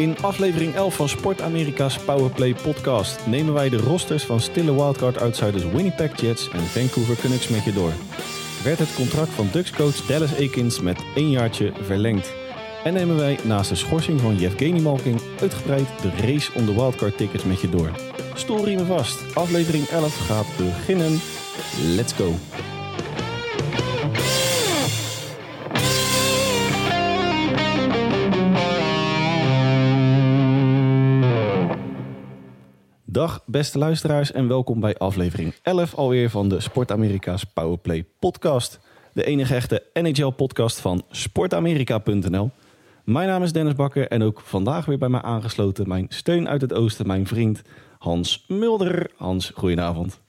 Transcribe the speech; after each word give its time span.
In 0.00 0.16
aflevering 0.20 0.74
11 0.74 0.94
van 0.94 1.08
Sport 1.08 1.40
Amerika's 1.40 1.98
Powerplay 1.98 2.54
podcast 2.54 3.26
nemen 3.26 3.54
wij 3.54 3.68
de 3.68 3.76
rosters 3.76 4.24
van 4.24 4.40
stille 4.40 4.74
wildcard-outsiders 4.74 5.64
Winnipeg 5.64 6.20
Jets 6.20 6.50
en 6.50 6.60
Vancouver 6.60 7.16
Canucks 7.16 7.48
met 7.48 7.64
je 7.64 7.72
door. 7.72 7.92
Werd 8.64 8.78
het 8.78 8.94
contract 8.94 9.30
van 9.30 9.48
Ducks-coach 9.52 10.06
Dallas 10.06 10.32
Eakins 10.32 10.80
met 10.80 10.98
één 11.14 11.30
jaartje 11.30 11.72
verlengd. 11.80 12.32
En 12.84 12.92
nemen 12.92 13.16
wij 13.16 13.38
naast 13.44 13.68
de 13.68 13.74
schorsing 13.74 14.20
van 14.20 14.36
Yevgeny 14.36 14.80
Malkin 14.80 15.18
uitgebreid 15.40 15.88
de 16.02 16.10
race 16.10 16.52
om 16.54 16.66
de 16.66 16.74
wildcard-tickets 16.74 17.44
met 17.44 17.60
je 17.60 17.68
door. 17.68 17.90
Stoelriemen 18.34 18.86
vast, 18.86 19.34
aflevering 19.34 19.86
11 19.86 20.26
gaat 20.26 20.56
beginnen. 20.56 21.20
Let's 21.94 22.12
go! 22.12 22.34
Dag 33.12 33.42
beste 33.46 33.78
luisteraars 33.78 34.32
en 34.32 34.48
welkom 34.48 34.80
bij 34.80 34.96
aflevering 34.96 35.54
11 35.62 35.94
alweer 35.94 36.30
van 36.30 36.48
de 36.48 36.60
Sport 36.60 36.90
Amerika's 36.90 37.44
Powerplay 37.44 38.04
podcast. 38.18 38.80
De 39.12 39.24
enige 39.24 39.54
echte 39.54 39.82
NHL 39.92 40.30
podcast 40.30 40.80
van 40.80 41.04
sportamerika.nl. 41.10 42.50
Mijn 43.04 43.28
naam 43.28 43.42
is 43.42 43.52
Dennis 43.52 43.74
Bakker 43.74 44.08
en 44.08 44.22
ook 44.22 44.40
vandaag 44.40 44.84
weer 44.84 44.98
bij 44.98 45.08
mij 45.08 45.22
aangesloten 45.22 45.88
mijn 45.88 46.06
steun 46.08 46.48
uit 46.48 46.60
het 46.60 46.72
oosten, 46.72 47.06
mijn 47.06 47.26
vriend 47.26 47.62
Hans 47.98 48.44
Mulder. 48.48 49.10
Hans, 49.16 49.52
goedenavond. 49.54 50.20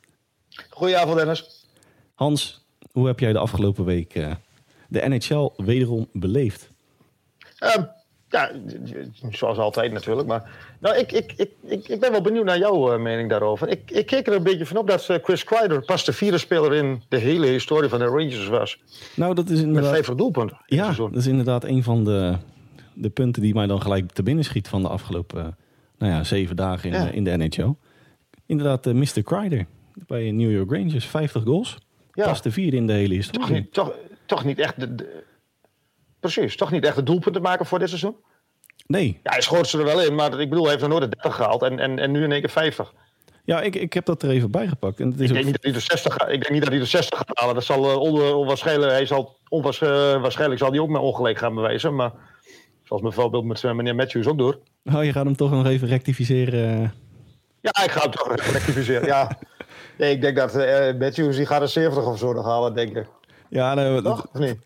Goedenavond 0.69 1.17
Dennis. 1.17 1.65
Hans, 2.13 2.65
hoe 2.91 3.07
heb 3.07 3.19
jij 3.19 3.33
de 3.33 3.39
afgelopen 3.39 3.85
week 3.85 4.15
uh, 4.15 4.31
de 4.87 5.07
NHL 5.07 5.49
wederom 5.55 6.07
beleefd? 6.11 6.69
Um, 7.77 7.87
ja, 8.31 8.51
zoals 9.31 9.57
altijd 9.57 9.91
natuurlijk. 9.91 10.27
Maar 10.27 10.49
nou, 10.79 10.97
ik, 10.97 11.11
ik, 11.11 11.33
ik, 11.35 11.51
ik, 11.61 11.87
ik 11.87 11.99
ben 11.99 12.11
wel 12.11 12.21
benieuwd 12.21 12.45
naar 12.45 12.57
jouw 12.57 12.93
uh, 12.93 12.99
mening 12.99 13.29
daarover. 13.29 13.67
Ik, 13.67 13.91
ik 13.91 14.05
keek 14.05 14.27
er 14.27 14.33
een 14.33 14.43
beetje 14.43 14.65
van 14.65 14.77
op 14.77 14.87
dat 14.87 15.07
uh, 15.11 15.17
Chris 15.23 15.43
Kreider 15.43 15.81
pas 15.81 16.05
de 16.05 16.13
vierde 16.13 16.37
speler 16.37 16.73
in 16.73 17.01
de 17.09 17.17
hele 17.17 17.45
historie 17.45 17.89
van 17.89 17.99
de 17.99 18.05
Rangers 18.05 18.47
was. 18.47 18.79
Nou, 19.15 19.35
dat 19.35 19.49
is 19.49 19.59
inderdaad... 19.59 19.83
Met 19.83 19.91
50 19.91 20.15
doelpunten. 20.15 20.57
Ja, 20.65 20.91
dat 20.91 21.15
is 21.15 21.27
inderdaad 21.27 21.63
een 21.63 21.83
van 21.83 22.03
de, 22.03 22.35
de 22.93 23.09
punten 23.09 23.41
die 23.41 23.53
mij 23.53 23.67
dan 23.67 23.81
gelijk 23.81 24.11
te 24.11 24.23
binnen 24.23 24.43
schiet 24.43 24.67
van 24.67 24.81
de 24.81 24.87
afgelopen 24.87 25.39
uh, 25.39 25.47
nou 25.97 26.11
ja, 26.11 26.23
zeven 26.23 26.55
dagen 26.55 26.91
in, 26.91 27.01
ja. 27.01 27.09
in 27.09 27.23
de 27.23 27.37
NHL. 27.37 27.73
Inderdaad, 28.45 28.85
Mr. 28.85 29.23
Kreider 29.23 29.65
bij 30.07 30.31
New 30.31 30.51
York 30.51 30.71
Rangers, 30.71 31.05
50 31.05 31.43
goals. 31.43 31.77
Ja. 32.13 32.25
Pas 32.25 32.41
de 32.41 32.51
vierde 32.51 32.77
in 32.77 32.87
de 32.87 32.93
hele 32.93 33.13
historie. 33.13 33.47
Toch 33.47 33.55
niet, 33.55 33.73
toch, 33.73 33.93
toch 34.25 34.43
niet 34.43 34.59
echt 34.59 34.79
de, 34.79 34.95
de 34.95 35.23
Precies, 36.21 36.55
toch 36.55 36.71
niet 36.71 36.85
echt 36.85 36.97
een 36.97 37.05
doelpunt 37.05 37.35
te 37.35 37.41
maken 37.41 37.65
voor 37.65 37.79
dit 37.79 37.87
seizoen? 37.87 38.15
Nee. 38.87 39.19
Ja, 39.23 39.31
hij 39.31 39.41
schoot 39.41 39.67
ze 39.67 39.77
er 39.77 39.83
wel 39.83 40.01
in, 40.01 40.15
maar 40.15 40.39
ik 40.39 40.49
bedoel, 40.49 40.63
hij 40.63 40.71
heeft 40.71 40.87
nog 40.87 40.99
nooit 40.99 41.11
de 41.11 41.17
30 41.17 41.35
gehaald 41.35 41.61
en, 41.61 41.79
en, 41.79 41.99
en 41.99 42.11
nu 42.11 42.23
in 42.23 42.31
één 42.31 42.39
keer 42.39 42.49
50. 42.49 42.93
Ja, 43.43 43.61
ik, 43.61 43.75
ik 43.75 43.93
heb 43.93 44.05
dat 44.05 44.23
er 44.23 44.29
even 44.29 44.51
bijgepakt. 44.51 44.99
En 44.99 45.11
het 45.11 45.19
is 45.19 45.27
ik, 45.27 45.33
denk 45.33 45.45
niet 45.45 45.53
dat 45.53 45.63
hij 45.63 45.73
de 45.73 45.79
60, 45.79 46.17
ik 46.17 46.41
denk 46.41 46.49
niet 46.49 46.61
dat 46.61 46.69
hij 46.69 46.79
de 46.79 46.85
60 46.85 47.17
gaat 47.17 47.39
halen. 47.39 47.55
Dat 47.55 47.63
zal 47.63 47.91
uh, 47.91 47.97
onwaarschijnlijk, 48.37 48.91
hij 48.91 49.05
zal, 49.05 49.37
onwaarschijnlijk 49.49 50.57
zal 50.57 50.71
hij 50.71 50.79
ook 50.79 50.89
met 50.89 51.01
ongelijk 51.01 51.37
gaan 51.37 51.55
bewijzen. 51.55 51.95
Maar 51.95 52.11
zoals 52.83 53.01
bijvoorbeeld 53.01 53.45
met 53.45 53.63
meneer 53.63 53.95
Matthews 53.95 54.27
ook 54.27 54.37
door. 54.37 54.59
Oh, 54.93 55.03
je 55.03 55.11
gaat 55.11 55.25
hem 55.25 55.35
toch 55.35 55.51
nog 55.51 55.65
even 55.65 55.87
rectificeren? 55.87 56.93
Ja, 57.61 57.83
ik 57.83 57.91
ga 57.91 58.01
hem 58.01 58.11
toch 58.11 58.37
even 58.37 58.53
rectificeren, 58.53 59.05
ja. 59.05 59.29
Nee, 59.97 60.11
ik 60.13 60.21
denk 60.21 60.35
dat 60.35 60.55
uh, 60.55 60.99
Matthews 60.99 61.35
die 61.35 61.45
gaat 61.45 61.61
een 61.61 61.67
70 61.67 62.05
of 62.05 62.17
zo 62.17 62.33
nog 62.33 62.45
halen, 62.45 62.73
denk 62.73 62.97
ik. 62.97 63.07
Ja, 63.49 63.73
nou, 63.73 64.01
Toch? 64.01 64.27
Of 64.33 64.39
niet? 64.39 64.57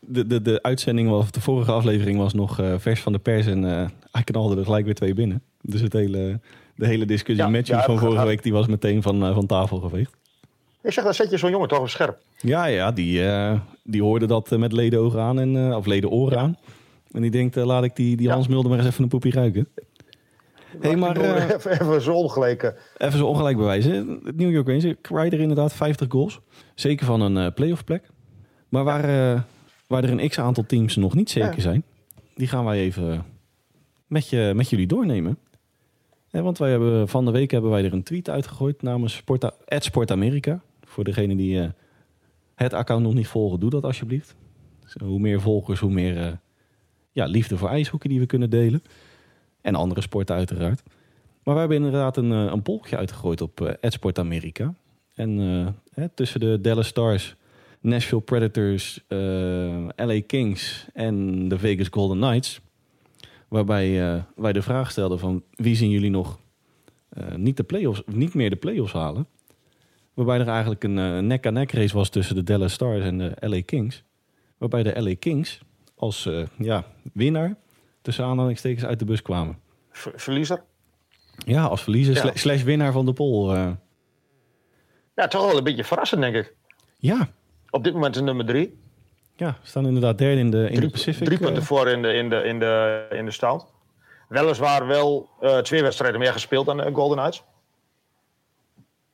De, 0.00 0.26
de, 0.26 0.42
de 0.42 0.62
uitzending, 0.62 1.10
of 1.10 1.30
de 1.30 1.40
vorige 1.40 1.72
aflevering 1.72 2.18
was 2.18 2.34
nog 2.34 2.60
uh, 2.60 2.74
vers 2.78 3.00
van 3.00 3.12
de 3.12 3.18
pers 3.18 3.46
en 3.46 3.62
uh, 3.62 3.86
hij 4.10 4.22
knalde 4.24 4.56
er 4.56 4.64
gelijk 4.64 4.84
weer 4.84 4.94
twee 4.94 5.14
binnen. 5.14 5.42
Dus 5.62 5.80
het 5.80 5.92
hele, 5.92 6.40
de 6.74 6.86
hele 6.86 7.04
discussie 7.04 7.44
ja, 7.44 7.50
met 7.50 7.66
ja, 7.66 7.82
van 7.82 7.98
vorige 7.98 8.26
week 8.26 8.42
die 8.42 8.52
was 8.52 8.66
meteen 8.66 9.02
van, 9.02 9.24
uh, 9.24 9.34
van 9.34 9.46
tafel 9.46 9.78
geveegd. 9.78 10.16
Ik 10.82 10.92
zeg, 10.92 11.04
dan 11.04 11.14
zet 11.14 11.30
je 11.30 11.36
zo'n 11.36 11.50
jongen 11.50 11.68
toch 11.68 11.78
op 11.78 11.88
scherp. 11.88 12.18
Ja, 12.36 12.64
ja 12.64 12.92
die, 12.92 13.22
die 13.84 14.02
hoorde 14.02 14.26
dat 14.26 14.50
met 14.50 14.72
ledenogen 14.72 15.20
aan, 15.20 15.40
en, 15.40 15.74
of 15.74 15.86
ledenoren 15.86 16.38
ja. 16.38 16.42
aan. 16.42 16.56
En 17.12 17.22
die 17.22 17.30
denkt, 17.30 17.56
laat 17.56 17.84
ik 17.84 17.96
die, 17.96 18.16
die. 18.16 18.30
Hans 18.30 18.48
Mulder 18.48 18.70
maar 18.70 18.78
eens 18.78 18.88
even 18.88 19.02
een 19.02 19.08
poepie 19.08 19.32
ruiken. 19.32 19.68
Hey, 20.80 20.96
maar, 20.96 21.16
even, 21.16 21.70
even 21.72 22.02
zo 22.02 22.12
ongelijk. 22.12 22.74
Even 22.98 23.18
zo 23.18 23.26
ongelijk 23.26 23.56
bewijzen. 23.56 24.20
Het 24.24 24.36
New 24.36 24.50
York 24.50 24.66
Rangers, 24.66 24.94
Ryder 25.02 25.40
inderdaad 25.40 25.72
50 25.72 26.06
goals. 26.10 26.40
Zeker 26.74 27.06
van 27.06 27.20
een 27.20 27.54
playoff 27.54 27.84
plek. 27.84 28.02
Maar 28.68 28.84
waar 28.84 29.44
waar 29.90 30.04
er 30.04 30.10
een 30.10 30.28
x-aantal 30.28 30.66
teams 30.66 30.96
nog 30.96 31.14
niet 31.14 31.30
zeker 31.30 31.54
ja. 31.54 31.60
zijn. 31.60 31.84
Die 32.34 32.46
gaan 32.46 32.64
wij 32.64 32.78
even 32.78 33.24
met, 34.06 34.28
je, 34.28 34.52
met 34.54 34.70
jullie 34.70 34.86
doornemen. 34.86 35.38
Ja, 36.28 36.42
want 36.42 36.58
wij 36.58 36.70
hebben, 36.70 37.08
van 37.08 37.24
de 37.24 37.30
week 37.30 37.50
hebben 37.50 37.70
wij 37.70 37.84
er 37.84 37.92
een 37.92 38.02
tweet 38.02 38.30
uitgegooid 38.30 38.82
namens 38.82 39.14
Sporta, 39.14 39.52
Sport 39.68 40.10
Amerika. 40.10 40.60
Voor 40.84 41.04
degene 41.04 41.36
die 41.36 41.60
uh, 41.60 41.68
het 42.54 42.72
account 42.72 43.02
nog 43.02 43.14
niet 43.14 43.26
volgen, 43.26 43.60
doe 43.60 43.70
dat 43.70 43.84
alsjeblieft. 43.84 44.36
Dus 44.82 44.94
hoe 45.02 45.18
meer 45.18 45.40
volgers, 45.40 45.80
hoe 45.80 45.92
meer 45.92 46.16
uh, 46.16 46.32
ja, 47.12 47.24
liefde 47.24 47.56
voor 47.56 47.68
ijshoeken 47.68 48.08
die 48.08 48.20
we 48.20 48.26
kunnen 48.26 48.50
delen. 48.50 48.82
En 49.60 49.74
andere 49.74 50.00
sporten 50.00 50.36
uiteraard. 50.36 50.82
Maar 51.42 51.54
wij 51.54 51.58
hebben 51.58 51.76
inderdaad 51.76 52.16
een, 52.16 52.30
een 52.30 52.62
polkje 52.62 52.96
uitgegooid 52.96 53.40
op 53.40 53.60
uh, 53.60 53.70
Sport 53.80 54.18
Amerika. 54.18 54.74
En 55.14 55.38
hè, 55.94 56.08
tussen 56.08 56.40
de 56.40 56.60
Dallas 56.60 56.86
Stars 56.86 57.36
Nashville 57.80 58.20
Predators, 58.20 59.04
uh, 59.08 59.88
LA 59.96 60.20
Kings 60.26 60.86
en 60.92 61.48
de 61.48 61.58
Vegas 61.58 61.88
Golden 61.90 62.18
Knights. 62.18 62.60
Waarbij 63.48 64.14
uh, 64.14 64.22
wij 64.36 64.52
de 64.52 64.62
vraag 64.62 64.90
stelden 64.90 65.18
van 65.18 65.42
wie 65.50 65.76
zien 65.76 65.90
jullie 65.90 66.10
nog 66.10 66.40
uh, 67.18 67.34
niet, 67.34 67.56
de 67.56 67.62
playoffs, 67.62 68.02
niet 68.06 68.34
meer 68.34 68.50
de 68.50 68.56
playoffs 68.56 68.92
halen. 68.92 69.26
Waarbij 70.14 70.38
er 70.38 70.48
eigenlijk 70.48 70.84
een 70.84 71.26
nek-aan-nek 71.26 71.72
race 71.72 71.94
was 71.94 72.08
tussen 72.08 72.34
de 72.34 72.42
Dallas 72.42 72.72
Stars 72.72 73.04
en 73.04 73.18
de 73.18 73.36
LA 73.40 73.62
Kings. 73.62 74.04
Waarbij 74.58 74.82
de 74.82 75.02
LA 75.02 75.14
Kings 75.18 75.60
als 75.94 76.28
ja, 76.58 76.84
winnaar 77.12 77.56
tussen 78.02 78.24
aanhalingstekens 78.24 78.84
uit 78.84 78.98
de 78.98 79.04
bus 79.04 79.22
kwamen. 79.22 79.58
Verliezer? 79.92 80.62
Ja, 81.46 81.64
als 81.64 81.82
verliezer 81.82 82.26
ja. 82.26 82.30
slash 82.34 82.62
winnaar 82.62 82.92
van 82.92 83.06
de 83.06 83.12
poll. 83.12 83.56
Ja, 85.14 85.26
toch 85.28 85.46
wel 85.46 85.56
een 85.56 85.64
beetje 85.64 85.84
verrassend 85.84 86.20
denk 86.20 86.36
ik. 86.36 86.54
Ja, 86.98 87.30
op 87.70 87.84
dit 87.84 87.92
moment 87.92 88.16
is 88.16 88.22
nummer 88.22 88.46
drie. 88.46 88.78
Ja, 89.36 89.56
we 89.62 89.68
staan 89.68 89.86
inderdaad 89.86 90.18
derde 90.18 90.40
in 90.40 90.50
de, 90.50 90.58
in 90.58 90.66
drie, 90.66 90.80
de 90.80 90.90
Pacific. 90.90 91.24
Drie 91.24 91.38
punten 91.38 91.62
uh... 91.62 91.68
voor 91.68 91.88
in 91.88 92.02
de, 92.02 92.12
in 92.12 92.28
de, 92.28 92.36
in 92.36 92.58
de, 92.58 93.06
in 93.10 93.24
de 93.24 93.30
stand. 93.30 93.66
Weliswaar 94.28 94.86
wel 94.86 95.28
uh, 95.42 95.58
twee 95.58 95.82
wedstrijden 95.82 96.20
meer 96.20 96.32
gespeeld 96.32 96.66
dan 96.66 96.76
de 96.76 96.90
Golden 96.92 97.18
Knights. 97.18 97.44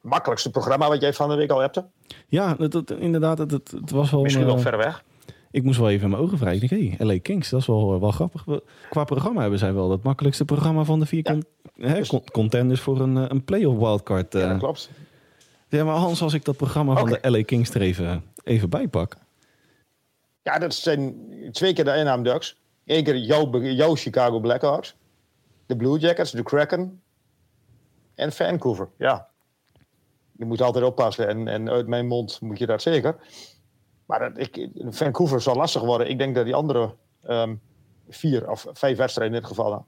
Makkelijkste 0.00 0.50
programma 0.50 0.88
wat 0.88 1.00
jij 1.00 1.12
van 1.12 1.28
de 1.28 1.34
week 1.34 1.50
al 1.50 1.60
hebt. 1.60 1.82
Ja, 2.26 2.54
dat, 2.54 2.72
dat, 2.72 2.90
inderdaad. 2.90 3.38
Het, 3.38 3.50
het, 3.50 3.70
het 3.70 3.90
was 3.90 4.10
wel 4.10 4.22
Misschien 4.22 4.46
wel 4.46 4.58
ver 4.58 4.76
weg. 4.76 5.04
Ik 5.50 5.62
moest 5.62 5.78
wel 5.78 5.90
even 5.90 6.04
in 6.04 6.10
mijn 6.10 6.22
ogen 6.22 6.38
wrijven. 6.38 6.62
Ik 6.62 6.68
denk, 6.68 6.98
hey, 6.98 7.06
LA 7.06 7.18
Kings, 7.18 7.48
dat 7.48 7.60
is 7.60 7.66
wel, 7.66 8.00
wel 8.00 8.10
grappig. 8.10 8.44
Qua 8.90 9.04
programma 9.04 9.40
hebben 9.40 9.58
zij 9.58 9.74
wel 9.74 9.90
het 9.90 10.02
makkelijkste 10.02 10.44
programma 10.44 10.84
van 10.84 11.00
de 11.00 11.06
vier 11.06 11.20
ja. 11.24 11.32
con 11.32 11.44
hè, 11.76 11.94
dus... 11.94 12.12
contenders 12.32 12.80
voor 12.80 13.00
een, 13.00 13.16
een 13.16 13.44
playoff 13.44 13.78
wildcard. 13.78 14.34
Uh. 14.34 14.40
Ja, 14.40 14.48
dat 14.48 14.58
klopt. 14.58 14.90
Ja, 15.68 15.84
maar 15.84 15.94
Hans, 15.94 16.22
als 16.22 16.34
ik 16.34 16.44
dat 16.44 16.56
programma 16.56 16.92
okay. 16.92 17.02
van 17.02 17.18
de 17.22 17.30
LA 17.30 17.42
Kings 17.42 17.74
er 17.74 17.80
even, 17.80 18.24
even 18.46 18.70
bijpak. 18.70 19.16
Ja, 20.42 20.58
dat 20.58 20.74
zijn 20.74 21.28
twee 21.52 21.72
keer 21.72 21.84
de 21.84 21.92
Anaheim 21.92 22.22
Ducks. 22.22 22.60
Eén 22.84 23.04
keer 23.04 23.16
jouw, 23.72 23.94
Chicago 23.94 24.40
Blackhawks. 24.40 24.96
De 25.66 25.76
Blue 25.76 25.98
Jackets, 25.98 26.30
de 26.30 26.42
Kraken. 26.42 27.02
En 28.14 28.32
Vancouver, 28.32 28.88
ja. 28.98 29.28
Je 30.32 30.44
moet 30.44 30.60
altijd 30.60 30.84
oppassen. 30.84 31.28
En, 31.28 31.48
en 31.48 31.70
uit 31.70 31.86
mijn 31.86 32.06
mond 32.06 32.40
moet 32.40 32.58
je 32.58 32.66
dat 32.66 32.82
zeker. 32.82 33.16
Maar 34.06 34.18
dat, 34.18 34.38
ik, 34.38 34.68
Vancouver 34.74 35.40
zal 35.40 35.54
lastig 35.54 35.82
worden. 35.82 36.08
Ik 36.08 36.18
denk 36.18 36.34
dat 36.34 36.44
die 36.44 36.54
andere 36.54 36.94
um, 37.28 37.60
vier 38.08 38.50
of 38.50 38.66
vijf 38.72 38.96
wedstrijden 38.96 39.34
in 39.34 39.40
dit 39.40 39.50
geval... 39.50 39.86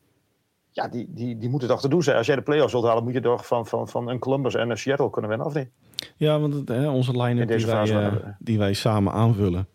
Ja, 0.78 0.88
die, 0.88 1.06
die, 1.10 1.38
die 1.38 1.48
moeten 1.48 1.69
toch 1.69 1.80
te 1.80 1.88
doen 1.88 2.02
zijn. 2.02 2.16
Als 2.16 2.26
jij 2.26 2.36
de 2.36 2.42
play-offs 2.42 2.72
wilt 2.72 2.84
halen, 2.84 3.04
moet 3.04 3.12
je 3.12 3.20
toch 3.20 3.46
van, 3.46 3.66
van, 3.66 3.88
van 3.88 4.08
een 4.08 4.19
Columbus 4.19 4.54
en 4.54 4.70
een 4.70 4.78
Seattle 4.78 5.10
kunnen 5.10 5.30
winnen, 5.30 5.46
of 5.46 5.54
niet? 5.54 5.69
Ja, 6.16 6.40
want 6.40 6.69
hè, 6.69 6.88
onze 6.88 7.16
lijnen 7.16 7.46
die 7.46 7.66
wij, 7.66 7.90
uh, 7.90 8.14
die 8.38 8.58
wij 8.58 8.72
samen 8.72 9.12
aanvullen... 9.12 9.69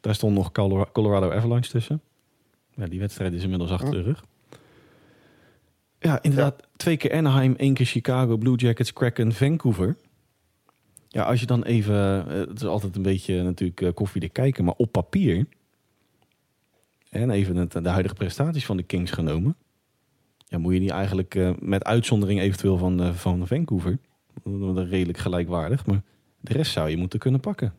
Daar 0.00 0.14
stond 0.14 0.34
nog 0.34 0.52
Colorado 0.92 1.30
Avalanche 1.30 1.70
tussen. 1.70 2.00
Ja, 2.74 2.86
die 2.86 3.00
wedstrijd 3.00 3.32
is 3.32 3.42
inmiddels 3.42 3.70
achter 3.70 3.90
de 3.90 4.02
rug. 4.02 4.24
Ja, 5.98 6.22
inderdaad. 6.22 6.54
Ja. 6.60 6.68
Twee 6.76 6.96
keer 6.96 7.12
Anaheim, 7.12 7.54
één 7.56 7.74
keer 7.74 7.86
Chicago, 7.86 8.36
Blue 8.36 8.56
Jackets, 8.56 8.92
Kraken, 8.92 9.32
Vancouver. 9.32 9.96
Ja, 11.08 11.22
als 11.22 11.40
je 11.40 11.46
dan 11.46 11.62
even... 11.62 11.96
Het 12.26 12.60
is 12.60 12.66
altijd 12.66 12.96
een 12.96 13.02
beetje 13.02 13.42
natuurlijk 13.42 13.94
koffiedik 13.94 14.32
kijken. 14.32 14.64
Maar 14.64 14.74
op 14.76 14.92
papier... 14.92 15.46
En 17.10 17.30
even 17.30 17.56
het, 17.56 17.72
de 17.72 17.88
huidige 17.88 18.14
prestaties 18.14 18.66
van 18.66 18.76
de 18.76 18.82
Kings 18.82 19.10
genomen... 19.10 19.56
Ja, 20.48 20.58
moet 20.58 20.74
je 20.74 20.80
niet 20.80 20.90
eigenlijk 20.90 21.34
uh, 21.34 21.50
met 21.58 21.84
uitzondering 21.84 22.40
eventueel 22.40 22.76
van, 22.76 23.02
uh, 23.02 23.12
van 23.12 23.46
Vancouver... 23.46 23.98
redelijk 24.74 25.18
gelijkwaardig. 25.18 25.86
Maar 25.86 26.02
de 26.40 26.52
rest 26.52 26.72
zou 26.72 26.88
je 26.88 26.96
moeten 26.96 27.18
kunnen 27.18 27.40
pakken. 27.40 27.74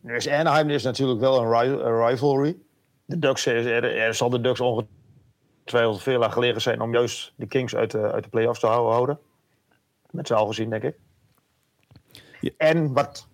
Nu 0.00 0.16
is 0.16 0.28
Anaheim 0.28 0.70
is 0.70 0.82
natuurlijk 0.82 1.20
wel 1.20 1.42
een, 1.42 1.60
ri 1.60 1.68
een 1.68 2.06
rivalry. 2.06 2.56
De 3.04 3.18
Ducks, 3.18 3.46
er, 3.46 3.84
er 3.84 4.14
zal 4.14 4.30
de 4.30 4.40
Ducks 4.40 4.60
ongetwijfeld 4.60 6.02
veel 6.02 6.18
laag 6.18 6.32
gelegen 6.32 6.60
zijn 6.60 6.80
om 6.80 6.92
juist 6.92 7.32
de 7.36 7.46
Kings 7.46 7.74
uit 7.74 7.90
de, 7.90 8.12
uit 8.12 8.24
de 8.24 8.30
play-offs 8.30 8.60
te 8.60 8.66
houden. 8.66 9.18
Met 10.10 10.26
z'n 10.26 10.34
gezien, 10.34 10.70
denk 10.70 10.82
ik. 10.82 10.96
Ja. 12.40 12.50
En 12.56 12.92
wat 12.92 13.28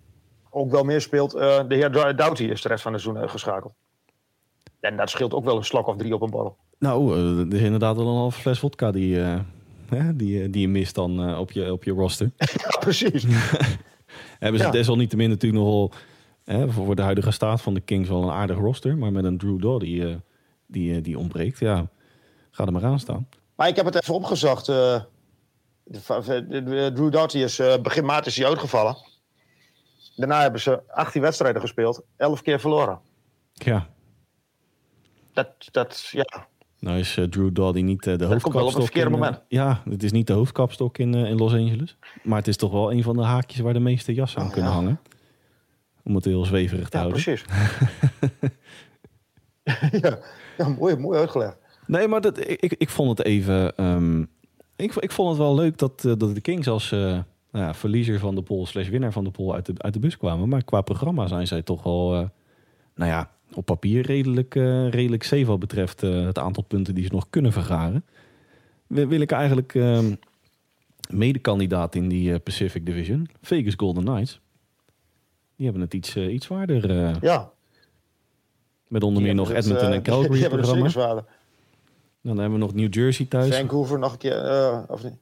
ook 0.50 0.70
wel 0.70 0.84
meer 0.84 1.00
speelt, 1.00 1.34
eh, 1.34 1.68
de 1.68 1.74
heer 1.74 1.92
Dou- 1.92 2.14
Doughty 2.14 2.44
is 2.44 2.62
de 2.62 2.68
rest 2.68 2.82
van 2.82 2.92
het 2.92 3.02
seizoen 3.02 3.22
eh, 3.22 3.30
geschakeld. 3.30 3.72
En 4.80 4.96
dat 4.96 5.10
scheelt 5.10 5.34
ook 5.34 5.44
wel 5.44 5.56
een 5.56 5.64
slok 5.64 5.86
of 5.86 5.96
drie 5.96 6.14
op 6.14 6.20
een 6.22 6.30
borrel. 6.30 6.56
Nou, 6.78 7.14
eh, 7.16 7.38
er 7.40 7.54
is 7.54 7.60
inderdaad 7.62 7.96
wel 7.96 8.06
een 8.08 8.16
halve 8.16 8.40
fles 8.40 8.58
vodka 8.58 8.90
die, 8.90 9.22
eh, 9.22 9.38
hè, 9.88 10.16
die, 10.16 10.42
eh, 10.42 10.52
die 10.52 10.60
je 10.60 10.68
mist 10.68 10.94
dan 10.94 11.38
op, 11.38 11.52
je, 11.52 11.72
op 11.72 11.84
je 11.84 11.90
roster. 11.92 12.30
Ja, 12.62 12.78
precies. 12.78 13.24
Hebben 14.38 14.60
ze 14.60 14.66
Ja. 14.66 14.72
desalniettemin 14.72 15.28
natuurlijk 15.28 15.62
nogal 15.62 15.92
hè, 16.44 16.70
voor 16.70 16.96
de 16.96 17.02
huidige 17.02 17.30
staat 17.30 17.60
van 17.62 17.74
de 17.74 17.80
Kings 17.80 18.08
wel 18.08 18.22
een 18.22 18.30
aardig 18.30 18.56
roster. 18.56 18.96
Maar 18.98 19.12
met 19.12 19.24
een 19.24 19.38
Drew 19.38 19.60
Dodd 19.60 19.80
die, 19.84 20.20
die, 20.66 21.00
die 21.00 21.18
ontbreekt, 21.18 21.58
ja, 21.58 21.86
ga 22.50 22.66
er 22.66 22.72
maar 22.72 22.84
aan 22.84 23.00
staan. 23.00 23.28
Maar 23.54 23.68
ik 23.68 23.76
heb 23.76 23.84
het 23.84 23.94
even 24.02 24.14
opgezocht. 24.14 24.64
Drew 26.94 27.10
Doughty 27.10 27.38
is 27.38 27.60
begin 27.82 28.04
maart 28.04 28.26
is 28.26 28.36
hij 28.36 28.46
uitgevallen. 28.46 28.96
Daarna 30.16 30.40
hebben 30.40 30.60
ze 30.60 30.80
18 30.88 31.22
wedstrijden 31.22 31.60
gespeeld, 31.60 32.02
11 32.16 32.42
keer 32.42 32.60
verloren. 32.60 32.98
Ja, 33.52 33.88
Dat, 35.38 35.68
dat 35.70 36.08
ja, 36.10 36.46
nou 36.78 36.98
is 36.98 37.16
eh, 37.16 37.24
Drew 37.24 37.50
Doddy 37.52 37.80
niet 37.80 38.06
eh, 38.06 38.18
de 38.18 38.26
komt 38.26 38.28
wel 38.28 38.36
op 38.36 38.42
het 38.42 38.52
hoofdkapstok. 38.52 38.82
verkeerde 38.84 39.08
in, 39.08 39.14
eh, 39.14 39.20
moment. 39.20 39.42
ja, 39.48 39.82
het 39.90 40.02
is 40.02 40.12
niet 40.12 40.26
de 40.26 40.32
hoofdkapstok 40.32 40.98
in, 40.98 41.14
in 41.14 41.36
Los 41.36 41.52
Angeles. 41.52 41.96
Maar 42.22 42.38
het 42.38 42.48
is 42.48 42.56
toch 42.56 42.72
wel 42.72 42.92
een 42.92 43.02
van 43.02 43.16
de 43.16 43.22
haakjes 43.22 43.60
waar 43.60 43.72
de 43.72 43.80
meeste 43.80 44.14
jassen 44.14 44.40
aan 44.40 44.46
Oh, 44.46 44.52
kunnen 44.52 44.70
ja. 44.70 44.76
hangen. 44.76 45.00
Om 46.04 46.14
het 46.14 46.24
heel 46.24 46.44
zweverig 46.44 46.88
te 46.88 46.96
ja 46.96 47.02
houden. 47.02 47.22
precies. 47.22 47.44
ja, 50.02 50.18
ja 50.58 50.68
mooi, 50.68 50.96
mooi 50.96 51.18
uitgelegd. 51.18 51.56
Nee, 51.86 52.08
maar 52.08 52.20
dat, 52.20 52.38
ik, 52.38 52.60
ik, 52.60 52.74
ik 52.78 52.88
vond 52.88 53.18
het 53.18 53.26
even. 53.26 53.76
ehm, 53.76 54.20
ik, 54.76 54.94
ik 54.94 55.12
vond 55.12 55.28
het 55.28 55.38
wel 55.38 55.54
leuk 55.54 55.78
dat, 55.78 56.00
dat 56.00 56.34
de 56.34 56.40
Kings 56.40 56.68
als 56.68 56.90
nou 56.90 57.24
ja, 57.50 57.74
verliezer 57.74 58.18
van 58.18 58.34
de 58.34 58.42
pool, 58.42 58.66
slash 58.66 58.88
winnaar 58.88 59.12
van 59.12 59.24
de 59.24 59.30
pool 59.30 59.54
uit 59.54 59.66
de, 59.66 59.72
uit 59.76 59.92
de 59.92 60.00
bus 60.00 60.16
kwamen. 60.16 60.48
Maar 60.48 60.64
qua 60.64 60.80
programma 60.80 61.26
zijn 61.26 61.46
zij 61.46 61.62
toch 61.62 61.82
wel, 61.82 62.10
nou 62.94 63.10
ja, 63.10 63.30
op 63.54 63.64
papier 63.64 64.06
redelijk, 64.06 64.54
eh, 64.54 64.90
redelijk 64.90 65.44
wat 65.44 65.58
betreft 65.58 66.02
eh, 66.02 66.24
het 66.24 66.38
aantal 66.38 66.62
punten 66.62 66.94
die 66.94 67.04
ze 67.04 67.12
nog 67.12 67.26
kunnen 67.30 67.52
vergaren. 67.52 68.04
Wil, 68.86 69.20
ik 69.20 69.32
eigenlijk 69.32 69.74
ehm 69.74 70.14
medekandidaat 71.10 71.94
in 71.94 72.08
die 72.08 72.32
eh, 72.32 72.40
Pacific 72.42 72.86
Division, 72.86 73.28
Vegas 73.42 73.74
Golden 73.76 74.04
Knights. 74.04 74.40
Die 75.56 75.64
hebben 75.66 75.82
het 75.82 75.94
iets, 75.94 76.16
iets 76.16 76.46
zwaarder. 76.46 77.16
Ja. 77.20 77.50
met 78.88 79.02
onder 79.02 79.22
meer 79.22 79.34
nog 79.34 79.50
Edmonton 79.50 79.92
en 79.92 80.02
Calgary 80.12 80.32
Die 80.32 80.42
het 80.42 80.50
hebben 80.50 80.58
het 80.58 80.68
programma. 80.68 80.88
zeker 80.88 80.90
zwaarder. 80.90 81.24
Dan 82.20 82.38
hebben 82.38 82.58
we 82.58 82.64
nog 82.64 82.74
New 82.74 82.94
Jersey 82.94 83.26
thuis. 83.26 83.56
Vancouver 83.56 83.98
nog 83.98 84.12
een 84.12 84.18
keer. 84.18 84.84
of 84.88 85.04
niet? 85.04 85.14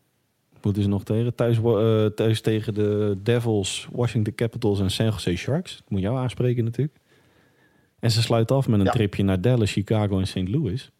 Moeten 0.62 0.82
ze 0.82 0.88
nog 0.88 1.04
tegen? 1.04 1.34
Thuis, 1.34 1.58
thuis 2.14 2.40
tegen 2.40 2.74
de 2.74 3.18
Devils, 3.22 3.88
Washington 3.92 4.34
Capitals 4.34 4.80
en 4.80 4.90
San 4.90 5.06
Jose 5.06 5.36
Sharks. 5.36 5.76
Dat 5.76 5.90
moet 5.90 6.00
jou 6.00 6.16
aanspreken 6.18 6.64
natuurlijk. 6.64 6.98
En 7.98 8.10
ze 8.10 8.22
sluiten 8.22 8.56
af 8.56 8.68
met 8.68 8.78
een 8.78 8.84
Ja. 8.84 8.90
tripje 8.92 9.22
naar 9.22 9.40
Dallas, 9.40 9.72
Chicago 9.72 10.18
en 10.18 10.26
St. 10.26 10.48
Louis. 10.48 10.90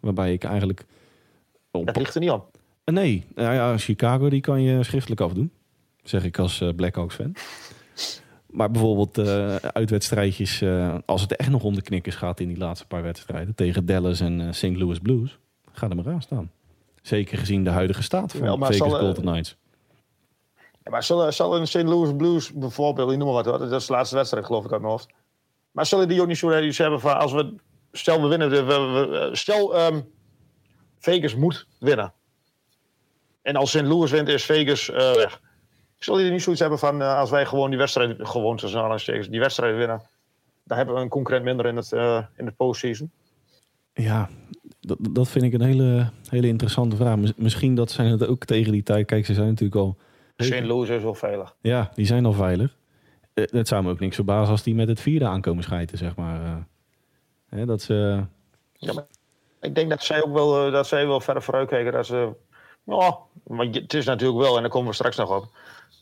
Waarbij 0.00 0.32
ik 0.32 0.44
eigenlijk... 0.44 0.84
op- 1.70 1.86
Dat 1.86 1.96
ligt 1.96 2.14
er 2.14 2.20
niet 2.20 2.30
aan. 2.30 2.42
Eh, 2.84 2.94
Nee, 2.94 3.24
nou 3.34 3.54
ja, 3.54 3.78
Chicago 3.78 4.28
die 4.28 4.40
kan 4.40 4.62
je 4.62 4.82
schriftelijk 4.82 5.20
afdoen. 5.20 5.50
Zeg 6.02 6.24
ik 6.24 6.38
als 6.38 6.60
eh, 6.60 6.68
Blackhawks 6.74 7.14
fan. 7.14 7.34
Maar 8.46 8.70
bijvoorbeeld 8.70 9.18
eh, 9.18 9.54
uitwedstrijdjes, 9.56 10.62
als 11.06 11.20
het 11.22 11.36
echt 11.36 11.50
nog 11.50 11.62
om 11.62 11.74
de 11.74 11.82
knikkers 11.82 12.16
gaat 12.16 12.40
in 12.40 12.48
die 12.48 12.56
laatste 12.58 12.86
paar 12.86 13.02
wedstrijden. 13.02 13.54
Tegen 13.54 13.86
Dallas 13.86 14.20
en 14.20 14.54
St. 14.54 14.62
Louis 14.76 14.98
Blues. 14.98 15.38
Ga 15.72 15.88
er 15.88 15.96
maar 15.96 16.08
aan 16.08 16.22
staan. 16.22 16.50
Zeker 17.02 17.38
gezien 17.38 17.64
de 17.64 17.70
huidige 17.70 18.02
staat 18.02 18.32
van 18.32 18.58
Vegas 18.58 18.76
zal, 18.76 18.94
eh, 18.96 19.00
Golden 19.04 19.22
Knights. 19.22 19.56
Ja, 20.84 20.90
maar 20.90 21.02
zullen, 21.02 21.34
zal 21.34 21.56
in 21.56 21.66
St. 21.66 21.82
Louis 21.82 22.16
Blues 22.16 22.52
bijvoorbeeld, 22.52 23.10
ik 23.10 23.16
noem 23.18 23.26
maar 23.26 23.36
wat, 23.36 23.44
hoor, 23.44 23.58
dat 23.68 23.80
is 23.80 23.86
de 23.86 23.92
laatste 23.92 24.16
wedstrijd 24.16 24.44
geloof 24.46 24.64
ik 24.64 24.72
uit 24.72 24.80
mijn 24.80 24.92
hoofd. 24.92 25.08
Maar 25.70 25.86
zullen 25.86 26.08
die 26.08 26.20
ook 26.20 26.26
niet 26.26 26.38
zo 26.38 26.60
iets 26.60 26.78
hebben 26.78 27.00
van 27.00 27.18
als 27.18 27.32
we, 27.32 27.54
stel 27.92 28.22
we 28.22 28.28
winnen, 28.28 28.50
de, 28.50 28.62
we, 28.62 28.74
we- 28.78 29.30
stel 29.32 29.74
ehm, 29.76 30.00
Vegas 30.98 31.34
moet 31.34 31.66
winnen. 31.78 32.12
En 33.42 33.56
als 33.56 33.70
St. 33.70 33.80
Louis 33.82 34.10
wint 34.10 34.28
is 34.28 34.44
Vegas 34.44 34.90
eh, 34.90 35.12
weg. 35.14 35.40
Zullen 35.98 36.22
die 36.22 36.30
niet 36.30 36.42
zoiets 36.42 36.60
hebben 36.60 36.78
van 36.78 37.02
eh, 37.02 37.18
als 37.18 37.30
wij 37.30 37.46
gewoon 37.46 37.70
die 37.70 37.78
wedstrijd, 37.78 38.16
gewoon 38.18 38.56
tussen 38.56 38.78
aanhalingstekens, 38.78 39.28
die 39.28 39.40
wedstrijd 39.40 39.76
winnen, 39.76 40.02
dan 40.64 40.76
hebben 40.76 40.94
we 40.94 41.00
een 41.00 41.08
concurrent 41.08 41.44
minder 41.44 41.66
in 41.66 41.76
het, 41.76 41.92
eh 41.92 42.22
in 42.36 42.46
het 42.46 42.56
postseason. 42.56 43.10
Ja, 43.94 44.28
dat, 44.80 44.98
dat 45.10 45.28
vind 45.28 45.44
ik 45.44 45.52
een 45.52 45.60
hele, 45.60 46.10
hele 46.28 46.46
interessante 46.46 46.96
vraag. 46.96 47.16
Mis- 47.16 47.32
Misschien 47.36 47.74
dat 47.74 47.90
zijn 47.90 48.10
het 48.10 48.26
ook 48.26 48.44
tegen 48.44 48.72
die 48.72 48.82
tijd. 48.82 49.06
Kijk, 49.06 49.26
ze 49.26 49.34
zijn 49.34 49.46
natuurlijk 49.48 49.80
al... 49.80 49.96
St. 50.36 50.60
Louis 50.60 50.88
is 50.88 51.02
wel 51.02 51.14
veilig. 51.14 51.56
Ja, 51.60 51.90
die 51.94 52.06
zijn 52.06 52.26
al 52.26 52.32
veilig. 52.32 52.76
Eh, 53.46 53.58
Het 53.58 53.68
zou 53.68 53.82
me 53.82 53.90
ook 53.90 54.00
niks 54.00 54.14
verbazen 54.14 54.50
als 54.50 54.62
die 54.62 54.74
met 54.74 54.88
het 54.88 55.00
vierde 55.00 55.26
aankomen 55.26 55.62
schijten, 55.64 55.98
zeg 55.98 56.16
maar. 56.16 56.44
eh. 56.44 56.56
Hè, 57.48 57.66
dat 57.66 57.82
ze... 57.82 58.24
Ja, 58.72 58.92
maar 58.92 59.04
ik 59.60 59.74
denk 59.74 59.90
dat 59.90 60.02
zij 60.02 60.22
ook 60.24 60.32
wel, 60.32 60.66
eh, 60.66 60.72
dat 60.72 60.86
zij 60.86 61.06
wel 61.06 61.20
verder 61.20 61.42
vooruit 61.42 61.68
kijken. 61.68 61.92
Dat 61.92 62.06
ze, 62.06 62.28
ja, 62.84 63.16
maar 63.46 63.66
het 63.66 63.94
is 63.94 64.04
natuurlijk 64.04 64.40
wel, 64.40 64.56
en 64.56 64.60
daar 64.62 64.70
komen 64.70 64.88
we 64.88 64.94
straks 64.94 65.16
nog 65.16 65.36
op. 65.36 65.48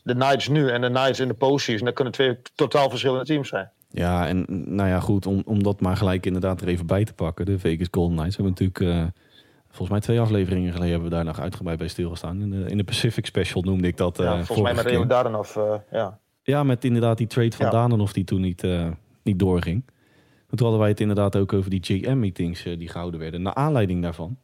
De 0.03 0.13
Knights 0.13 0.47
nu 0.47 0.69
en 0.69 0.81
de 0.81 0.87
Knights 0.89 1.19
in 1.19 1.27
de 1.27 1.33
postseason, 1.33 1.85
dat 1.85 1.93
kunnen 1.95 2.13
twee 2.13 2.37
totaal 2.55 2.89
verschillende 2.89 3.25
teams 3.25 3.49
zijn. 3.49 3.69
Ja, 3.91 4.27
en 4.27 4.45
nou 4.75 4.89
ja, 4.89 4.99
goed, 4.99 5.25
om, 5.25 5.41
om 5.45 5.63
dat 5.63 5.81
maar 5.81 5.97
gelijk 5.97 6.25
inderdaad 6.25 6.61
er 6.61 6.67
even 6.67 6.85
bij 6.85 7.03
te 7.03 7.13
pakken. 7.13 7.45
De 7.45 7.59
Vegas 7.59 7.87
Golden 7.91 8.17
Knights 8.17 8.35
hebben 8.37 8.53
natuurlijk... 8.57 9.11
volgens 9.67 9.89
mij 9.89 9.99
twee 9.99 10.19
afleveringen 10.19 10.71
geleden 10.71 10.91
hebben 10.91 11.09
we 11.09 11.15
daar 11.15 11.25
nog 11.25 11.39
uitgebreid 11.39 11.77
bij 11.77 11.87
stilgestaan. 11.87 12.41
In 12.41 12.49
de, 12.49 12.65
in 12.69 12.77
de 12.77 12.83
Pacific 12.83 13.25
Special 13.25 13.61
noemde 13.63 13.87
ik 13.87 13.97
dat. 13.97 14.17
ja, 14.17 14.35
volgens 14.35 14.61
mij 14.61 14.73
met. 14.73 14.85
Raymond 14.85 15.09
Dardenhoff, 15.09 15.55
eh 15.55 15.73
ja. 15.91 16.19
Ja, 16.49 16.63
met 16.63 16.85
inderdaad 16.85 17.17
die 17.17 17.27
trade 17.27 17.55
van 17.55 17.65
Ja. 17.65 17.71
Danenhoff 17.71 18.13
die 18.13 18.23
toen 18.23 18.41
niet, 18.41 18.63
eh, 18.63 18.91
niet 19.23 19.39
doorging. 19.39 19.83
Toen 20.47 20.59
hadden 20.59 20.79
wij 20.79 20.89
het 20.89 20.99
inderdaad 20.99 21.35
ook 21.35 21.53
over 21.53 21.69
die 21.69 21.83
GM-meetings 21.83 22.63
die 22.63 22.87
gehouden 22.87 23.19
werden. 23.19 23.41
Naar 23.41 23.53
aanleiding 23.53 24.01
daarvan. 24.01 24.37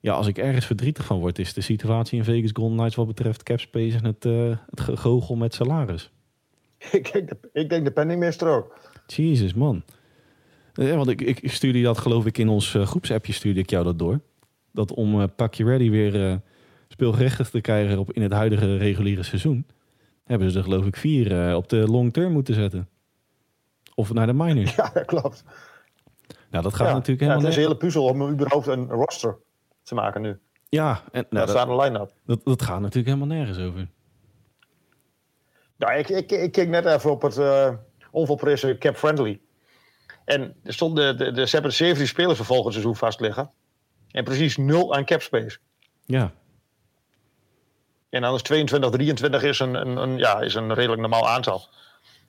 Ja, 0.00 0.12
als 0.12 0.26
ik 0.26 0.38
ergens 0.38 0.66
verdrietig 0.66 1.04
van 1.04 1.18
word, 1.18 1.38
is 1.38 1.54
de 1.54 1.60
situatie 1.60 2.18
in 2.18 2.24
Vegas 2.24 2.50
Golden 2.52 2.76
Knights 2.76 2.96
wat 2.96 3.06
betreft 3.06 3.42
capspace 3.42 3.96
en 3.96 4.04
het, 4.04 4.24
eh 4.24 4.56
het 4.70 4.80
gegogel 4.80 5.36
met 5.36 5.54
salaris. 5.54 6.10
ik, 6.92 7.12
denk 7.12 7.28
de, 7.28 7.36
ik 7.52 7.68
denk 7.68 7.84
de 7.84 7.90
penningmeester 7.90 8.48
ook. 8.48 8.78
Jezus, 9.06 9.54
man. 9.54 9.82
Ja, 10.72 10.96
want 10.96 11.08
ik, 11.08 11.20
ik, 11.20 11.52
stuurde 11.52 11.82
dat, 11.82 11.98
geloof 11.98 12.26
ik, 12.26 12.38
in 12.38 12.48
ons 12.48 12.74
eh, 12.74 12.86
groepsappje 12.86 13.32
stuurde 13.32 13.60
ik 13.60 13.70
jou 13.70 13.84
dat 13.84 13.98
door. 13.98 14.20
Dat 14.72 14.94
om 14.94 15.20
eh 15.20 15.28
Pak 15.36 15.54
Je 15.54 15.64
Ready 15.64 15.90
weer 15.90 16.26
eh, 16.26 16.36
speelgerechtig 16.88 17.50
te 17.50 17.60
krijgen 17.60 17.98
op, 17.98 18.12
in 18.12 18.22
het 18.22 18.32
huidige 18.32 18.76
reguliere 18.76 19.22
seizoen... 19.22 19.66
hebben 20.30 20.50
ze 20.50 20.58
er 20.58 20.64
geloof 20.64 20.86
ik 20.86 20.96
vier 20.96 21.48
eh, 21.48 21.56
op 21.56 21.68
de 21.68 21.76
long 21.76 22.12
term 22.12 22.32
moeten 22.32 22.54
zetten. 22.54 22.88
Of 23.94 24.12
naar 24.12 24.26
de 24.26 24.32
minors. 24.32 24.74
Ja, 24.76 24.90
dat 24.94 25.04
klopt. 25.04 25.44
Nou, 26.50 26.62
dat 26.62 26.74
gaat 26.74 26.86
ja. 26.86 26.92
natuurlijk 26.92 27.20
ja, 27.20 27.26
helemaal 27.26 27.50
het 27.50 27.50
is 27.50 27.56
een 27.56 27.62
hele 27.62 27.76
puzzel 27.76 28.04
om 28.04 28.28
überhaupt 28.30 28.66
een 28.66 28.88
roster 28.88 29.36
te 29.82 29.94
maken 29.94 30.22
nu. 30.22 30.38
Ja, 30.68 30.90
en, 30.90 31.00
nou, 31.12 31.24
Daar 31.30 31.46
dat, 31.46 31.56
staat 31.56 31.68
een 31.68 31.76
line-up. 31.76 32.12
dat, 32.24 32.44
dat 32.44 32.62
gaat 32.62 32.80
natuurlijk 32.80 33.06
helemaal 33.06 33.36
nergens 33.36 33.58
over. 33.58 33.88
Ja, 35.76 35.90
ik, 35.90 36.08
ik, 36.08 36.32
ik 36.32 36.52
keek 36.52 36.68
net 36.68 36.86
even 36.86 37.10
op 37.10 37.22
het 37.22 37.40
onvolprezen 38.10 38.78
Cap 38.78 38.96
Friendly. 38.96 39.40
En 40.24 40.54
er 40.62 40.72
stond 40.72 40.96
de, 40.96 41.14
de, 41.14 41.32
de, 41.32 41.46
ze 41.46 41.54
hebben 41.54 41.72
17 41.72 42.06
spelers 42.06 42.36
voor 42.36 42.46
volgend 42.46 42.72
seizoen 42.72 42.96
vast 42.96 43.20
liggen. 43.20 43.50
En 44.10 44.24
precies 44.24 44.56
nul 44.56 44.94
aan 44.94 45.04
cap 45.04 45.22
space. 45.22 45.58
Ja, 46.04 46.32
En 48.10 48.34
is 48.34 48.42
22, 48.42 48.90
23 48.90 49.42
is 49.42 49.58
een, 49.58 49.74
een, 49.74 49.96
een, 49.96 50.18
ja, 50.18 50.40
is 50.40 50.54
een 50.54 50.74
redelijk 50.74 51.00
normaal 51.00 51.28
aantal. 51.28 51.68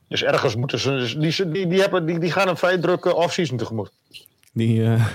Dus 0.07 0.23
ergens 0.23 0.55
moeten 0.55 0.79
ze. 0.79 0.89
dus 0.89 1.15
die, 1.15 1.51
die, 1.51 1.67
die, 1.67 1.79
hebben, 1.79 2.05
die, 2.05 2.19
die 2.19 2.31
gaan 2.31 2.47
een 2.47 2.57
vrij 2.57 2.77
drukke 2.77 3.15
off-season 3.15 3.57
tegemoet. 3.57 3.91
die, 4.53 4.83
eh, 4.83 5.05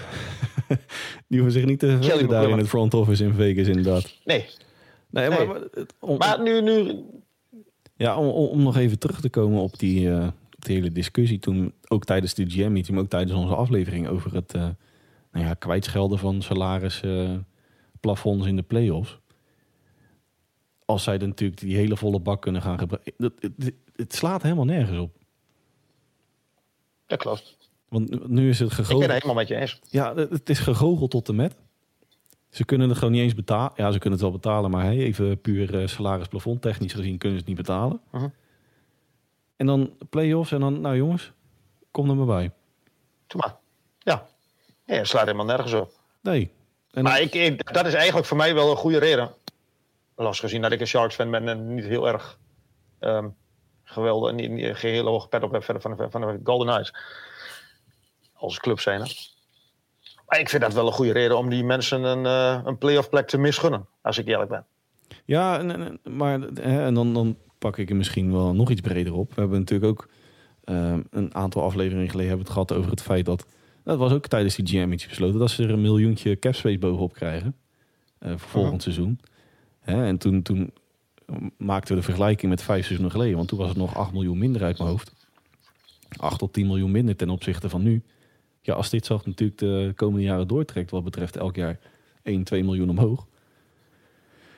die 1.28 1.40
hoeven 1.40 1.52
zich 1.52 1.64
niet 1.64 1.78
te 1.78 1.90
vervelen 1.90 2.28
daar 2.28 2.48
in 2.48 2.58
het 2.58 2.68
front 2.68 2.94
office 2.94 3.24
in 3.24 3.34
Vegas 3.34 3.66
inderdaad. 3.66 4.14
Nee. 4.24 4.44
Nee, 5.10 5.28
Nee. 5.28 5.46
maar, 5.46 5.58
om, 6.00 6.42
nu, 6.42 6.60
nu. 6.60 7.04
ja, 7.96 8.16
om, 8.16 8.28
om, 8.28 8.62
nog 8.62 8.76
even 8.76 8.98
terug 8.98 9.20
te 9.20 9.28
komen 9.28 9.60
op 9.60 9.78
die, 9.78 10.10
eh, 10.10 10.26
op 10.26 10.64
die 10.64 10.76
hele 10.76 10.92
discussie 10.92 11.38
toen, 11.38 11.72
ook 11.88 12.04
tijdens 12.04 12.34
de 12.34 12.50
GM-meeting, 12.50 12.94
maar 12.94 13.04
ook 13.04 13.10
tijdens 13.10 13.38
onze 13.38 13.54
aflevering 13.54 14.08
over 14.08 14.34
het 14.34 14.54
eh, 14.54 14.68
nou 15.32 15.46
ja, 15.46 15.54
kwijtschelden 15.54 16.18
van 16.18 16.42
salaris 16.42 17.00
eh, 17.00 17.30
plafonds 18.00 18.46
in 18.46 18.56
de 18.56 18.62
play-offs. 18.62 19.18
Als 20.86 21.02
zij 21.02 21.18
dan 21.18 21.28
natuurlijk 21.28 21.60
die 21.60 21.76
hele 21.76 21.96
volle 21.96 22.20
bak 22.20 22.42
kunnen 22.42 22.62
gaan 22.62 22.78
gebruiken. 22.78 23.12
Het, 23.18 23.72
het, 23.96 24.14
slaat 24.14 24.42
helemaal 24.42 24.64
nergens 24.64 24.98
op. 24.98 25.16
Dat 27.06 27.18
klopt. 27.18 27.56
Want 27.88 28.28
nu- 28.28 28.48
is 28.48 28.58
het 28.58 28.78
Ik 28.78 28.86
ben 28.98 29.10
helemaal 29.10 29.34
met 29.34 29.48
je 29.48 29.54
eens. 29.56 29.80
Ja, 29.90 30.14
het 30.14 30.48
is 30.50 30.58
gegoocheld 30.58 31.10
tot 31.10 31.26
de 31.26 31.32
met. 31.32 31.54
Ze 32.50 32.64
kunnen 32.64 32.88
het 32.88 32.98
gewoon 32.98 33.12
niet 33.12 33.22
eens 33.22 33.34
betalen. 33.34 33.72
Ja, 33.76 33.90
ze 33.90 33.98
kunnen 33.98 34.18
het 34.18 34.28
wel 34.28 34.38
betalen, 34.38 34.70
maar 34.70 34.84
hey, 34.84 34.96
even 34.96 35.40
puur 35.40 35.80
eh, 35.80 35.86
salarisplafond 35.86 36.62
technisch 36.62 36.92
gezien 36.92 37.18
kunnen 37.18 37.38
ze 37.38 37.44
het 37.44 37.54
niet 37.54 37.66
betalen. 37.66 38.00
Mhm. 38.10 38.28
En 39.56 39.66
dan 39.66 39.96
play-offs 40.10 40.52
en 40.52 40.60
dan, 40.60 40.80
nou 40.80 40.96
jongens, 40.96 41.32
kom 41.90 42.10
er 42.10 42.16
maar 42.16 42.26
bij. 42.26 42.50
Doe 43.26 43.40
maar. 43.40 43.56
Ja. 43.98 44.26
Nee, 44.86 44.98
het 44.98 45.08
slaat 45.08 45.24
helemaal 45.24 45.46
nergens 45.46 45.72
op. 45.72 45.92
Nee. 46.20 46.50
En 46.90 47.02
Maar 47.02 47.20
ik, 47.20 47.34
ik- 47.34 47.72
dat 47.74 47.86
is 47.86 47.94
eigenlijk 47.94 48.26
voor 48.26 48.36
mij 48.36 48.54
wel 48.54 48.70
een 48.70 48.76
goede 48.76 48.98
reden. 48.98 49.30
Los 50.16 50.40
gezien 50.40 50.62
dat 50.62 50.72
ik 50.72 50.80
een 50.80 50.86
Sharks 50.86 51.14
fan 51.14 51.30
ben 51.30 51.48
en 51.48 51.74
niet 51.74 51.84
heel 51.84 52.08
erg 52.08 52.38
ehm 52.98 53.28
geweldig, 53.84 54.32
niet, 54.32 54.50
niet, 54.50 54.76
geen 54.76 54.92
hele 54.92 55.08
hoge 55.08 55.28
pet 55.28 55.42
op 55.42 55.52
heb 55.52 55.64
verder 55.64 55.82
van, 55.82 55.96
de- 55.96 56.10
van 56.10 56.20
de 56.20 56.40
Golden 56.44 56.66
Knights. 56.66 56.94
Als 58.34 58.58
club 58.60 58.80
zijn. 58.80 59.00
hè. 59.00 59.06
Maar 60.26 60.40
ik 60.40 60.48
vind 60.48 60.62
dat 60.62 60.72
wel 60.74 60.86
een 60.86 60.92
goede 60.92 61.12
reden 61.12 61.38
om 61.38 61.48
die 61.50 61.64
mensen 61.64 62.02
een, 62.02 62.26
eh, 62.26 62.60
een 62.64 62.78
playoff 62.78 63.08
plek 63.08 63.26
te 63.28 63.38
misgunnen. 63.38 63.86
Als 64.02 64.18
ik 64.18 64.26
eerlijk 64.26 64.50
ben. 64.50 64.64
Ja, 65.24 65.58
en, 65.58 65.70
en- 65.70 66.00
maar 66.16 66.40
hè, 66.40 66.84
en 66.84 66.94
dan, 66.94 67.14
dan 67.14 67.36
pak 67.58 67.78
ik 67.78 67.90
er 67.90 67.96
misschien 67.96 68.32
wel 68.32 68.54
nog 68.54 68.70
iets 68.70 68.80
breder 68.80 69.14
op. 69.14 69.34
We 69.34 69.40
hebben 69.40 69.58
natuurlijk 69.58 69.90
ook 69.90 70.08
ehm, 70.64 71.02
een 71.10 71.34
aantal 71.34 71.62
afleveringen 71.62 72.08
geleden 72.10 72.28
hebben 72.28 72.44
het 72.46 72.54
gehad 72.54 72.72
over 72.72 72.90
het 72.90 73.02
feit 73.02 73.24
dat... 73.24 73.46
Dat 73.84 73.98
was 73.98 74.12
ook 74.12 74.26
tijdens 74.26 74.54
die 74.56 74.66
GM 74.66 74.92
iets 74.92 75.06
besloten. 75.06 75.38
Dat 75.38 75.50
ze 75.50 75.62
er 75.62 75.70
een 75.70 75.80
miljoentje 75.80 76.38
capspace 76.38 76.78
bovenop 76.78 77.12
krijgen. 77.12 77.56
eh, 78.18 78.30
voor 78.30 78.38
volgend 78.38 78.82
seizoen. 78.82 79.20
Hè, 79.86 80.04
en 80.06 80.18
toen, 80.18 80.42
toen 80.42 80.72
maakten 81.56 81.94
we 81.94 82.00
de 82.00 82.06
vergelijking 82.06 82.50
met 82.50 82.62
vijf 82.62 82.84
seizoenen 82.84 83.10
geleden. 83.10 83.36
Want 83.36 83.48
toen 83.48 83.58
was 83.58 83.68
het 83.68 83.76
nog 83.76 83.96
8 83.96 84.12
miljoen 84.12 84.38
minder 84.38 84.62
uit 84.62 84.78
mijn 84.78 84.90
hoofd. 84.90 85.12
8 86.16 86.38
tot 86.38 86.52
10 86.52 86.66
miljoen 86.66 86.90
minder 86.90 87.16
ten 87.16 87.30
opzichte 87.30 87.68
van 87.68 87.82
nu. 87.82 88.02
Ja, 88.60 88.74
als 88.74 88.90
dit 88.90 89.06
zo 89.06 89.20
natuurlijk 89.24 89.58
de 89.58 89.92
komende 89.96 90.22
jaren 90.26 90.48
doortrekt... 90.48 90.90
wat 90.90 91.04
betreft 91.04 91.36
elk 91.36 91.56
jaar 91.56 91.78
1, 92.22 92.44
2 92.44 92.64
miljoen 92.64 92.90
omhoog... 92.90 93.26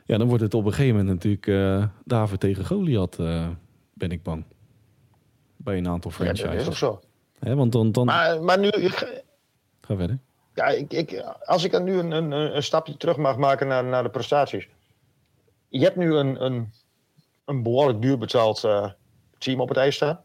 Ja, 0.04 0.18
dan 0.18 0.28
wordt 0.28 0.42
het 0.42 0.54
op 0.54 0.64
een 0.64 0.72
gegeven 0.72 0.96
moment 0.96 1.14
natuurlijk 1.14 1.46
eh 1.46 1.84
David 2.04 2.40
tegen 2.40 2.66
Goliath, 2.66 3.18
eh, 3.18 3.48
ben 3.94 4.10
ik 4.10 4.22
bang. 4.22 4.44
Bij 5.56 5.78
een 5.78 5.88
aantal 5.88 6.10
Ja, 6.18 6.24
dat 6.24 6.38
franchises. 6.38 6.62
is 6.62 6.68
ook 6.68 6.76
zo. 6.76 7.00
Hè, 7.38 7.54
want 7.54 7.72
dan, 7.72 7.92
dan 7.92 8.06
Maar, 8.06 8.42
maar 8.42 8.58
nu, 8.58 8.70
ga 8.70 9.06
verder. 9.96 10.18
ja, 10.54 10.66
ik, 10.66 10.92
ik, 10.92 11.24
als 11.44 11.64
ik 11.64 11.72
dan 11.72 11.84
nu 11.84 11.92
een, 11.98 12.10
een, 12.10 12.30
een 12.56 12.62
stapje 12.62 12.96
terug 12.96 13.16
mag 13.16 13.36
maken 13.36 13.66
naar, 13.66 13.84
naar 13.84 14.02
de 14.02 14.10
prestaties. 14.10 14.68
Je 15.68 15.80
hebt 15.80 15.96
nu 15.96 16.14
een, 16.14 16.44
een, 16.44 16.72
een 17.44 17.62
behoorlijk 17.62 18.02
duur 18.02 18.18
betaald 18.18 18.64
eh, 18.64 18.90
team 19.38 19.60
op 19.60 19.68
het 19.68 19.78
ijs 19.78 19.94
staan. 19.94 20.20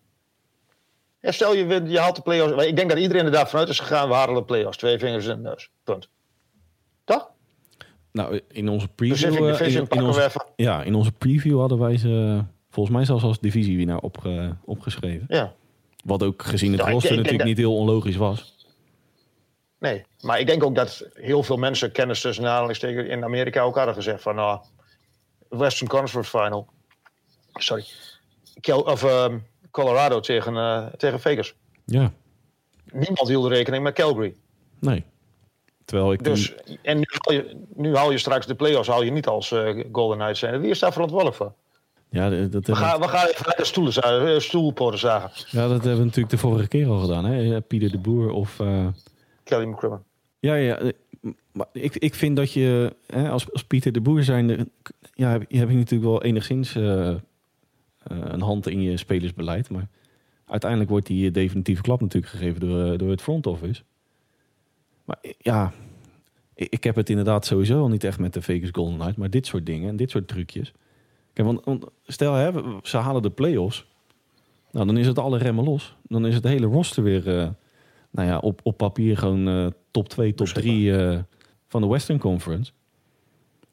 Ja, 1.19 1.31
stel 1.31 1.55
je, 1.55 1.65
wint, 1.65 1.89
je 1.89 1.99
haalt 1.99 2.15
de 2.15 2.21
play-offs. 2.21 2.65
Ik 2.65 2.75
denk 2.75 2.89
dat 2.89 2.99
iedereen 2.99 3.25
inderdaad 3.25 3.49
vanuit 3.49 3.69
is 3.69 3.79
gegaan. 3.79 4.07
We 4.07 4.13
halen 4.13 4.35
de 4.35 4.43
play-offs. 4.43 4.77
Twee 4.77 4.97
vingers 4.97 5.25
in 5.25 5.35
de 5.35 5.49
neus. 5.49 5.69
Punt. 5.83 6.09
Toch? 7.03 7.29
Nou, 8.11 8.41
in 8.47 8.69
onze 8.69 8.87
preview, 8.87 9.39
Pacific 9.39 9.67
eh, 9.67 9.75
in, 9.75 9.87
in 9.89 10.03
onze, 10.05 10.31
ja, 10.55 10.83
in 10.83 10.95
onze 10.95 11.11
preview 11.11 11.59
hadden 11.59 11.79
wij 11.79 11.97
ze 11.97 12.43
volgens 12.69 12.95
mij 12.95 13.05
zelfs 13.05 13.23
als 13.23 13.39
divisiewinnaar 13.39 13.99
opge, 13.99 14.55
opgeschreven. 14.65 15.25
Ja. 15.27 15.53
Wat 16.05 16.23
ook 16.23 16.43
gezien 16.43 16.71
het 16.71 16.81
Ja, 16.81 16.89
roster 16.89 17.11
ik 17.11 17.17
natuurlijk 17.17 17.43
niet 17.43 17.57
heel 17.57 17.75
onlogisch 17.75 18.15
was. 18.15 18.55
Nee, 19.79 20.05
maar 20.21 20.39
ik 20.39 20.47
denk 20.47 20.63
ook 20.63 20.75
dat 20.75 21.07
heel 21.13 21.43
veel 21.43 21.57
mensen 21.57 21.91
kennis 21.91 22.21
tussen 22.21 22.45
aanhalingstekens 22.45 23.07
in 23.07 23.23
Amerika 23.23 23.61
ook 23.61 23.75
hadden 23.75 23.93
gezegd 23.93 24.21
van 24.21 24.35
nou, 24.35 24.61
Western 25.57 25.89
Conference 25.89 26.29
Final. 26.29 26.67
Sorry. 27.53 27.83
Kel, 28.61 28.81
of, 28.81 29.03
ehm, 29.03 29.37
Colorado 29.71 30.19
tegen, 30.19 30.57
eh, 30.57 30.85
tegen 30.97 31.19
Vegas. 31.19 31.53
Ja, 31.85 32.11
Niemand 32.91 33.27
hield 33.27 33.47
rekening 33.51 33.83
met 33.83 33.93
Calgary. 33.93 34.35
nee. 34.79 35.03
Terwijl 35.85 36.11
ik 36.13 36.23
Dus, 36.23 36.55
en 36.81 36.97
nu 36.97 37.03
haal, 37.07 37.33
je, 37.33 37.57
nu 37.75 37.95
haal 37.95 38.11
je 38.11 38.17
straks 38.17 38.45
de 38.45 38.55
playoffs 38.55 38.87
haal 38.87 39.03
je 39.03 39.11
niet 39.11 39.27
als 39.27 39.51
eh, 39.51 39.83
Golden 39.91 40.17
Knights 40.17 40.39
zijn. 40.39 40.61
Wie 40.61 40.69
is 40.69 40.79
daar 40.79 40.91
verantwoordelijk 40.91 41.37
voor? 41.37 41.53
ja, 42.09 42.29
dat, 42.29 42.65
We 42.67 42.75
gaan, 42.75 42.99
we 43.01 43.07
gaan 43.07 43.27
even 43.27 43.45
lekker 43.45 43.65
stoelen, 43.65 43.93
za- 43.93 44.01
eh, 44.25 44.39
stoelpoten 44.39 44.99
zagen. 44.99 45.31
ja, 45.49 45.61
dat 45.67 45.71
hebben 45.83 45.97
we 45.97 46.03
natuurlijk 46.03 46.29
de 46.29 46.37
vorige 46.37 46.67
keer 46.67 46.87
al 46.87 46.99
gedaan. 46.99 47.25
Hè? 47.25 47.61
Pieter 47.61 47.91
de 47.91 47.97
Boer 47.97 48.31
of... 48.31 48.59
eh, 48.59 48.87
Kelly 49.43 49.65
McCrimmon. 49.65 50.03
Ja, 50.39 50.55
ja. 50.55 50.91
Eh, 51.23 51.29
Maar 51.51 51.67
ik, 51.71 51.95
ik 51.95 52.13
vind 52.13 52.35
dat 52.35 52.51
je 52.51 52.95
hè, 53.07 53.29
als, 53.29 53.51
als 53.51 53.63
Pieter 53.63 53.91
de 53.91 54.01
Boer 54.01 54.23
zijn, 54.23 54.69
ja, 55.13 55.29
heb, 55.29 55.51
heb 55.51 55.69
natuurlijk 55.69 56.03
wel 56.03 56.23
enigszins 56.23 56.75
eh, 56.75 57.09
eh, 58.03 58.17
een 58.21 58.41
hand 58.41 58.67
in 58.67 58.81
je 58.81 58.97
spelersbeleid. 58.97 59.69
Maar 59.69 59.87
uiteindelijk 60.45 60.89
wordt 60.89 61.07
die 61.07 61.31
definitieve 61.31 61.81
klap 61.81 62.01
natuurlijk 62.01 62.31
gegeven 62.31 62.59
door, 62.59 62.91
eh, 62.91 62.97
door 62.97 63.09
het 63.09 63.21
front 63.21 63.47
office. 63.47 63.81
Maar 65.05 65.17
eh, 65.21 65.31
ja, 65.37 65.73
ik, 66.55 66.67
ik 66.69 66.83
heb 66.83 66.95
het 66.95 67.09
inderdaad 67.09 67.45
sowieso 67.45 67.79
al 67.81 67.89
niet 67.89 68.03
echt 68.03 68.19
met 68.19 68.33
de 68.33 68.41
Vegas 68.41 68.69
Golden 68.71 68.95
Knights. 68.95 69.17
Maar 69.17 69.29
dit 69.29 69.45
soort 69.45 69.65
dingen 69.65 69.89
en 69.89 69.95
dit 69.95 70.09
soort 70.09 70.27
trucjes. 70.27 70.73
Want, 71.33 71.63
want 71.63 71.85
stel, 72.05 72.33
hè, 72.33 72.51
ze 72.83 72.97
halen 72.97 73.21
de 73.21 73.29
play-offs. 73.29 73.85
Nou, 74.71 74.85
dan 74.85 74.97
is 74.97 75.07
het 75.07 75.19
alle 75.19 75.37
remmen 75.37 75.63
los. 75.63 75.95
Dan 76.07 76.25
is 76.25 76.35
het 76.35 76.43
hele 76.43 76.65
roster 76.65 77.03
weer, 77.03 77.39
eh, 77.39 77.49
nou 78.13 78.27
ja, 78.27 78.37
op, 78.37 78.59
op 78.63 78.77
papier 78.77 79.17
gewoon 79.17 79.47
eh, 79.47 79.67
top 79.91 80.09
2, 80.09 80.33
top 80.33 80.47
3 80.47 80.97
eh, 80.97 81.19
van 81.67 81.81
de 81.81 81.87
Western 81.87 82.19
Conference. 82.19 82.71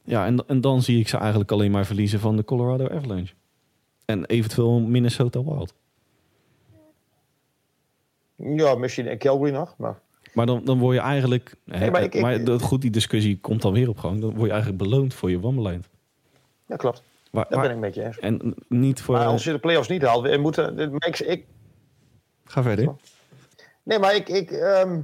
Ja, 0.04 0.26
en, 0.26 0.44
en 0.46 0.60
dan 0.60 0.82
zie 0.82 1.00
ik 1.00 1.08
ze 1.08 1.16
eigenlijk 1.16 1.50
alleen 1.52 1.70
maar 1.70 1.86
verliezen 1.86 2.20
van 2.20 2.36
de 2.36 2.44
Colorado 2.44 2.88
Avalanche. 2.88 3.34
En 4.04 4.24
eventueel 4.24 4.80
Minnesota 4.80 5.44
Wild. 5.44 5.74
Ja, 8.36 8.74
misschien 8.74 9.06
in 9.06 9.18
Calgary 9.18 9.52
nog. 9.52 9.74
Maar 9.78 10.00
Maar 10.34 10.46
dan, 10.46 10.64
dan 10.64 10.78
word 10.78 10.94
je 10.96 11.00
eigenlijk... 11.02 11.54
hè, 11.66 11.78
Nee, 11.78 11.90
maar 11.90 12.02
ik- 12.02 12.14
ik- 12.14 12.22
maar 12.22 12.44
dat, 12.44 12.62
goed, 12.62 12.80
die 12.80 12.90
discussie 12.90 13.38
komt 13.40 13.62
dan 13.62 13.72
weer 13.72 13.88
op 13.88 13.98
gang. 13.98 14.20
Dan 14.20 14.30
word 14.30 14.44
je 14.46 14.50
eigenlijk 14.52 14.82
beloond 14.82 15.14
voor 15.14 15.30
je 15.30 15.40
wanbeleid. 15.40 15.88
ja, 16.66 16.76
klopt. 16.76 17.02
Waar, 17.30 17.46
Daar 17.48 17.58
waar- 17.58 17.66
ben 17.68 17.76
ik 17.76 17.82
met 17.82 17.94
je 17.94 18.04
eens. 18.04 18.18
En 18.18 18.54
niet 18.68 19.00
voor... 19.02 19.14
Maar 19.14 19.26
als 19.26 19.44
je 19.44 19.52
de 19.52 19.58
playoffs 19.58 19.88
niet 19.88 20.02
haalt, 20.02 20.22
we 20.28 20.36
moeten. 20.36 20.78
Ik, 20.98 21.18
ik, 21.18 21.44
Ga 22.44 22.62
verder. 22.62 22.94
Nee, 23.82 23.98
maar 23.98 24.14
ik, 24.14 24.28
ik, 24.28 24.50
ehm, 24.50 25.00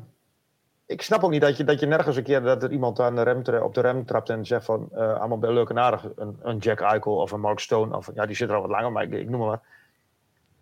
ik 0.86 1.02
snap 1.02 1.24
ook 1.24 1.30
niet 1.30 1.40
dat 1.40 1.56
je, 1.56 1.64
dat 1.64 1.80
je 1.80 1.86
nergens 1.86 2.16
een 2.16 2.22
keer 2.22 2.42
dat 2.42 2.62
er 2.62 2.72
iemand 2.72 3.00
aan 3.00 3.14
de 3.14 3.22
rem, 3.22 3.62
op 3.62 3.74
de 3.74 3.80
rem 3.80 4.06
trapt 4.06 4.30
en 4.30 4.46
zegt 4.46 4.64
van 4.64 4.88
eh, 4.92 5.18
allemaal 5.18 5.38
bij 5.38 5.52
leuk 5.52 5.68
en 5.68 5.78
aardig. 5.78 6.06
Een, 6.16 6.38
een 6.42 6.58
Jack 6.58 6.80
Eichel 6.80 7.16
of 7.16 7.32
een 7.32 7.40
Mark 7.40 7.58
Stone. 7.58 7.96
Of, 7.96 8.10
ja, 8.14 8.26
die 8.26 8.36
zit 8.36 8.48
er 8.48 8.54
al 8.54 8.60
wat 8.60 8.70
langer, 8.70 8.92
maar 8.92 9.02
ik, 9.02 9.12
ik 9.12 9.28
noem 9.28 9.46
maar. 9.46 9.60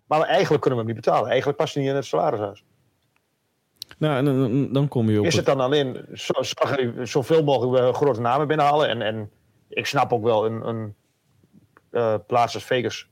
Maar 0.05 0.21
eigenlijk 0.21 0.61
kunnen 0.61 0.79
we 0.79 0.85
hem 0.85 0.95
niet 0.95 1.05
betalen. 1.05 1.29
Eigenlijk 1.29 1.57
past 1.57 1.73
hij 1.73 1.83
niet 1.83 1.91
in 1.91 1.97
het 1.97 2.05
salarishuis. 2.05 2.63
Nou, 3.97 4.17
en 4.17 4.25
dan, 4.25 4.73
dan 4.73 4.87
kom 4.87 5.09
je 5.09 5.19
op... 5.19 5.25
Is 5.25 5.35
het 5.35 5.45
dan 5.45 5.59
alleen 5.59 6.05
zo, 6.13 6.33
zoveel 7.03 7.43
mogelijk 7.43 7.81
eh, 7.81 7.93
grote 7.93 8.21
namen 8.21 8.47
binnenhalen? 8.47 8.87
En, 8.87 9.01
en 9.01 9.31
ik 9.67 9.85
snap 9.85 10.13
ook 10.13 10.23
wel 10.23 10.45
een, 10.45 10.67
een 10.67 10.95
eh, 11.89 12.15
plaats 12.27 12.53
als 12.53 12.63
Vegas, 12.63 13.09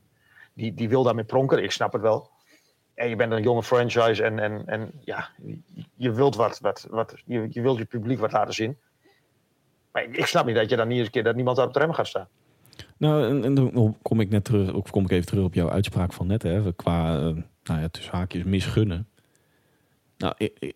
die, 0.54 0.74
die 0.74 0.88
wil 0.88 1.02
daarmee 1.02 1.24
pronken. 1.24 1.62
Ik 1.62 1.70
snap 1.70 1.92
het 1.92 2.02
wel. 2.02 2.30
En 2.94 3.08
je 3.08 3.16
bent 3.16 3.32
een 3.32 3.42
jonge 3.42 3.62
franchise 3.62 4.22
en, 4.22 4.38
en, 4.38 4.62
en 4.66 4.90
ja, 5.00 5.28
je 5.94 6.12
wilt 6.12 6.36
wat, 6.36 6.58
wat, 6.60 6.86
wat 6.90 7.14
je, 7.24 7.46
je 7.50 7.60
wilt 7.60 7.78
je 7.78 7.84
publiek 7.84 8.18
wat 8.18 8.32
laten 8.32 8.54
zien. 8.54 8.76
Maar 9.92 10.02
ik, 10.02 10.26
snap 10.26 10.46
niet 10.46 10.54
dat 10.54 10.70
je 10.70 10.76
dan 10.76 10.88
niet 10.88 10.96
eens 10.96 11.06
een 11.06 11.12
keer 11.12 11.22
dat 11.22 11.34
niemand 11.34 11.56
daar 11.56 11.66
op 11.66 11.72
de 11.72 11.78
rem 11.78 11.92
gaat 11.92 12.06
staan. 12.06 12.28
Nou, 12.96 13.42
en, 13.42 13.54
dan 13.54 13.96
kom 14.02 14.20
ik 14.20 14.30
net 14.30 14.44
terug, 14.44 14.72
of 14.72 14.90
kom 14.90 15.04
ik 15.04 15.10
even 15.10 15.26
terug 15.26 15.44
op 15.44 15.54
jouw 15.54 15.70
uitspraak 15.70 16.12
van 16.12 16.26
net, 16.26 16.42
hè, 16.42 16.74
qua, 16.74 17.16
eh, 17.16 17.36
nou 17.62 17.80
ja, 17.80 17.88
tussen 17.88 18.14
haakjes 18.14 18.44
misgunnen. 18.44 19.08
Nou, 20.18 20.34
ik, 20.36 20.56
ik, 20.58 20.74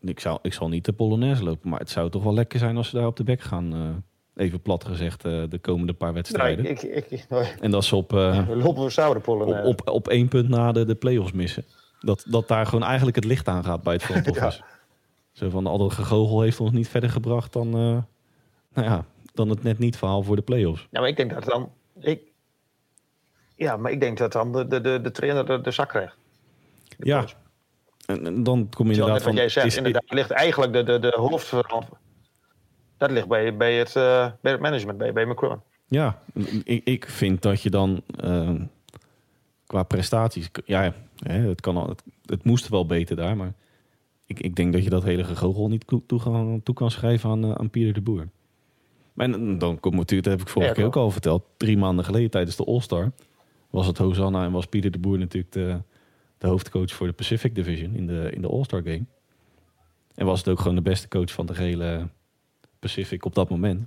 ik, 0.00 0.20
zou, 0.20 0.38
ik 0.42 0.52
zal 0.52 0.68
niet 0.68 0.84
de 0.84 0.92
Polonaise 0.92 1.44
lopen, 1.44 1.70
maar 1.70 1.78
het 1.78 1.90
zou 1.90 2.10
toch 2.10 2.22
wel 2.22 2.34
lekker 2.34 2.58
zijn 2.58 2.76
als 2.76 2.88
ze 2.88 2.96
daar 2.96 3.06
op 3.06 3.16
de 3.16 3.24
bek 3.24 3.40
gaan, 3.40 3.74
eh, 3.74 3.94
even 4.36 4.60
plat 4.62 4.84
gezegd, 4.84 5.24
eh, 5.24 5.42
de 5.48 5.58
komende 5.58 5.92
paar 5.92 6.12
Nou, 6.12 6.14
wedstrijden. 6.22 6.64
ik, 6.70 6.82
ik, 6.82 7.06
ik, 7.10 7.26
nee, 7.28 7.52
En 7.60 7.70
dat 7.70 7.84
ze 7.84 7.96
op, 7.96 8.12
eh, 8.12 8.46
we 8.46 8.56
lopen 8.56 8.82
we 8.84 8.90
zouden 8.90 9.22
pollen. 9.22 9.46
op, 9.46 9.64
op, 9.64 9.88
op 9.88 10.08
één 10.08 10.28
punt 10.28 10.48
na 10.48 10.72
de, 10.72 10.84
de 10.84 10.94
play-offs 10.94 11.32
missen. 11.32 11.64
Dat, 12.00 12.24
dat 12.28 12.48
daar 12.48 12.66
gewoon 12.66 12.84
eigenlijk 12.84 13.16
het 13.16 13.24
licht 13.24 13.48
aan 13.48 13.64
gaat 13.64 13.82
bij 13.82 13.92
het 13.92 14.02
front 14.08 14.28
office. 14.30 14.62
Zo 15.32 15.50
van, 15.50 15.66
al 15.66 15.78
dat 15.78 15.92
gegogel 15.92 16.40
heeft 16.40 16.60
ons 16.60 16.70
niet 16.72 16.88
verder 16.88 17.10
gebracht 17.10 17.52
dan, 17.52 17.66
eh, 17.66 17.72
nou 18.74 18.88
ja, 18.88 19.04
dan 19.34 19.48
het 19.48 19.62
net 19.62 19.78
niet 19.78 19.96
verhaal 19.96 20.22
voor 20.22 20.36
de 20.36 20.42
play-offs. 20.42 20.86
Ja, 20.90 21.00
maar 21.00 21.08
ik 21.08 21.16
denk 21.16 21.30
dat 21.30 21.44
dan. 21.44 21.72
Ik, 22.00 22.20
ja, 23.56 23.76
maar 23.76 23.92
ik 23.92 24.00
denk 24.00 24.18
dat 24.18 24.32
dan 24.32 24.52
de, 24.52 24.66
de, 24.66 24.80
de, 24.80 25.00
de 25.00 25.10
trainer 25.10 25.46
de, 25.46 25.60
de 25.60 25.70
zak 25.70 25.88
krijgt. 25.88 26.16
De 26.98 27.06
Ja. 27.06 27.24
En, 28.06 28.26
en 28.26 28.42
dan 28.42 28.68
kom 28.76 28.86
je 28.86 28.92
inderdaad 28.92 29.22
van... 29.22 29.30
wat 29.32 29.40
jij 29.40 29.48
zegt, 29.48 29.66
is- 29.66 29.76
inderdaad, 29.76 30.02
ligt 30.06 30.30
eigenlijk 30.30 30.72
de, 30.72 30.82
de, 30.82 30.98
de 30.98 31.12
hoofdverantwoordelijkheid. 31.16 32.04
Dat 32.96 33.10
ligt 33.10 33.28
bij, 33.28 33.56
bij, 33.56 33.74
het, 33.74 33.96
eh, 33.96 34.30
bij 34.40 34.52
het 34.52 34.60
management, 34.60 34.98
bij, 34.98 35.12
bij. 35.12 35.36
Ja, 35.86 36.22
ik, 36.64 36.84
ik 36.84 37.08
vind 37.08 37.42
dat 37.42 37.62
je 37.62 37.70
dan 37.70 38.02
eh, 38.20 38.54
qua 39.66 39.82
prestaties... 39.82 40.50
Ja, 40.64 40.92
hè, 41.18 41.38
het, 41.48 41.60
kan 41.60 41.76
al, 41.76 41.88
het, 41.88 42.02
het 42.24 42.44
moest 42.44 42.68
wel 42.68 42.86
beter 42.86 43.16
daar, 43.16 43.36
maar... 43.36 43.52
Ik, 44.28 44.40
ik 44.40 44.54
denk 44.56 44.72
dat 44.72 44.84
je 44.84 44.90
dat 44.90 45.02
hele 45.02 45.24
gegogel 45.24 45.68
niet 45.68 45.86
toe, 45.86 46.22
kan- 46.22 46.60
toe 46.62 46.74
kan 46.74 46.90
schrijven 46.90 47.30
aan, 47.30 47.44
eh, 47.44 47.52
aan 47.52 47.70
Pieter 47.70 47.92
de 47.92 48.00
Boer. 48.00 48.28
Maar 49.12 49.30
en 49.30 49.58
dan 49.58 49.80
komt 49.80 49.94
natuurlijk, 49.94 50.28
dat 50.28 50.38
heb 50.38 50.46
ik 50.46 50.52
vorige 50.52 50.70
Ja, 50.70 50.76
keer 50.76 50.86
ook 50.86 50.96
al 50.96 51.10
verteld... 51.10 51.44
drie 51.56 51.78
maanden 51.78 52.04
geleden 52.04 52.30
tijdens 52.30 52.56
de 52.56 52.64
All-Star... 52.64 53.12
was 53.70 53.86
het 53.86 53.98
Hosanna 53.98 54.44
en 54.44 54.52
was 54.52 54.66
Pieter 54.66 54.90
de 54.90 54.98
Boer 54.98 55.18
natuurlijk 55.18 55.52
de, 55.52 55.80
de 56.38 56.46
hoofdcoach 56.46 56.92
voor 56.92 57.06
de 57.06 57.12
Pacific 57.12 57.54
Division... 57.54 57.94
in 57.94 58.06
de, 58.06 58.30
in 58.34 58.40
de 58.42 58.48
All-Star 58.48 58.82
Game. 58.82 59.04
En 60.14 60.26
was 60.26 60.38
het 60.38 60.48
ook 60.48 60.58
gewoon 60.60 60.74
de 60.76 60.82
beste 60.82 61.08
coach 61.08 61.32
van 61.32 61.46
de 61.46 61.54
hele 61.54 62.08
Pacific 62.86 63.24
op 63.24 63.34
dat 63.34 63.48
moment... 63.48 63.86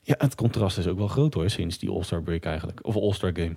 Ja, 0.00 0.14
het 0.18 0.34
contrast 0.34 0.78
is 0.78 0.86
ook 0.86 0.98
wel 0.98 1.08
groot 1.08 1.34
hoor, 1.34 1.50
sinds 1.50 1.78
die 1.78 1.90
All-Star 1.90 2.22
break 2.22 2.44
eigenlijk. 2.44 2.86
Of 2.86 2.96
All-Star 2.96 3.30
game. 3.34 3.54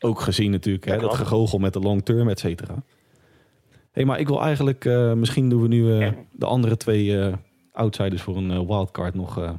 Ook 0.00 0.20
gezien 0.20 0.50
natuurlijk, 0.50 0.84
hè, 0.84 0.98
dat 0.98 1.14
gegogel 1.14 1.58
met 1.58 1.72
de 1.72 1.80
long 1.80 2.04
term, 2.04 2.28
et 2.28 2.38
cetera. 2.38 2.82
hey, 3.90 4.04
maar 4.04 4.20
ik 4.20 4.28
wil 4.28 4.42
eigenlijk... 4.42 4.84
eh, 4.84 5.12
misschien 5.12 5.48
doen 5.48 5.62
we 5.62 5.68
nu 5.68 6.00
eh, 6.00 6.12
de 6.32 6.46
andere 6.46 6.76
twee 6.76 7.20
eh, 7.20 7.34
outsiders 7.72 8.22
voor 8.22 8.36
een 8.36 8.66
wildcard 8.66 9.14
nog, 9.14 9.58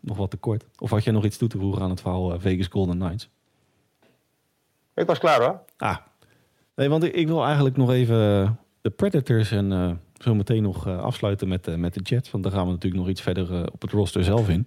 nog 0.00 0.16
wat 0.16 0.30
tekort. 0.30 0.64
Of 0.78 0.90
had 0.90 1.04
jij 1.04 1.12
nog 1.12 1.24
iets 1.24 1.36
toe 1.36 1.48
te 1.48 1.58
voegen 1.58 1.82
aan 1.82 1.90
het 1.90 2.00
verhaal 2.00 2.40
Vegas 2.40 2.66
Golden 2.66 2.98
Knights? 2.98 3.28
Ik 4.94 5.06
was 5.06 5.18
klaar 5.18 5.42
hoor. 5.42 5.60
Ah, 5.76 5.96
nee, 6.74 6.88
want 6.88 7.04
ik, 7.04 7.14
ik 7.14 7.26
wil 7.26 7.44
eigenlijk 7.44 7.76
nog 7.76 7.90
even 7.90 8.16
de 8.80 8.90
Predators 8.90 9.50
en 9.50 10.00
zo 10.24 10.34
meteen 10.34 10.62
nog 10.62 10.86
eh, 10.86 10.98
afsluiten 10.98 11.48
met, 11.48 11.68
eh, 11.68 11.74
met 11.74 11.94
de 11.94 12.00
Jets. 12.00 12.30
Want 12.30 12.44
dan 12.44 12.52
gaan 12.52 12.64
we 12.64 12.70
natuurlijk 12.70 13.02
nog 13.02 13.10
iets 13.10 13.20
verder 13.20 13.54
eh, 13.54 13.62
op 13.72 13.82
het 13.82 13.90
roster 13.90 14.24
zelf 14.24 14.48
in. 14.48 14.66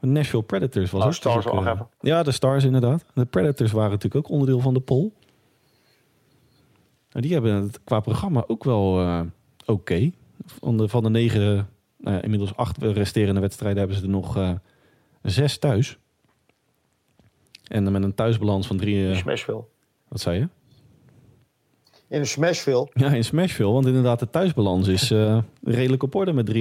Nashville 0.00 0.42
Predators 0.42 0.90
was 0.90 1.00
Oh, 1.00 1.06
ook 1.06 1.14
Stars 1.14 1.78
Ja, 2.00 2.22
de 2.22 2.32
Stars 2.32 2.64
inderdaad. 2.64 3.04
De 3.14 3.24
Predators 3.24 3.72
waren 3.72 3.90
natuurlijk 3.90 4.26
ook 4.26 4.32
onderdeel 4.32 4.60
van 4.60 4.74
de 4.74 4.80
poll. 4.80 5.10
Nou, 7.10 7.26
die 7.26 7.32
hebben 7.32 7.62
het 7.62 7.80
qua 7.84 8.00
programma 8.00 8.44
ook 8.46 8.64
wel 8.64 9.06
oké. 9.66 10.10
Van, 10.46 10.76
de, 10.76 10.88
van 10.88 11.02
de 11.02 11.10
negen, 11.10 11.68
nou 11.96 12.20
inmiddels 12.20 12.56
acht 12.56 12.82
resterende 12.82 13.40
wedstrijden 13.40 13.78
hebben 13.78 13.96
ze 13.96 14.02
er 14.02 14.08
nog 14.08 14.58
zes 15.22 15.58
thuis. 15.58 15.98
En 17.68 17.84
dan 17.84 17.92
met 17.92 18.02
een 18.02 18.14
thuisbalans 18.14 18.66
van 18.66 18.76
drie... 18.76 19.14
Smashville. 19.14 19.64
wat 20.08 20.20
zei 20.20 20.38
je? 20.38 20.48
In 22.08 22.26
Smashville. 22.26 22.88
Ja, 22.92 23.10
in 23.10 23.24
Smashville. 23.24 23.72
Want 23.72 23.86
inderdaad, 23.86 24.18
de 24.18 24.30
thuisbalans 24.30 24.88
is 24.88 25.10
eh, 25.10 25.38
redelijk 25.62 26.02
op 26.02 26.14
orde 26.14 26.32
met 26.32 26.50
23-12-0. 26.50 26.54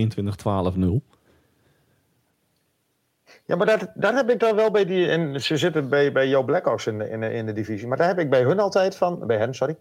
Ja, 3.45 3.55
maar 3.55 3.65
dat, 3.65 3.91
daar 3.95 4.15
heb 4.15 4.29
ik 4.29 4.39
dan 4.39 4.55
wel 4.55 4.71
bij 4.71 4.85
die. 4.85 5.07
En 5.07 5.41
ze 5.41 5.57
zitten 5.57 5.89
bij, 5.89 6.11
bij 6.11 6.27
jouw 6.27 6.43
Blackhawks 6.43 6.87
in 6.87 6.97
de, 6.97 7.09
in, 7.09 7.19
de, 7.19 7.33
in 7.33 7.45
de 7.45 7.53
divisie. 7.53 7.87
Maar 7.87 7.97
daar 7.97 8.07
heb 8.07 8.19
ik 8.19 8.29
bij 8.29 8.43
hun 8.43 8.59
altijd 8.59 8.95
van. 8.95 9.27
Bij 9.27 9.37
hen, 9.37 9.53
sorry. 9.53 9.75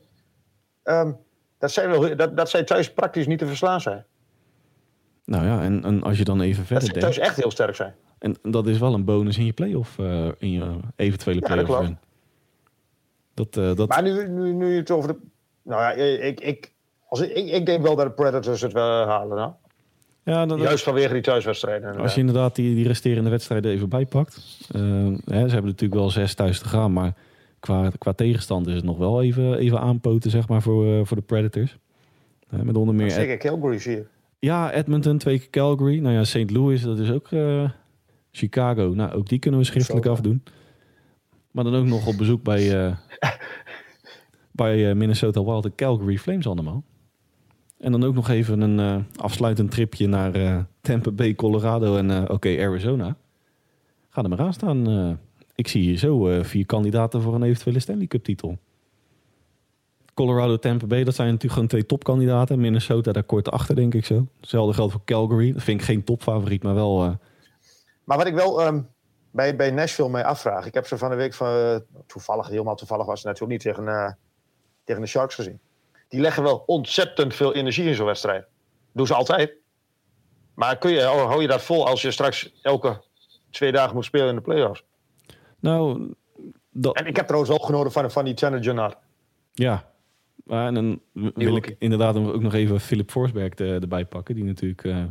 Ehm, 0.82 1.12
dat, 1.58 1.70
zij 1.70 1.88
wel, 1.88 2.16
dat, 2.16 2.36
dat 2.36 2.50
zij 2.50 2.64
thuis 2.64 2.92
praktisch 2.92 3.26
niet 3.26 3.38
te 3.38 3.46
verslaan 3.46 3.80
zijn. 3.80 4.04
Nou 5.24 5.46
ja, 5.46 5.62
en, 5.62 5.84
en 5.84 6.02
als 6.02 6.18
je 6.18 6.24
dan 6.24 6.40
even 6.40 6.58
Dat 6.58 6.66
verder 6.66 6.84
zij 6.88 7.00
thuis 7.00 7.14
denkt... 7.14 7.28
echt 7.30 7.40
heel 7.40 7.50
sterk 7.50 7.74
zijn. 7.74 7.94
En 8.18 8.36
dat 8.42 8.66
is 8.66 8.78
wel 8.78 8.94
een 8.94 9.04
bonus 9.04 9.38
in 9.38 9.46
je 9.46 9.52
playoff, 9.52 9.98
eh 9.98 10.28
in 10.38 10.50
je 10.50 10.76
eventuele 10.96 11.40
Ja, 11.40 11.54
dat 11.54 11.64
playoff 11.64 11.66
klopt. 11.66 11.86
run. 11.86 11.98
Dat, 13.34 13.56
eh, 13.56 13.76
dat, 13.76 13.88
Maar 13.88 14.02
nu, 14.02 14.28
nu, 14.28 14.52
nu 14.52 14.72
je 14.72 14.78
het 14.78 14.90
over 14.90 15.12
de. 15.12 15.18
Nou 15.64 15.80
ja, 15.80 15.90
ik, 16.22 16.40
ik, 16.40 16.72
als 17.08 17.20
ik, 17.20 17.50
ik, 17.50 17.66
denk 17.66 17.82
wel 17.82 17.96
dat 17.96 18.06
de 18.06 18.12
Predators 18.12 18.60
het 18.60 18.72
wel 18.72 19.06
halen. 19.06 19.36
Nou. 19.36 19.52
ja, 20.24 20.46
dat, 20.46 20.60
Juist 20.60 20.84
vanwege 20.84 21.12
die 21.12 21.22
thuiswedstrijden. 21.22 21.96
als 21.96 22.14
je 22.14 22.20
inderdaad 22.20 22.54
die, 22.54 22.74
die 22.74 22.86
resterende 22.86 23.30
wedstrijden 23.30 23.72
even 23.72 23.88
bijpakt. 23.88 24.58
eh, 24.70 24.80
hè, 25.24 25.48
ze 25.48 25.52
hebben 25.52 25.64
natuurlijk 25.64 26.00
wel 26.00 26.10
zes 26.10 26.34
thuis 26.34 26.58
te 26.58 26.68
gaan, 26.68 26.92
maar 26.92 27.14
qua, 27.60 27.90
qua 27.98 28.12
tegenstand 28.12 28.66
is 28.66 28.74
het 28.74 28.84
nog 28.84 28.98
wel 28.98 29.22
even, 29.22 29.58
even 29.58 29.80
aanpoten 29.80 30.30
zeg 30.30 30.48
maar, 30.48 30.62
voor, 30.62 30.86
eh, 30.86 31.00
voor 31.04 31.16
de 31.16 31.22
Predators. 31.22 31.78
Eh, 32.50 32.60
met 32.60 32.76
onder 32.76 32.94
meer... 32.94 33.10
Zeker 33.10 33.36
Calgary 33.36 33.78
zie 33.78 33.96
je. 33.96 34.04
ja, 34.38 34.72
Edmonton, 34.72 35.18
twee 35.18 35.38
keer 35.38 35.50
Calgary. 35.50 35.98
Nou 35.98 36.14
ja, 36.14 36.24
St. 36.24 36.50
Louis, 36.50 36.82
dat 36.82 36.98
is 36.98 37.10
ook 37.10 37.32
eh, 37.32 37.70
Chicago. 38.30 38.92
Nou, 38.94 39.12
ook 39.12 39.28
die 39.28 39.38
kunnen 39.38 39.60
we 39.60 39.66
schriftelijk 39.66 40.04
Zo. 40.04 40.12
afdoen. 40.12 40.42
Maar 41.50 41.64
dan 41.64 41.74
ook 41.74 41.84
nog 41.84 42.06
op 42.06 42.16
bezoek 42.16 42.42
bij, 42.42 42.84
eh, 42.84 42.96
bij 44.54 44.90
eh, 44.90 44.96
Minnesota 44.96 45.44
Wild 45.44 45.64
en 45.64 45.74
Calgary 45.74 46.18
Flames 46.18 46.46
allemaal. 46.46 46.82
En 47.78 47.92
dan 47.92 48.04
ook 48.04 48.14
nog 48.14 48.28
even 48.28 48.60
een 48.60 48.80
eh, 48.80 49.22
afsluitend 49.22 49.70
tripje 49.70 50.06
naar 50.06 50.34
eh, 50.34 50.58
Tampa 50.80 51.10
Bay, 51.10 51.34
Colorado 51.34 51.96
en 51.96 52.30
oké, 52.30 52.48
Arizona. 52.48 53.16
Ga 54.08 54.22
er 54.22 54.28
maar 54.28 54.40
aan 54.40 54.52
staan. 54.52 55.18
ik 55.54 55.68
zie 55.68 55.82
hier 55.82 55.98
zo 55.98 56.42
vier 56.42 56.66
kandidaten 56.66 57.22
voor 57.22 57.34
een 57.34 57.42
eventuele 57.42 57.78
Stanley 57.80 58.06
Cup 58.06 58.24
titel. 58.24 58.58
Colorado, 60.14 60.58
Tampa 60.58 60.86
Bay, 60.86 61.04
dat 61.04 61.14
zijn 61.14 61.26
natuurlijk 61.26 61.52
gewoon 61.52 61.68
twee 61.68 61.86
topkandidaten. 61.86 62.60
Minnesota 62.60 63.12
daar 63.12 63.22
kort 63.22 63.50
achter, 63.50 63.74
denk 63.74 63.94
ik 63.94 64.04
zo. 64.04 64.26
Hetzelfde 64.40 64.74
geldt 64.74 64.92
voor 64.92 65.04
Calgary. 65.04 65.52
Dat 65.52 65.62
vind 65.62 65.80
ik 65.80 65.86
geen 65.86 66.04
topfavoriet, 66.04 66.62
maar 66.62 66.74
wel... 66.74 67.18
Maar 68.04 68.16
wat 68.16 68.26
ik 68.26 68.34
wel 68.34 68.62
ehm, 68.62 68.82
bij, 69.30 69.56
bij 69.56 69.70
Nashville 69.70 70.08
mee 70.08 70.24
afvraag. 70.24 70.66
Ik 70.66 70.74
heb 70.74 70.86
ze 70.86 70.98
van 70.98 71.10
de 71.10 71.16
week 71.16 71.34
van, 71.34 71.82
toevallig, 72.06 72.48
helemaal 72.48 72.76
toevallig 72.76 73.06
was 73.06 73.22
het 73.22 73.26
natuurlijk 73.26 73.64
niet 73.64 73.74
tegen, 73.74 74.16
tegen 74.84 75.02
de 75.02 75.08
Sharks 75.08 75.34
gezien. 75.34 75.60
Die 76.08 76.20
leggen 76.20 76.42
wel 76.42 76.62
ontzettend 76.66 77.34
veel 77.34 77.54
energie 77.54 77.84
in 77.88 77.94
zo'n 77.94 78.06
wedstrijd. 78.06 78.46
Doen 78.92 79.06
ze 79.06 79.14
altijd. 79.14 79.52
Maar 80.54 80.78
kun 80.78 80.90
je, 80.90 81.00
hou 81.02 81.42
je 81.42 81.48
dat 81.48 81.62
vol 81.62 81.86
als 81.86 82.02
je 82.02 82.10
straks 82.10 82.52
elke 82.62 83.02
twee 83.50 83.72
dagen 83.72 83.94
moet 83.94 84.04
spelen 84.04 84.28
in 84.28 84.34
de 84.34 84.40
playoffs? 84.40 84.84
nou, 85.60 86.12
dat, 86.70 86.96
En 86.96 87.06
ik 87.06 87.16
heb 87.16 87.26
trouwens 87.26 87.52
ook 87.54 87.64
genoten 87.64 87.92
van, 87.92 88.10
van 88.10 88.24
die 88.24 88.34
Tanner 88.34 88.60
Jannard. 88.60 88.96
ja. 89.52 89.92
Maar 90.44 90.66
en 90.66 90.74
dan 90.74 91.00
wil 91.34 91.56
ik 91.56 91.76
inderdaad 91.78 92.16
ook 92.16 92.42
nog 92.42 92.54
even 92.54 92.80
Philip 92.80 93.10
Forsberg 93.10 93.58
er- 93.58 93.80
erbij 93.82 94.04
pakken. 94.04 94.34
Die 94.34 94.44
natuurlijk 94.44 94.84
eh, 94.84 95.04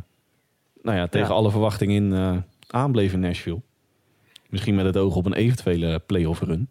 nou 0.82 0.96
ja, 0.98 1.06
tegen 1.08 1.28
Ja. 1.28 1.34
alle 1.34 1.50
verwachtingen 1.50 1.94
in 2.04 2.12
eh, 2.12 2.36
aanbleef 2.66 3.12
in 3.12 3.20
Nashville. 3.20 3.60
Misschien 4.48 4.74
met 4.74 4.84
het 4.84 4.96
oog 4.96 5.16
op 5.16 5.26
een 5.26 5.32
eventuele 5.34 5.98
playoff 5.98 6.40
run. 6.40 6.68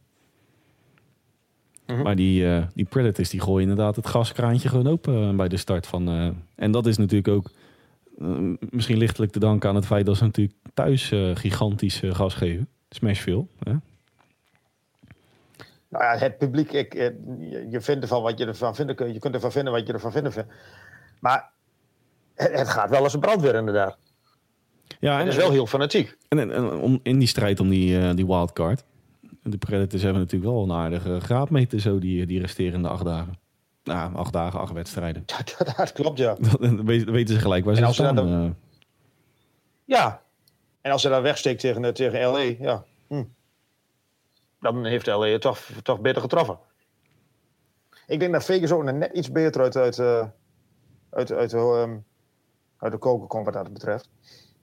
Mhm. 1.88 2.02
Maar 2.02 2.16
die, 2.16 2.48
eh, 2.56 2.64
die 2.76 2.86
Predators 2.86 3.30
die 3.30 3.42
gooien 3.42 3.70
inderdaad 3.70 3.96
het 3.96 4.08
gaskraantje 4.08 4.70
gewoon 4.70 4.88
open 4.88 5.30
eh, 5.30 5.36
bij 5.36 5.48
de 5.48 5.58
start 5.58 5.88
van. 5.88 6.08
eh, 6.08 6.30
en 6.56 6.72
dat 6.72 6.86
is 6.88 6.98
natuurlijk 6.98 7.28
ook 7.28 7.52
misschien 8.70 8.98
lichtelijk 8.98 9.32
te 9.32 9.40
danken 9.40 9.70
aan 9.70 9.76
het 9.76 9.86
feit 9.86 10.06
dat 10.06 10.18
ze 10.18 10.24
natuurlijk 10.24 10.58
thuis 10.74 11.12
eh, 11.12 11.30
gigantisch 11.34 12.02
gas 12.06 12.34
geven. 12.34 12.68
Smashville. 12.90 13.46
Hè? 13.64 13.74
Nou 15.90 16.04
ja, 16.04 16.18
het 16.18 16.38
publiek, 16.38 16.72
ik, 16.72 16.94
je, 17.70 17.78
vindt 17.82 18.02
ervan 18.02 18.22
wat 18.22 18.38
je 18.38 18.46
ervan 18.46 18.76
vindt. 18.76 19.00
Je 19.00 19.20
kunt 19.20 19.34
ervan 19.34 19.52
vinden 19.52 19.74
wat 19.74 19.88
je 19.88 19.94
ervan 19.94 20.12
vindt. 20.12 20.44
Maar 21.20 21.50
het, 22.36 22.52
het 22.54 22.68
gaat 22.70 22.90
wel 22.90 23.04
als 23.04 23.14
een 23.14 23.20
brandweer 23.20 23.56
inderdaad. 23.56 23.98
Ja, 25.00 25.18
Het 25.18 25.28
is 25.28 25.36
wel 25.36 25.52
heel 25.52 25.68
fanatiek. 25.68 26.18
En, 26.28 26.40
en, 26.40 26.52
en 26.52 26.72
om, 26.72 27.00
in 27.04 27.20
die 27.20 27.28
strijd 27.28 27.60
om 27.60 27.70
die, 27.70 28.00
eh, 28.00 28.16
die 28.16 28.26
wildcard. 28.26 28.84
De 29.44 29.58
Predators 29.58 30.02
hebben 30.02 30.22
natuurlijk 30.22 30.52
wel 30.52 30.64
een 30.64 30.72
aardige 30.72 31.20
graadmeter 31.20 31.80
zo 31.80 32.00
die, 32.00 32.26
die 32.26 32.40
resterende 32.40 32.88
acht 32.88 33.06
dagen. 33.06 33.40
Nou, 33.84 34.16
acht 34.16 34.34
dagen, 34.34 34.60
acht 34.60 34.74
wedstrijden. 34.74 35.24
Dat, 35.58 35.76
dat 35.78 35.92
klopt, 35.92 36.18
ja. 36.18 36.36
Dan 36.60 36.86
weten 36.86 37.36
ze 37.36 37.40
gelijk 37.40 37.66
waar 37.66 37.76
ze 37.76 37.88
staan. 37.92 38.16
dat 38.16 38.26
eh. 38.26 38.50
Ja. 39.86 40.22
En 40.82 40.92
als 40.92 41.02
ze 41.02 41.10
daar 41.10 41.22
wegsteekt 41.22 41.60
tegen, 41.60 41.94
tegen 41.94 42.22
LA, 42.22 42.40
ja. 42.40 42.84
Hm. 43.08 43.24
Dan 44.60 44.86
heeft 44.86 45.06
LA 45.06 45.28
het 45.28 45.42
toch, 45.42 45.60
toch 45.84 46.00
beter 46.00 46.22
getroffen. 46.22 46.58
Ik 48.08 48.20
denk 48.20 48.34
dat 48.34 48.46
Vegas 48.46 48.72
ook 48.72 48.84
net 48.84 49.14
iets 49.14 49.32
beter 49.32 49.62
uit, 49.62 49.76
uit, 49.76 50.00
eh, 50.00 50.28
uit, 51.10 51.32
uit, 51.32 51.54
ehm, 51.54 51.98
uit 52.78 52.92
de 52.92 52.98
koken 52.98 53.28
komt 53.28 53.46
wat 53.46 53.54
dat 53.54 53.74
betreft. 53.74 54.10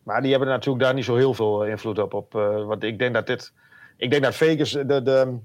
Maar 0.03 0.23
die 0.23 0.31
hebben 0.31 0.49
natuurlijk 0.49 0.85
daar 0.85 0.95
niet 0.95 1.05
zo 1.05 1.17
heel 1.17 1.35
veel 1.35 1.65
eh, 1.65 1.71
invloed 1.71 1.99
op. 1.99 2.15
op 2.15 2.33
want 2.33 2.83
ik 2.83 2.99
denk 2.99 3.15
dat 3.15 3.27
dit. 3.27 3.53
Ik 4.01 4.11
denk 4.11 4.23
dat 4.23 4.35
Vegas. 4.35 4.71
De, 4.71 5.03
de, 5.03 5.39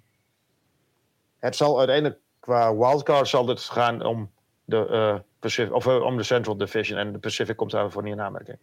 het 1.40 1.56
zal 1.56 1.78
uiteindelijk 1.78 2.20
qua 2.40 2.76
wildcard 2.76 3.28
zal 3.28 3.48
het 3.48 3.60
gaan 3.60 4.04
om 4.04 4.32
de, 4.66 4.88
eh, 4.88 5.16
Pacific, 5.40 5.74
of, 5.74 5.88
eh, 5.88 6.02
om 6.02 6.18
de 6.18 6.24
Central 6.24 6.58
Division. 6.58 7.00
En 7.00 7.12
de 7.12 7.20
Pacific 7.20 7.56
komt 7.56 7.72
daarvoor 7.72 8.04
niet 8.04 8.14
in 8.14 8.22
aanmerking. 8.22 8.58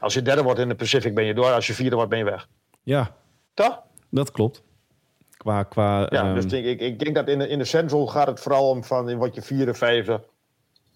Als 0.00 0.14
je 0.14 0.22
derde 0.22 0.42
wordt 0.42 0.60
in 0.60 0.68
de 0.68 0.74
Pacific 0.74 1.14
ben 1.14 1.24
je 1.24 1.34
door. 1.34 1.52
Als 1.52 1.66
je 1.66 1.74
vierde 1.74 1.94
wordt 1.94 2.10
ben 2.10 2.18
je 2.18 2.24
weg. 2.24 2.48
Ja, 2.82 3.14
Toch? 3.54 3.82
dat 4.10 4.30
klopt. 4.30 4.62
Qua, 5.36 5.62
qua 5.62 6.00
Ja, 6.00 6.08
ehm, 6.08 6.34
dus 6.34 6.44
ik, 6.44 6.64
ik, 6.64 6.80
ik 6.80 6.98
denk 6.98 7.14
dat 7.14 7.28
in 7.28 7.38
de, 7.38 7.48
in 7.48 7.58
de 7.58 7.64
Central 7.64 8.06
gaat 8.06 8.26
het 8.26 8.40
vooral 8.40 8.68
om 8.68 8.84
van 8.84 9.08
in 9.08 9.18
wat 9.18 9.34
je 9.34 9.42
vierde, 9.42 9.74
vijfde. 9.74 10.24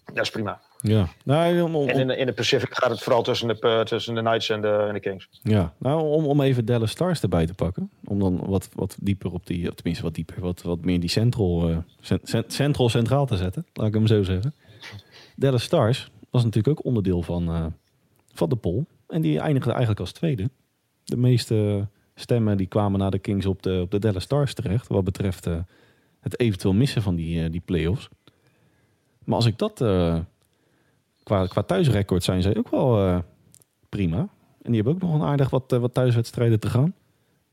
Dat 0.05 0.23
is 0.23 0.29
prima. 0.29 0.61
Ja. 0.81 1.07
Nou, 1.23 1.61
om, 1.61 1.75
om- 1.75 1.87
En 1.89 1.99
in 1.99 2.07
de, 2.07 2.17
in 2.17 2.25
de 2.25 2.33
Pacific 2.33 2.73
gaat 2.75 2.89
het 2.89 2.99
vooral 3.01 3.23
tussen 3.23 3.47
de, 3.47 3.59
eh, 3.59 3.81
tussen 3.81 4.15
de 4.15 4.21
Knights 4.21 4.49
en 4.49 4.61
de, 4.61 4.85
en 4.87 4.93
de 4.93 4.99
Kings. 4.99 5.29
ja. 5.43 5.73
nou, 5.77 6.01
om, 6.01 6.25
om 6.25 6.41
even 6.41 6.65
Dallas 6.65 6.91
Stars 6.91 7.21
erbij 7.21 7.45
te 7.45 7.53
pakken. 7.53 7.89
Om 8.05 8.19
dan 8.19 8.45
wat, 8.45 8.69
wat 8.73 8.97
dieper 9.01 9.31
op 9.33 9.45
die, 9.47 9.67
of 9.69 9.75
tenminste 9.75 10.03
wat 10.03 10.15
dieper, 10.15 10.41
wat, 10.41 10.61
wat 10.61 10.85
meer 10.85 10.99
die 10.99 11.09
central, 11.09 11.69
eh, 11.69 11.77
cent- 12.01 12.29
cent- 12.29 12.53
central 12.53 12.89
centraal 12.89 13.25
te 13.25 13.37
zetten. 13.37 13.65
Laat 13.73 13.87
ik 13.87 13.93
hem 13.93 14.07
zo 14.07 14.23
zeggen. 14.23 14.53
Dallas 15.35 15.63
Stars 15.63 16.11
was 16.29 16.43
natuurlijk 16.43 16.79
ook 16.79 16.85
onderdeel 16.85 17.21
van, 17.21 17.47
eh, 17.47 17.65
van 18.33 18.49
de 18.49 18.55
poll. 18.55 18.85
En 19.07 19.21
die 19.21 19.39
eindigde 19.39 19.69
eigenlijk 19.69 19.99
als 19.99 20.11
tweede. 20.11 20.49
De 21.03 21.17
meeste 21.17 21.87
stemmen 22.15 22.57
die 22.57 22.67
kwamen 22.67 22.99
naar 22.99 23.11
de 23.11 23.19
Kings 23.19 23.45
op 23.45 23.63
de, 23.63 23.79
op 23.81 23.91
de 23.91 23.99
Dallas 23.99 24.23
Stars 24.23 24.53
terecht. 24.53 24.87
Wat 24.87 25.03
betreft 25.03 25.45
eh, 25.45 25.57
het 26.19 26.39
eventueel 26.39 26.73
missen 26.73 27.01
van 27.01 27.15
die, 27.15 27.43
eh, 27.43 27.51
die 27.51 27.61
play-offs. 27.65 28.09
Maar 29.23 29.35
als 29.35 29.45
ik 29.45 29.57
dat... 29.57 29.81
qua, 31.27 31.47
qua 31.47 31.63
thuisrecord 31.63 32.23
zijn 32.23 32.41
ze 32.41 32.57
ook 32.57 32.69
wel 32.69 32.99
eh, 32.99 33.17
prima. 33.89 34.17
En 34.61 34.71
die 34.71 34.75
hebben 34.75 34.93
ook 34.93 35.09
nog 35.09 35.13
een 35.13 35.27
aardig 35.27 35.49
wat, 35.49 35.71
eh, 35.71 35.79
wat 35.79 35.93
thuiswedstrijden 35.93 36.59
te 36.59 36.69
gaan. 36.69 36.93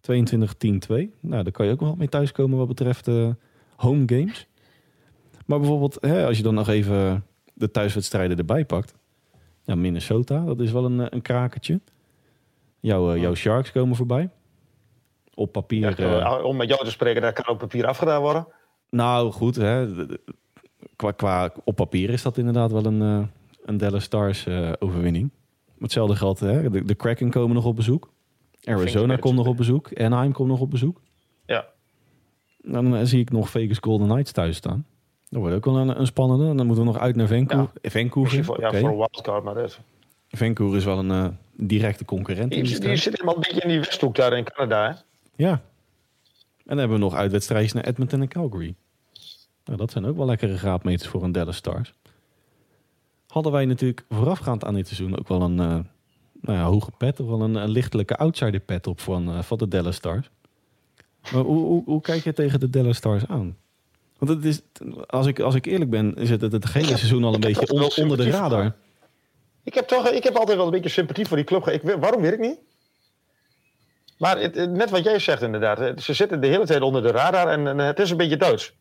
22-10-2. 0.00 1.14
Nou, 1.20 1.42
daar 1.42 1.52
kan 1.52 1.66
je 1.66 1.72
ook 1.72 1.80
wel 1.80 1.94
mee 1.96 2.08
thuiskomen 2.08 2.58
wat 2.58 2.68
betreft 2.68 3.08
eh, 3.08 3.28
home 3.76 4.02
games. 4.06 4.46
Maar 5.46 5.58
bijvoorbeeld, 5.58 5.96
hè, 6.00 6.26
als 6.26 6.36
je 6.36 6.42
dan 6.42 6.54
nog 6.54 6.68
even 6.68 7.24
de 7.54 7.70
thuiswedstrijden 7.70 8.38
erbij 8.38 8.64
pakt. 8.64 8.94
Ja, 9.64 9.74
Minnesota, 9.74 10.44
dat 10.44 10.60
is 10.60 10.72
wel 10.72 10.84
een, 10.84 11.14
een 11.14 11.22
krakertje. 11.22 11.80
Jouw, 12.80 13.16
jouw 13.16 13.34
Sharks 13.34 13.72
komen 13.72 13.96
voorbij. 13.96 14.30
Op 15.34 15.52
papier. 15.52 16.00
Ja, 16.00 16.38
eh, 16.38 16.44
om 16.44 16.56
met 16.56 16.68
jou 16.68 16.84
te 16.84 16.90
spreken, 16.90 17.22
dat 17.22 17.32
kan 17.32 17.54
op 17.54 17.58
papier 17.58 17.86
afgedaan 17.86 18.20
worden. 18.20 18.46
nou, 18.90 19.32
goed. 19.32 19.56
Hè. 19.56 20.06
Qua, 20.96 21.10
qua, 21.10 21.52
op 21.64 21.76
papier 21.76 22.10
is 22.10 22.22
dat 22.22 22.38
inderdaad 22.38 22.72
wel 22.72 22.84
een, 22.84 23.30
een 23.64 23.76
Dallas 23.76 24.04
Stars 24.04 24.46
uh, 24.46 24.72
overwinning. 24.78 25.30
Hetzelfde 25.78 26.16
geldt, 26.16 26.40
hè? 26.40 26.70
De, 26.70 26.84
de 26.84 26.94
Kraken 26.94 27.30
komen 27.30 27.54
nog 27.54 27.64
op 27.64 27.76
bezoek. 27.76 28.12
Arizona 28.64 29.16
komt 29.16 29.36
nog 29.36 29.46
op 29.46 29.56
bezoek. 29.56 29.98
Anaheim 29.98 30.32
komt 30.32 30.48
nog 30.48 30.60
op 30.60 30.70
bezoek. 30.70 31.00
Ja. 31.46 31.66
Dan 32.58 33.06
zie 33.06 33.20
ik 33.20 33.30
nog 33.30 33.50
Vegas 33.50 33.78
Golden 33.80 34.08
Knights 34.08 34.32
thuis 34.32 34.56
staan. 34.56 34.86
Dat 35.28 35.40
wordt 35.40 35.56
ook 35.56 35.64
wel 35.64 35.76
een, 35.76 36.00
een 36.00 36.06
spannende. 36.06 36.54
Dan 36.54 36.66
moeten 36.66 36.84
we 36.84 36.90
nog 36.90 37.00
uit 37.00 37.16
naar 37.16 37.28
Vancouver. 37.28 37.70
Ja. 37.82 37.90
Vancouver. 37.90 38.44
Voor, 38.44 38.60
ja, 38.60 38.68
okay. 38.68 38.80
voor 38.80 38.88
een 38.88 38.96
wildcard 38.96 39.44
maar 39.44 39.56
even. 39.56 39.82
Vancouver 40.28 40.76
is 40.76 40.84
wel 40.84 40.98
een 40.98 41.10
uh, 41.10 41.26
directe 41.52 42.04
concurrent. 42.04 42.50
Die 42.50 42.66
zit 42.66 42.84
helemaal 42.84 43.34
een 43.34 43.40
beetje 43.40 43.60
in 43.60 43.68
die 43.68 43.78
westhoek 43.78 44.14
daar 44.14 44.36
in 44.36 44.44
Canada. 44.44 44.88
Hè? 44.88 44.94
Ja. 45.44 45.50
En 45.52 45.60
dan 46.64 46.78
hebben 46.78 46.96
we 46.96 47.02
nog 47.02 47.14
uitwedstrijdjes 47.14 47.72
naar 47.72 47.84
Edmonton 47.84 48.20
en 48.20 48.28
Calgary. 48.28 48.74
Nou, 49.64 49.78
dat 49.78 49.90
zijn 49.90 50.04
ook 50.04 50.16
wel 50.16 50.26
lekkere 50.26 50.58
graadmeters 50.58 51.08
voor 51.08 51.22
een 51.22 51.32
Dallas 51.32 51.56
Stars. 51.56 51.94
Hadden 53.34 53.52
wij 53.52 53.64
natuurlijk 53.64 54.04
voorafgaand 54.08 54.64
aan 54.64 54.74
dit 54.74 54.86
seizoen 54.86 55.18
ook 55.18 55.28
wel 55.28 55.42
een 55.42 55.58
uh, 55.58 55.78
nou 56.40 56.58
ja, 56.58 56.62
hoge 56.62 56.90
pet, 56.98 57.20
of 57.20 57.26
wel 57.26 57.40
een, 57.40 57.54
een 57.54 57.70
lichtelijke 57.70 58.16
outsider 58.16 58.60
pet 58.60 58.86
op 58.86 59.00
van, 59.00 59.28
uh, 59.28 59.42
van 59.42 59.58
de 59.58 59.68
Dallas 59.68 59.96
Stars. 59.96 60.30
Maar 61.32 61.42
hoe, 61.42 61.56
hoe, 61.56 61.82
hoe, 61.84 62.00
kijk 62.00 62.24
je 62.24 62.32
tegen 62.32 62.60
de 62.60 62.70
Dallas 62.70 62.96
Stars 62.96 63.26
aan? 63.26 63.56
Want 64.18 64.30
het 64.30 64.44
is, 64.44 64.60
als, 65.06 65.26
ik, 65.26 65.40
als 65.40 65.54
ik 65.54 65.66
eerlijk 65.66 65.90
ben, 65.90 66.14
is 66.14 66.30
het 66.30 66.40
het, 66.40 66.52
het 66.52 66.72
hele 66.72 66.96
seizoen 66.96 67.24
al 67.24 67.34
een 67.34 67.40
beetje 67.40 67.72
onder, 67.72 67.96
onder 68.00 68.16
de 68.16 68.30
radar. 68.30 68.72
Ik 69.62 69.74
heb, 69.74 69.86
toch, 69.86 70.08
ik 70.08 70.24
heb 70.24 70.36
altijd 70.36 70.56
wel 70.56 70.66
een 70.66 70.72
beetje 70.72 70.88
sympathie 70.88 71.26
voor 71.26 71.36
die 71.36 71.46
club. 71.46 71.68
Ik, 71.68 71.82
waarom 71.82 72.22
weet 72.22 72.32
ik 72.32 72.40
niet? 72.40 72.58
Maar 74.18 74.38
het, 74.38 74.70
net 74.70 74.90
wat 74.90 75.04
jij 75.04 75.18
zegt 75.18 75.42
inderdaad. 75.42 76.02
Ze 76.02 76.12
zitten 76.12 76.40
de 76.40 76.46
hele 76.46 76.66
tijd 76.66 76.82
onder 76.82 77.02
de 77.02 77.10
radar 77.10 77.48
en, 77.48 77.66
en 77.66 77.78
het 77.78 77.98
is 77.98 78.10
een 78.10 78.16
beetje 78.16 78.36
doods. 78.36 78.72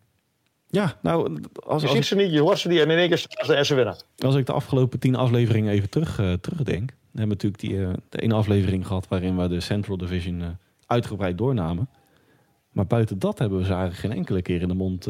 Ja, 0.73 0.97
nou... 1.01 1.41
Als, 1.53 1.81
je 1.81 1.88
ziet 1.88 2.05
ze 2.05 2.15
niet, 2.15 2.31
je 2.31 2.39
hoort 2.39 2.59
ze 2.59 2.69
die 2.69 2.81
en 2.81 2.89
in 2.89 2.97
één 2.97 3.07
keer 3.07 3.17
staan 3.17 3.45
ze 3.45 3.53
en 3.53 3.65
ze 3.65 3.75
winnen. 3.75 3.95
Als 4.17 4.36
ik 4.36 4.45
de 4.45 4.51
afgelopen 4.51 4.99
tien 4.99 5.15
afleveringen 5.15 5.73
even 5.73 5.89
terug, 5.89 6.19
uh, 6.19 6.33
terugdenk... 6.33 6.89
We 6.89 7.19
hebben 7.19 7.38
natuurlijk 7.38 7.62
die, 7.62 7.73
uh, 7.73 7.93
de 8.09 8.21
ene 8.21 8.33
aflevering 8.33 8.88
gehad 8.88 9.07
waarin 9.07 9.38
we 9.38 9.47
de 9.47 9.59
Central 9.59 9.97
Division 9.97 10.41
uh, 10.41 10.47
uitgebreid 10.86 11.38
doornamen. 11.38 11.89
Maar 12.71 12.88
buiten 12.88 13.19
dat 13.19 13.39
hebben 13.39 13.57
we 13.57 13.65
ze 13.65 13.71
eigenlijk 13.71 14.01
geen 14.01 14.12
enkele 14.12 14.41
keer 14.41 14.62
in 14.62 14.67
de 14.67 14.73
mond 14.73 15.07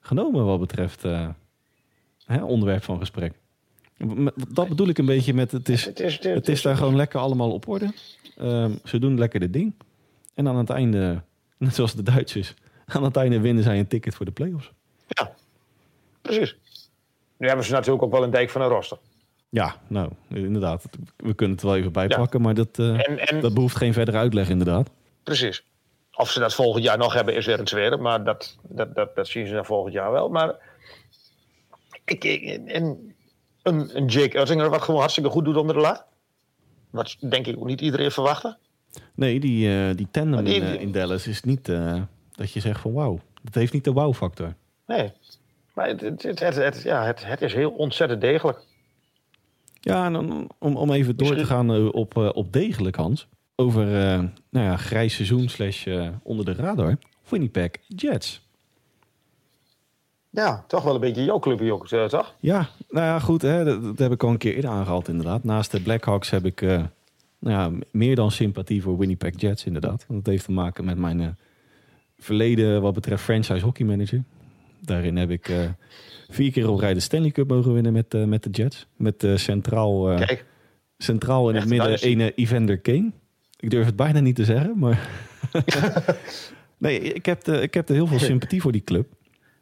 genomen 0.00 0.44
wat 0.44 0.60
betreft 0.60 1.02
hè, 2.24 2.42
onderwerp 2.42 2.82
van 2.82 2.98
gesprek. 2.98 3.32
Dat 4.48 4.68
bedoel 4.68 4.88
ik 4.88 4.98
een 4.98 5.06
beetje 5.06 5.34
met 5.34 5.50
het 5.50 5.68
is, 5.68 5.84
het 5.84 6.00
is, 6.00 6.14
het 6.14 6.24
is, 6.24 6.34
het 6.34 6.48
is 6.48 6.62
daar 6.62 6.76
gewoon 6.76 6.96
lekker 6.96 7.20
allemaal 7.20 7.52
op 7.52 7.68
orde. 7.68 7.92
Um, 8.40 8.78
ze 8.84 8.98
doen 8.98 9.18
lekker 9.18 9.40
de 9.40 9.50
ding. 9.50 9.74
En 10.34 10.48
aan 10.48 10.56
het 10.56 10.70
einde, 10.70 11.22
net 11.58 11.74
zoals 11.74 11.94
de 11.94 12.02
Duitsers, 12.02 12.54
aan 12.86 13.04
het 13.04 13.16
einde 13.16 13.40
winnen 13.40 13.62
zij 13.62 13.78
een 13.78 13.86
ticket 13.86 14.14
voor 14.14 14.26
de 14.26 14.32
playoffs. 14.32 14.72
Ja, 15.08 15.34
precies. 16.22 16.56
Nu 17.36 17.46
hebben 17.46 17.64
ze 17.64 17.72
natuurlijk 17.72 18.02
ook 18.02 18.12
wel 18.12 18.22
een 18.22 18.30
dijk 18.30 18.50
van 18.50 18.60
een 18.60 18.68
roster. 18.68 18.98
Ja, 19.48 19.76
nou, 19.86 20.10
inderdaad. 20.28 20.84
We 21.16 21.34
kunnen 21.34 21.56
het 21.56 21.64
wel 21.64 21.76
even 21.76 21.92
bijpakken, 21.92 22.40
maar 22.40 22.54
dat, 22.54 22.78
uh, 22.78 23.08
en, 23.08 23.18
en, 23.18 23.40
dat 23.40 23.54
behoeft 23.54 23.76
geen 23.76 23.92
verdere 23.92 24.16
uitleg, 24.16 24.48
inderdaad. 24.48 24.90
Precies. 25.22 25.64
Of 26.12 26.30
ze 26.30 26.40
dat 26.40 26.54
volgend 26.54 26.84
jaar 26.84 26.98
nog 26.98 27.14
hebben, 27.14 27.34
is 27.34 27.46
weer 27.46 27.58
een 27.58 27.64
tweede. 27.64 27.96
Maar 27.96 28.24
dat, 28.24 28.58
dat, 28.62 28.94
dat, 28.94 29.14
dat 29.14 29.28
zien 29.28 29.46
ze 29.46 29.54
dan 29.54 29.64
volgend 29.64 29.94
jaar 29.94 30.12
wel. 30.12 30.28
Maar 30.28 30.56
ik, 32.04 32.24
en 32.24 33.14
een, 33.62 33.96
een 33.96 34.06
Jake 34.06 34.38
Uttinger, 34.38 34.70
wat 34.70 34.82
gewoon 34.82 35.00
hartstikke 35.00 35.30
goed 35.30 35.44
doet 35.44 35.56
onder 35.56 35.74
de 35.74 35.80
laag. 35.80 36.04
Wat 36.90 37.16
denk 37.20 37.46
ik 37.46 37.56
ook 37.56 37.66
niet 37.66 37.80
iedereen 37.80 38.10
verwachtte. 38.10 38.56
Nee, 39.14 39.40
die, 39.40 39.68
uh, 39.68 39.96
die 39.96 40.08
tandem 40.10 40.46
in, 40.46 40.62
uh, 40.62 40.80
in, 40.80 40.92
Dallas 40.92 41.26
is 41.26 41.42
niet 41.42 41.66
dat 42.34 42.52
je 42.52 42.60
zegt 42.60 42.80
van 42.80 42.92
wauw. 42.92 43.20
Dat 43.42 43.54
heeft 43.54 43.72
niet 43.72 43.84
de 43.84 43.92
wow-factor. 43.92 44.54
Nee, 44.88 45.12
maar 45.74 45.88
het, 45.88 46.00
het, 46.00 46.22
het, 46.22 46.54
het, 46.54 46.82
ja, 46.82 47.04
het, 47.04 47.26
het 47.26 47.42
is 47.42 47.54
heel 47.54 47.70
ontzettend 47.70 48.20
degelijk. 48.20 48.58
Ja, 49.80 50.04
en 50.04 50.16
om, 50.58 50.76
om 50.76 50.92
even 50.92 51.16
door 51.16 51.36
te 51.36 51.44
gaan 51.44 51.92
op, 51.92 52.16
op 52.16 52.52
degelijk, 52.52 52.96
Hans. 52.96 53.28
Over 53.56 53.86
nou 54.50 54.66
ja, 54.66 54.76
grijs 54.76 55.14
seizoen 55.14 55.48
slash 55.48 55.86
onder 56.22 56.44
de 56.44 56.52
radar. 56.52 56.96
Winnipeg 57.28 57.70
Jets. 57.86 58.48
Ja, 60.30 60.64
toch 60.66 60.82
wel 60.82 60.94
een 60.94 61.00
beetje 61.00 61.24
jouw 61.24 61.38
clubje 61.38 61.72
ook, 61.72 61.88
toch? 61.88 62.34
Ja, 62.40 62.68
nou 62.88 63.06
ja, 63.06 63.18
goed. 63.18 63.42
Hè, 63.42 63.64
dat, 63.64 63.98
heb 63.98 64.12
ik 64.12 64.22
al 64.22 64.30
een 64.30 64.38
keer 64.38 64.54
eerder 64.54 64.70
aangehaald, 64.70 65.08
inderdaad. 65.08 65.44
Naast 65.44 65.70
de 65.70 65.80
Blackhawks 65.80 66.30
heb 66.30 66.44
ik 66.44 66.60
uh, 66.60 66.82
nou 67.38 67.74
ja, 67.74 67.86
meer 67.90 68.16
dan 68.16 68.30
sympathie 68.30 68.82
voor 68.82 68.98
Winnipeg 68.98 69.40
Jets, 69.40 69.64
inderdaad. 69.64 70.04
Dat 70.08 70.26
heeft 70.26 70.44
te 70.44 70.52
maken 70.52 70.84
met 70.84 70.98
mijn 70.98 71.20
uh, 71.20 71.28
verleden 72.18 72.82
wat 72.82 72.94
betreft 72.94 73.22
franchise 73.22 73.64
hockey 73.64 73.86
manager. 73.86 74.22
Daarin 74.80 75.16
heb 75.16 75.30
ik 75.30 75.48
uh, 75.48 75.58
vier 76.28 76.52
keer 76.52 76.68
op 76.68 76.78
rij 76.78 76.94
de 76.94 77.00
Stanley 77.00 77.30
Cup 77.30 77.48
mogen 77.48 77.72
winnen 77.72 77.92
met, 77.92 78.26
met 78.26 78.42
de 78.42 78.50
Jets. 78.50 78.86
Met 78.96 79.26
centraal, 79.34 80.16
Kijk, 80.16 80.44
centraal 80.98 81.48
in 81.48 81.54
het 81.54 81.68
midden 81.68 81.98
ene 81.98 82.34
Evander 82.34 82.78
Kane. 82.78 83.12
Ik 83.60 83.70
durf 83.70 83.86
het 83.86 83.96
bijna 83.96 84.20
niet 84.20 84.36
te 84.36 84.44
zeggen, 84.44 84.78
maar... 84.78 85.08
nee, 86.78 87.00
ik 87.00 87.26
heb, 87.26 87.44
de, 87.44 87.60
ik 87.60 87.74
heb 87.74 87.88
er 87.88 87.94
heel 87.94 88.06
veel 88.06 88.18
sympathie 88.18 88.60
voor 88.60 88.72
die 88.72 88.84
club. 88.84 89.06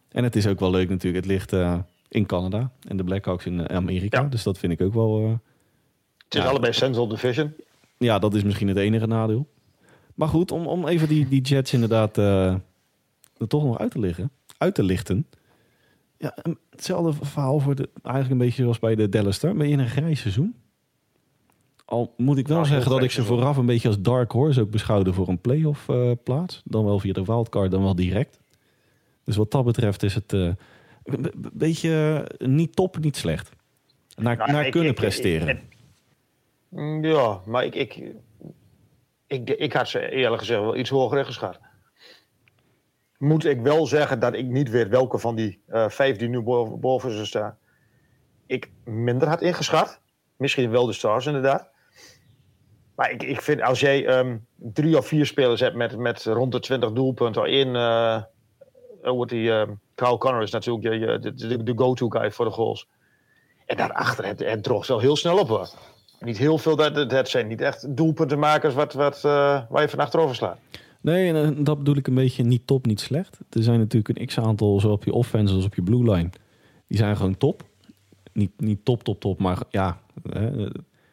En 0.08 0.24
het 0.24 0.36
is 0.36 0.46
ook 0.46 0.60
wel 0.60 0.70
leuk 0.70 0.88
natuurlijk. 0.88 1.24
Het 1.24 1.32
ligt 1.32 1.52
uh, 1.52 1.78
in 2.08 2.26
Canada 2.26 2.72
en 2.88 2.96
de 2.96 3.04
Blackhawks 3.04 3.46
in 3.46 3.68
Amerika. 3.68 4.20
Ja. 4.20 4.28
Dus 4.28 4.42
dat 4.42 4.58
vind 4.58 4.72
ik 4.72 4.80
ook 4.80 4.94
wel... 4.94 5.20
Uh, 5.20 5.32
het 6.24 6.34
is 6.34 6.40
ja, 6.40 6.48
allebei 6.48 6.72
Central 6.72 7.08
Division. 7.08 7.54
Ja, 7.98 8.18
dat 8.18 8.34
is 8.34 8.42
misschien 8.42 8.68
het 8.68 8.76
enige 8.76 9.06
nadeel. 9.06 9.48
Maar 10.14 10.28
goed, 10.28 10.50
om, 10.50 10.66
om 10.66 10.86
even 10.86 11.08
die, 11.08 11.28
die 11.28 11.40
Jets 11.40 11.72
inderdaad 11.72 12.16
er 12.16 12.60
toch 13.48 13.64
nog 13.64 13.78
uit 13.78 13.90
te 13.90 13.98
liggen, 13.98 14.30
uit 14.58 14.74
te 14.74 14.82
lichten. 14.82 15.26
Ja, 16.18 16.36
hetzelfde 16.70 17.24
verhaal 17.24 17.60
voor 17.60 17.74
de, 17.74 17.88
eigenlijk 18.02 18.30
een 18.30 18.46
beetje 18.46 18.62
zoals 18.62 18.78
bij 18.78 18.94
de 18.94 19.08
Dallas 19.08 19.36
Star. 19.36 19.54
Ben 19.54 19.66
je 19.66 19.72
in 19.72 19.78
een 19.78 19.88
grijs 19.88 20.20
seizoen? 20.20 20.56
Al 21.84 22.14
moet 22.16 22.38
ik 22.38 22.48
wel 22.48 22.56
nou, 22.56 22.68
zeggen 22.68 22.90
dat 22.90 23.02
ik 23.02 23.10
ze 23.10 23.24
vooraf 23.24 23.56
een 23.56 23.66
beetje 23.66 23.88
als 23.88 24.00
dark 24.00 24.32
horse 24.32 24.60
ook 24.60 24.70
beschouwde 24.70 25.12
voor 25.12 25.28
een 25.28 25.40
playoff 25.40 25.88
uh, 25.88 26.10
plaats. 26.24 26.62
Dan 26.64 26.84
wel 26.84 26.98
via 26.98 27.12
de 27.12 27.24
wildcard, 27.24 27.70
dan 27.70 27.82
wel 27.82 27.94
direct. 27.94 28.40
Dus 29.24 29.36
wat 29.36 29.50
dat 29.50 29.64
betreft 29.64 30.02
is 30.02 30.14
het 30.14 30.32
uh, 30.32 30.52
een 31.04 31.32
beetje 31.52 32.24
uh, 32.38 32.48
niet 32.48 32.76
top, 32.76 32.98
niet 32.98 33.16
slecht. 33.16 33.50
Naar, 34.16 34.36
nou, 34.36 34.52
naar 34.52 34.66
ik, 34.66 34.72
kunnen 34.72 34.90
ik, 34.90 34.96
presteren. 34.96 35.48
Ik, 35.48 37.04
ja, 37.04 37.40
maar 37.46 37.64
ik, 37.64 37.74
ik, 37.74 38.02
ik, 39.26 39.50
ik 39.50 39.72
had 39.72 39.88
ze 39.88 40.10
eerlijk 40.10 40.40
gezegd 40.40 40.60
wel 40.60 40.76
iets 40.76 40.90
hoger 40.90 41.24
geschat. 41.24 41.60
Moet 43.18 43.44
ik 43.44 43.60
wel 43.60 43.86
zeggen 43.86 44.20
dat 44.20 44.34
ik 44.34 44.46
niet 44.46 44.70
weet 44.70 44.88
welke 44.88 45.18
van 45.18 45.34
die 45.34 45.62
uh, 45.68 45.88
vijf 45.88 46.16
die 46.16 46.28
nu 46.28 46.40
boven, 46.40 46.80
boven 46.80 47.12
ze 47.12 47.26
staan, 47.26 47.58
ik 48.46 48.70
minder 48.84 49.28
had 49.28 49.42
ingeschat. 49.42 50.00
Misschien 50.36 50.70
wel 50.70 50.86
de 50.86 50.92
Stars 50.92 51.26
inderdaad. 51.26 51.70
Maar 52.94 53.10
ik, 53.10 53.22
ik 53.22 53.40
vind 53.40 53.62
als 53.62 53.80
jij 53.80 54.18
um, 54.18 54.46
drie 54.56 54.96
of 54.96 55.06
vier 55.06 55.26
spelers 55.26 55.60
hebt 55.60 55.76
met, 55.76 55.96
met 55.96 56.24
rond 56.24 56.52
de 56.52 56.60
20 56.60 56.92
doelpunten 56.92 57.44
in 57.44 57.76
wordt 59.14 59.30
die, 59.30 59.48
uh, 59.48 59.62
Kyle 59.94 60.18
Connor 60.18 60.42
is 60.42 60.50
natuurlijk 60.50 61.22
de, 61.22 61.34
de, 61.34 61.62
de 61.62 61.72
go-to 61.76 62.08
guy 62.08 62.30
voor 62.30 62.44
de 62.44 62.50
goals. 62.50 62.88
En 63.66 63.76
daarachter, 63.76 64.26
het, 64.26 64.40
het 64.40 64.62
droog 64.62 64.86
wel 64.86 65.00
heel 65.00 65.16
snel 65.16 65.38
op. 65.38 65.68
Niet 66.20 66.38
heel 66.38 66.58
veel, 66.58 66.76
dat, 66.76 67.10
dat 67.10 67.28
zijn 67.28 67.46
niet 67.46 67.60
echt 67.60 67.96
doelpuntenmakers 67.96 68.74
wat, 68.74 68.92
wat, 68.92 69.16
uh, 69.16 69.62
waar 69.68 69.82
je 69.82 69.88
van 69.88 69.98
achterover 69.98 70.34
slaat. 70.34 70.58
Nee, 71.06 71.32
eh, 71.32 71.48
dat 71.58 71.78
bedoel 71.78 71.96
ik 71.96 72.06
een 72.06 72.14
beetje 72.14 72.42
niet 72.42 72.66
top, 72.66 72.86
niet 72.86 73.00
slecht. 73.00 73.38
Er 73.50 73.62
zijn 73.62 73.78
natuurlijk 73.78 74.18
een 74.18 74.26
x-aantal, 74.26 74.80
zowel 74.80 74.96
op 74.96 75.04
je 75.04 75.12
offense 75.12 75.54
als 75.54 75.64
op 75.64 75.74
je 75.74 75.82
blue 75.82 76.10
line. 76.10 76.30
Die 76.86 76.98
zijn 76.98 77.16
gewoon 77.16 77.36
top. 77.36 77.62
Niet, 78.32 78.50
niet 78.56 78.84
top, 78.84 79.02
top, 79.02 79.20
top, 79.20 79.38
maar 79.38 79.58
ja, 79.70 80.00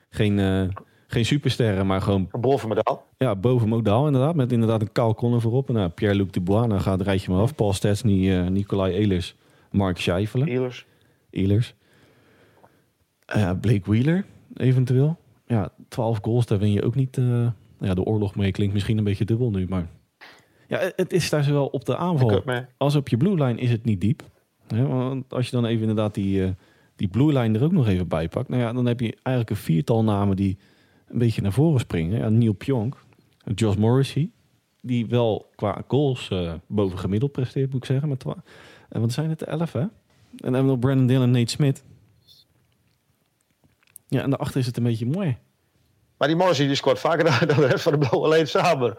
geen, 0.10 0.38
uh, 0.38 0.68
geen 1.08 1.26
supersterren, 1.26 1.88
maar 1.88 2.02
gewoon... 2.02 2.28
Boven 2.32 2.68
modaal. 2.68 3.06
Ja, 3.18 3.36
boven 3.36 3.68
modaal 3.68 4.06
inderdaad. 4.06 4.36
Met 4.36 4.52
inderdaad 4.52 4.82
een 4.82 4.92
Kyle 4.92 5.16
Connor 5.16 5.42
voorop. 5.42 5.68
En 5.68 5.74
nou, 5.74 5.90
Pierre-Luc 5.90 6.32
Dubois, 6.32 6.68
dan 6.68 6.82
gaat 6.82 7.00
het 7.00 7.08
rijtje 7.08 7.32
maar 7.32 7.42
af. 7.42 7.56
Paul 7.56 7.74
Stetsny, 7.74 8.30
uh, 8.30 8.48
Nicolai 8.48 8.94
Ehlers, 8.94 9.36
Mark 9.72 9.98
Scheifelen. 9.98 10.48
Ehlers. 10.48 10.86
Ehlers. 11.30 11.76
Uh, 13.36 13.52
Blake 13.62 13.90
Wheeler, 13.92 14.26
eventueel. 14.56 15.18
Ja, 15.48 15.72
12 15.88 16.20
goals, 16.22 16.46
daar 16.46 16.60
win 16.60 16.72
je 16.72 16.84
ook 16.84 16.96
niet... 16.96 17.18
Uh, 17.84 17.90
ja, 17.90 17.96
de 17.96 18.04
oorlog 18.04 18.36
mee 18.36 18.52
klinkt 18.52 18.74
misschien 18.74 18.98
een 18.98 19.04
beetje 19.04 19.26
dubbel 19.26 19.50
nu, 19.50 19.68
maar... 19.68 19.88
Ja, 20.68 20.92
het 20.96 21.14
is 21.14 21.30
daar 21.30 21.44
zowel 21.44 21.68
op 21.68 21.86
de 21.86 21.98
aanval 21.98 22.44
als 22.78 22.96
op 22.96 23.08
je 23.08 23.18
blue 23.18 23.44
line 23.44 23.60
is 23.60 23.70
het 23.70 23.86
niet 23.86 24.02
diep. 24.02 24.24
want 24.68 25.34
als 25.34 25.46
je 25.46 25.52
dan 25.52 25.66
even 25.66 25.82
inderdaad 25.82 26.14
die, 26.14 26.56
die 26.96 27.08
blue 27.08 27.34
line 27.40 27.58
er 27.58 27.64
ook 27.64 27.72
nog 27.72 27.88
even 27.88 28.08
bij 28.08 28.30
pakt... 28.30 28.50
Nou 28.50 28.62
ja, 28.62 28.74
dan 28.74 28.86
heb 28.86 29.00
je 29.00 29.18
eigenlijk 29.22 29.50
een 29.50 29.64
viertal 29.64 30.04
namen 30.04 30.36
die 30.36 30.58
een 31.08 31.18
beetje 31.18 31.42
naar 31.42 31.54
voren 31.54 31.80
springen. 31.80 32.18
Ja, 32.18 32.30
Neil 32.30 32.54
Pionk, 32.54 33.06
Josh 33.56 33.76
Morrissey, 33.76 34.32
die 34.82 35.08
wel 35.08 35.50
qua 35.56 35.84
goals 35.88 36.30
uh, 36.34 36.54
boven 36.68 37.00
gemiddeld 37.00 37.32
presteert, 37.32 37.72
moet 37.72 37.82
ik 37.82 37.86
zeggen. 37.86 38.10
Met 38.10 38.26
en 38.90 39.02
wat 39.02 39.12
zijn 39.12 39.30
het, 39.30 39.40
de 39.40 39.46
elf, 39.46 39.72
hè? 39.72 39.80
En 39.80 39.90
dan 40.32 40.54
hebben 40.54 40.64
we 40.64 40.70
nog 40.72 40.80
Brandon 40.80 41.08
Dillon 41.08 41.24
en 41.24 41.32
Nate 41.32 41.52
Smith. 41.52 41.84
Ja, 44.08 44.22
en 44.22 44.30
daarachter 44.30 44.60
is 44.60 44.66
het 44.66 44.78
een 44.78 44.84
beetje 44.84 45.06
mooi. 45.06 45.38
Maar 46.24 46.32
die 46.32 46.42
Morrissey 46.42 46.68
die 46.68 46.76
scoort 46.76 47.00
vaker 47.00 47.24
dan 47.48 47.58
de 47.58 47.66
rest 47.68 47.84
van 47.84 47.92
de 47.92 47.98
blauwe 47.98 48.26
alleen 48.26 48.48
samen. 48.48 48.96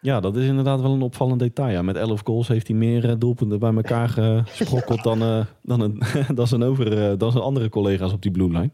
Ja, 0.00 0.20
dat 0.20 0.36
is 0.36 0.46
inderdaad 0.46 0.80
wel 0.80 0.92
een 0.92 1.02
opvallend 1.02 1.38
detail. 1.38 1.70
Ja. 1.70 1.82
Met 1.82 1.96
11 1.96 2.20
goals 2.24 2.48
heeft 2.48 2.68
hij 2.68 2.76
meer 2.76 3.08
eh, 3.08 3.14
doelpunten 3.18 3.58
bij 3.58 3.74
elkaar 3.74 4.08
gesprokkeld 4.44 5.02
dan, 5.02 5.22
eh, 5.22 5.40
dan, 5.62 5.80
een, 5.80 6.02
dan, 6.34 6.46
zijn 6.46 6.62
over, 6.62 7.10
eh, 7.10 7.18
dan 7.18 7.32
zijn 7.32 7.44
andere 7.44 7.68
collega's 7.68 8.12
op 8.12 8.22
die 8.22 8.30
blue 8.30 8.46
line. 8.48 8.70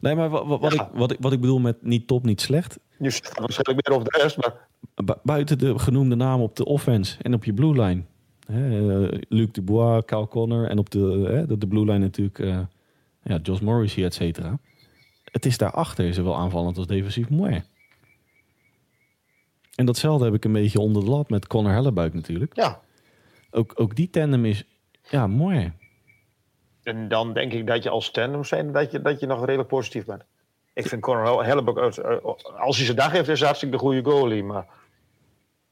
Nee, 0.00 0.14
maar 0.14 0.28
wat, 0.30 0.60
wat, 0.60 0.72
Ja. 0.72 0.82
ik, 0.82 0.88
wat, 0.98 1.10
ik, 1.12 1.16
wat 1.20 1.32
ik 1.32 1.40
bedoel 1.40 1.58
met 1.58 1.76
niet 1.82 2.06
top, 2.06 2.24
niet 2.24 2.40
slecht. 2.40 2.78
Nu 2.98 3.10
staat 3.10 3.38
waarschijnlijk 3.38 3.88
meer 3.88 3.96
over 3.98 4.10
de 4.12 4.18
rest, 4.22 4.36
maar 4.36 4.54
Bu- 5.04 5.20
buiten 5.22 5.58
de 5.58 5.78
genoemde 5.78 6.14
namen 6.14 6.44
op 6.44 6.56
de 6.56 6.64
offense 6.64 7.16
en 7.22 7.34
op 7.34 7.44
je 7.44 7.52
blue 7.54 7.82
line. 7.82 8.02
Hè, 8.52 9.02
eh, 9.04 9.18
Luc 9.28 9.48
Dubois, 9.52 10.02
Kyle 10.04 10.28
Connor 10.28 10.68
en 10.68 10.78
op 10.78 10.90
de, 10.90 11.26
hè, 11.30 11.46
de, 11.46 11.58
de 11.58 11.66
blue 11.66 11.84
line 11.84 11.98
natuurlijk 11.98 12.38
eh, 12.38 12.58
ja, 13.22 13.38
Josh 13.42 13.60
Morrissey, 13.60 14.04
et 14.04 14.14
cetera. 14.14 14.58
Het 15.32 15.46
is 15.46 15.58
daarachter 15.58 16.14
zowel 16.14 16.36
aanvallend 16.36 16.76
als 16.76 16.86
defensief 16.86 17.28
mooi. 17.28 17.62
En 19.74 19.86
datzelfde 19.86 20.24
heb 20.24 20.34
ik 20.34 20.44
een 20.44 20.52
beetje 20.52 20.80
onder 20.80 21.04
de 21.04 21.10
lat 21.10 21.30
met 21.30 21.46
Connor 21.46 21.72
Hellebuik 21.72 22.14
natuurlijk. 22.14 22.56
ja. 22.56 22.80
Ook, 23.50 23.72
ook 23.74 23.96
die 23.96 24.10
tandem 24.10 24.44
is 24.44 24.64
ja, 25.08 25.26
mooi. 25.26 25.72
En 26.82 27.08
dan 27.08 27.32
denk 27.32 27.52
ik 27.52 27.66
dat 27.66 27.82
je 27.82 27.90
als 27.90 28.10
tandem 28.10 28.44
zijn, 28.44 28.72
dat 28.72 28.90
je, 28.90 29.02
dat 29.02 29.20
je 29.20 29.26
nog 29.26 29.44
redelijk 29.44 29.68
positief 29.68 30.04
bent. 30.04 30.22
Ik 30.74 30.86
vind 30.86 31.02
Conor 31.02 31.44
Hellebuck, 31.44 31.78
uit- 31.78 31.98
eh, 31.98 32.16
als 32.58 32.76
hij 32.76 32.84
zijn 32.84 32.96
dag 32.96 33.12
heeft, 33.12 33.28
is 33.28 33.38
hij 33.38 33.46
hartstikke 33.46 33.76
de 33.76 33.82
goede 33.82 34.10
goalie. 34.10 34.44
Maar 34.44 34.66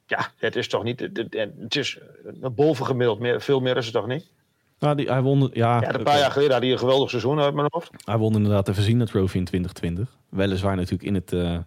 ja, 0.07 0.31
het 0.37 0.57
is 0.57 0.68
toch 0.68 0.83
niet, 0.83 1.01
het, 1.01 1.77
is 1.77 1.99
een 2.40 2.55
bovengemiddeld. 2.55 3.18
Meer, 3.18 3.40
veel 3.40 3.61
meer 3.61 3.77
is 3.77 3.85
het 3.85 3.94
toch 3.94 4.07
niet? 4.07 4.31
Nou, 4.78 4.96
die, 4.96 5.06
hij, 5.08 5.22
won, 5.22 5.50
ja, 5.52 5.80
Ja, 5.80 5.94
een 5.94 6.02
paar 6.04 6.18
jaar 6.18 6.30
geleden 6.30 6.52
had 6.52 6.62
hij 6.62 6.72
een 6.72 6.78
geweldig 6.78 7.10
seizoen 7.10 7.40
uit 7.40 7.54
mijn 7.54 7.66
hoofd. 7.70 7.90
hij 8.04 8.16
won 8.16 8.34
inderdaad 8.34 8.66
de 8.66 8.74
Vezina 8.74 9.04
Trophy 9.04 9.36
in 9.36 9.44
2020. 9.44 10.18
Weliswaar 10.28 10.76
natuurlijk 10.76 11.02
in 11.02 11.14
het, 11.14 11.32
eh, 11.32 11.58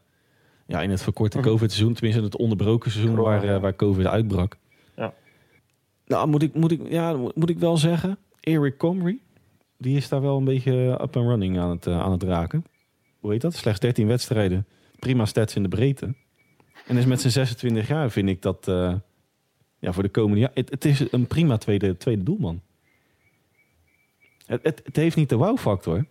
ja, 0.65 0.81
in 0.81 0.89
het 0.89 1.01
verkorte 1.01 1.37
Mhm. 1.37 1.47
COVID-seizoen. 1.47 1.93
Tenminste 1.93 2.19
in 2.21 2.27
het 2.27 2.37
onderbroken 2.37 2.91
seizoen 2.91 3.15
Corona, 3.15 3.35
waar, 3.35 3.43
eh, 3.43 3.49
ja. 3.49 3.59
waar 3.59 3.75
COVID 3.75 4.05
uitbrak. 4.05 4.57
Ja. 4.95 5.13
Nou, 6.05 6.27
moet 6.27 6.41
ik, 6.43 6.53
moet, 6.53 6.71
ik, 6.71 6.81
ja, 6.89 7.13
moet 7.35 7.49
ik 7.49 7.59
wel 7.59 7.77
zeggen, 7.77 8.17
Eric 8.39 8.77
Comrie, 8.77 9.21
die 9.77 9.97
is 9.97 10.09
daar 10.09 10.21
wel 10.21 10.37
een 10.37 10.43
beetje 10.43 10.73
up 11.01 11.17
and 11.17 11.27
running 11.27 11.59
aan 11.59 11.69
het, 11.69 11.87
eh, 11.87 11.99
aan 11.99 12.11
het 12.11 12.23
raken. 12.23 12.65
Hoe 13.19 13.31
heet 13.31 13.41
dat? 13.41 13.53
Slechts 13.53 13.79
13 13.79 14.07
wedstrijden. 14.07 14.65
Prima 14.99 15.25
stats 15.25 15.55
in 15.55 15.63
de 15.63 15.69
breedte. 15.69 16.13
En 16.87 16.97
is 16.97 17.05
met 17.05 17.21
zijn 17.21 17.33
26 17.33 17.87
jaar 17.87 18.09
vind 18.11 18.29
ik 18.29 18.41
dat 18.41 18.65
ja, 19.79 19.91
voor 19.91 20.03
de 20.03 20.09
komende 20.09 20.39
jaar... 20.39 20.51
Het, 20.53 20.69
het 20.69 20.85
is 20.85 21.11
een 21.11 21.27
prima 21.27 21.57
tweede, 21.57 21.97
tweede 21.97 22.23
doelman. 22.23 22.61
Het, 24.51 24.63
het, 24.63 24.81
het 24.83 24.95
heeft 24.95 25.15
niet 25.15 25.29
de 25.29 25.35
wow-factor. 25.35 26.05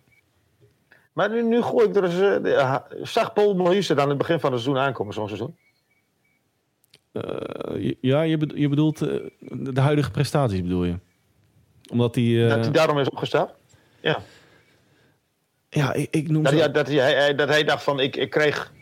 Maar 1.13 1.29
nu, 1.29 1.43
nu 1.43 1.61
gooi 1.61 1.87
ik 1.87 1.95
er 1.95 2.03
eens... 2.03 2.13
eh, 2.13 2.19
de- 2.43 2.99
zag 3.03 3.33
Paul 3.33 3.55
Maurice 3.55 3.93
dan 3.93 4.03
aan 4.03 4.09
het 4.09 4.17
begin 4.17 4.39
van 4.39 4.51
het 4.51 4.61
seizoen 4.61 4.83
aankomen, 4.83 5.13
zo'n 5.13 5.27
seizoen? 5.27 5.55
Eh, 7.11 7.91
ja, 8.01 8.21
je, 8.21 8.37
bedo- 8.37 8.55
je 8.55 8.69
bedoelt 8.69 9.01
eh, 9.01 9.19
de 9.73 9.81
huidige 9.81 10.11
prestaties 10.11 10.61
bedoel 10.61 10.83
je? 10.83 10.95
Omdat 11.91 12.15
hij... 12.15 12.47
Dat 12.49 12.59
hij 12.59 12.71
daarom 12.71 12.99
is 12.99 13.09
opgestapt? 13.09 13.53
Ja. 14.01 14.19
ja, 15.69 15.93
ik, 15.93 16.07
ik 16.11 16.29
noem 16.29 16.43
Dat 16.43 16.53
hij, 16.53 16.71
dat, 16.71 16.87
hij, 16.87 17.35
dat 17.35 17.47
hij 17.49 17.63
dacht 17.63 17.83
van, 17.83 17.99
ik, 17.99 18.15
ik 18.15 18.29
kreeg... 18.29 18.73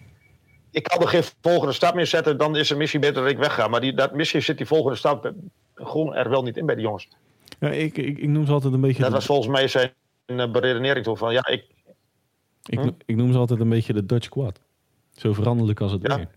Ik 0.71 0.83
kan 0.83 1.01
er 1.01 1.07
geen 1.07 1.23
volgende 1.41 1.73
stap 1.73 1.93
meer 1.95 2.07
zetten, 2.07 2.37
dan 2.37 2.55
is 2.55 2.69
het 2.69 2.77
misschien 2.77 3.01
beter 3.01 3.21
dat 3.21 3.31
ik 3.31 3.37
wegga. 3.37 3.67
Maar 3.67 3.81
die, 3.81 3.93
dat, 3.93 4.13
misschien 4.13 4.41
zit 4.41 4.57
die 4.57 4.65
volgende 4.67 4.97
stap 4.97 5.31
gewoon 5.75 6.15
er 6.15 6.29
wel 6.29 6.43
niet 6.43 6.57
in 6.57 6.65
bij 6.65 6.75
die 6.75 6.83
jongens. 6.83 7.07
Ja, 7.59 7.69
ik, 7.69 7.97
ik, 7.97 8.17
ik 8.17 8.27
noem 8.27 8.45
ze 8.45 8.51
altijd 8.51 8.73
een 8.73 8.81
beetje... 8.81 9.01
Dat 9.01 9.09
de- 9.09 9.15
was 9.15 9.25
volgens 9.25 9.47
mij 9.47 9.67
zijn 9.67 9.91
eh, 10.25 10.51
beredenering 10.51 11.05
toch 11.05 11.17
van, 11.17 11.33
ja, 11.33 11.47
ik, 11.47 11.65
Ik, 12.65 12.79
Hm? 12.79 12.89
ik 13.05 13.15
noem 13.15 13.31
ze 13.31 13.37
altijd 13.37 13.59
een 13.59 13.69
beetje 13.69 13.93
de 13.93 14.05
Dutch 14.05 14.29
Quad. 14.29 14.59
Zo 15.15 15.33
veranderlijk 15.33 15.81
als 15.81 15.91
het 15.91 16.01
Ja. 16.07 16.15
weer. 16.15 16.27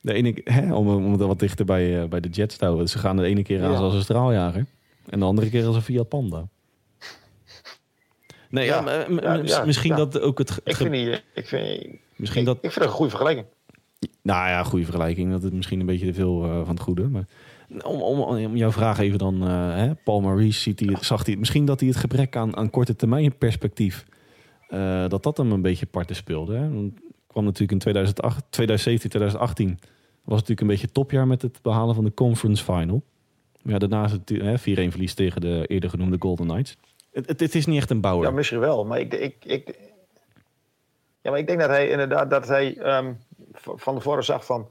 De 0.00 0.12
ene, 0.12 0.40
hè, 0.44 0.74
om, 0.74 0.88
om 0.88 1.12
het 1.12 1.20
wat 1.20 1.38
dichter 1.38 1.64
bij, 1.64 2.02
eh, 2.02 2.08
bij 2.08 2.20
de 2.20 2.28
Jets 2.28 2.56
te 2.56 2.64
houden. 2.64 2.88
Ze 2.88 2.98
gaan 2.98 3.16
de 3.16 3.24
ene 3.24 3.42
keer 3.42 3.62
aan 3.62 3.70
Ja. 3.72 3.76
als 3.78 3.94
een 3.94 4.02
straaljager. 4.02 4.66
En 5.08 5.18
de 5.18 5.24
andere 5.24 5.50
keer 5.50 5.66
als 5.66 5.76
een 5.76 5.82
Fiat 5.82 6.08
Panda. 6.08 6.48
Nee, 8.50 8.64
ja, 8.66 9.62
misschien 9.64 9.96
dat 9.96 10.20
ook 10.20 10.38
het... 10.38 10.50
ge- 10.50 10.60
ik 10.64 10.76
vind 10.76 10.90
die, 10.90 11.20
ik 11.34 11.46
vind, 11.46 11.86
misschien 12.16 12.40
ik, 12.40 12.46
dat, 12.46 12.56
ik 12.56 12.60
vind 12.70 12.74
het 12.74 12.84
een 12.84 12.90
goede 12.90 13.10
vergelijking. 13.10 13.46
nou 14.22 14.48
ja, 14.48 14.62
goede 14.62 14.84
vergelijking. 14.84 15.30
Dat 15.30 15.42
is 15.42 15.50
misschien 15.50 15.80
een 15.80 15.86
beetje 15.86 16.06
te 16.06 16.14
veel 16.14 16.44
eh, 16.44 16.50
van 16.58 16.68
het 16.74 16.80
goede. 16.80 17.08
Maar 17.08 17.24
om, 17.84 18.00
om, 18.02 18.20
om 18.20 18.56
jouw 18.56 18.72
vraag 18.72 18.98
even 18.98 19.18
dan... 19.18 19.42
eh, 19.42 19.76
hè, 19.76 19.94
Paul 19.94 20.20
Maurice, 20.20 20.60
ziet 20.60 20.80
hij, 20.80 20.96
zag 21.00 21.26
hij, 21.26 21.36
misschien 21.36 21.64
dat 21.64 21.80
hij 21.80 21.88
het 21.88 21.98
gebrek 21.98 22.36
aan, 22.36 22.56
aan 22.56 22.70
korte 22.70 22.96
termijn 22.96 23.38
perspectief... 23.38 24.04
eh, 24.68 25.08
dat 25.08 25.22
dat 25.22 25.36
hem 25.36 25.52
een 25.52 25.62
beetje 25.62 25.86
parten 25.86 26.16
speelde. 26.16 26.56
Hè? 26.56 26.68
Kwam 27.26 27.44
natuurlijk 27.44 27.72
in 27.72 27.78
2008, 27.78 28.44
2017, 28.50 29.10
2018... 29.10 29.78
was 30.24 30.34
natuurlijk 30.34 30.60
een 30.60 30.66
beetje 30.66 30.92
topjaar 30.92 31.26
met 31.26 31.42
het 31.42 31.58
behalen 31.62 31.94
van 31.94 32.04
de 32.04 32.14
conference 32.14 32.64
final. 32.64 33.02
Ja, 33.62 33.78
daarna 33.78 34.04
is 34.04 34.10
het 34.10 34.20
natuurlijk, 34.20 34.64
hè, 34.64 34.88
4-1 34.88 34.90
verlies 34.90 35.14
tegen 35.14 35.40
de 35.40 35.64
eerder 35.66 35.90
genoemde 35.90 36.16
Golden 36.18 36.46
Knights. 36.46 36.76
Het, 37.12 37.26
het, 37.28 37.40
het 37.40 37.54
is 37.54 37.66
niet 37.66 37.76
echt 37.76 37.90
een 37.90 38.00
bouwer. 38.00 38.28
Ja, 38.28 38.34
misschien 38.34 38.58
wel. 38.58 38.84
Maar 38.84 38.98
ik, 39.00 39.14
ik, 39.14 39.36
ik, 39.44 39.78
ja, 41.20 41.30
maar 41.30 41.38
ik 41.38 41.46
denk 41.46 41.60
dat 41.60 41.68
hij 41.68 41.88
inderdaad 41.88 42.30
dat 42.30 42.48
hij 42.48 42.76
v- 43.52 43.68
van 43.74 43.94
tevoren 43.94 44.24
zag 44.24 44.44
van... 44.44 44.68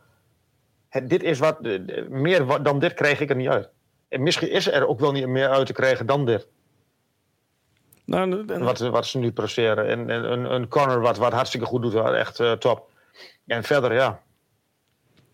Het, 0.94 1.10
dit 1.10 1.24
is 1.24 1.40
wat, 1.40 1.62
meer 2.10 2.64
dan 2.64 2.80
dit 2.80 2.94
krijg 2.94 3.20
ik 3.20 3.30
er 3.30 3.36
niet 3.36 3.48
uit. 3.48 3.70
En 4.10 4.24
misschien 4.24 4.52
is 4.52 4.72
er 4.72 4.88
ook 4.88 5.00
wel 5.00 5.12
niet 5.12 5.28
meer 5.28 5.50
uit 5.50 5.66
te 5.66 5.74
krijgen 5.74 6.06
dan 6.06 6.26
dit. 6.26 6.48
nou, 8.06 8.46
en- 8.48 8.64
Wat, 8.64 8.80
wat 8.80 9.06
ze 9.06 9.18
nu 9.18 9.32
presteren. 9.32 9.88
En, 9.88 10.10
en 10.10 10.32
een, 10.32 10.54
een 10.54 10.68
corner 10.68 11.00
wat, 11.00 11.18
wat 11.18 11.32
hartstikke 11.34 11.66
goed 11.66 11.82
doet. 11.82 11.94
Echt 11.94 12.40
eh, 12.40 12.52
top. 12.52 12.90
En 13.46 13.64
verder, 13.64 13.94
ja. 13.94 14.22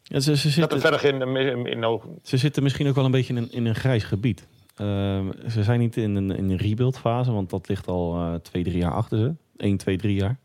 ja, 0.04 0.20
ze, 0.20 0.36
zitten, 0.36 0.70
er 0.70 0.80
verder 0.80 1.00
geen... 1.00 1.22
In, 1.22 1.66
in, 1.66 2.02
ze 2.24 2.38
zitten 2.38 2.64
misschien 2.64 2.88
ook 2.88 2.96
wel 2.96 3.06
een 3.06 3.12
beetje 3.12 3.34
in 3.34 3.42
een, 3.42 3.52
in 3.52 3.66
een 3.66 3.76
grijs 3.76 4.04
gebied. 4.04 4.48
Ehm, 4.76 5.32
ze 5.50 5.64
zijn 5.64 5.80
niet 5.80 5.98
in 5.98 6.16
een, 6.16 6.32
in 6.36 6.50
een 6.50 6.58
rebuild 6.58 6.98
fase, 7.00 7.32
want 7.32 7.50
dat 7.50 7.68
ligt 7.68 7.88
al 7.88 8.16
eh, 8.16 8.36
twee, 8.36 8.64
drie 8.64 8.78
jaar 8.78 8.94
achter 8.94 9.18
ze. 9.18 9.34
1, 9.58 9.78
2, 9.78 9.98
3 9.98 10.16
jaar. 10.16 10.38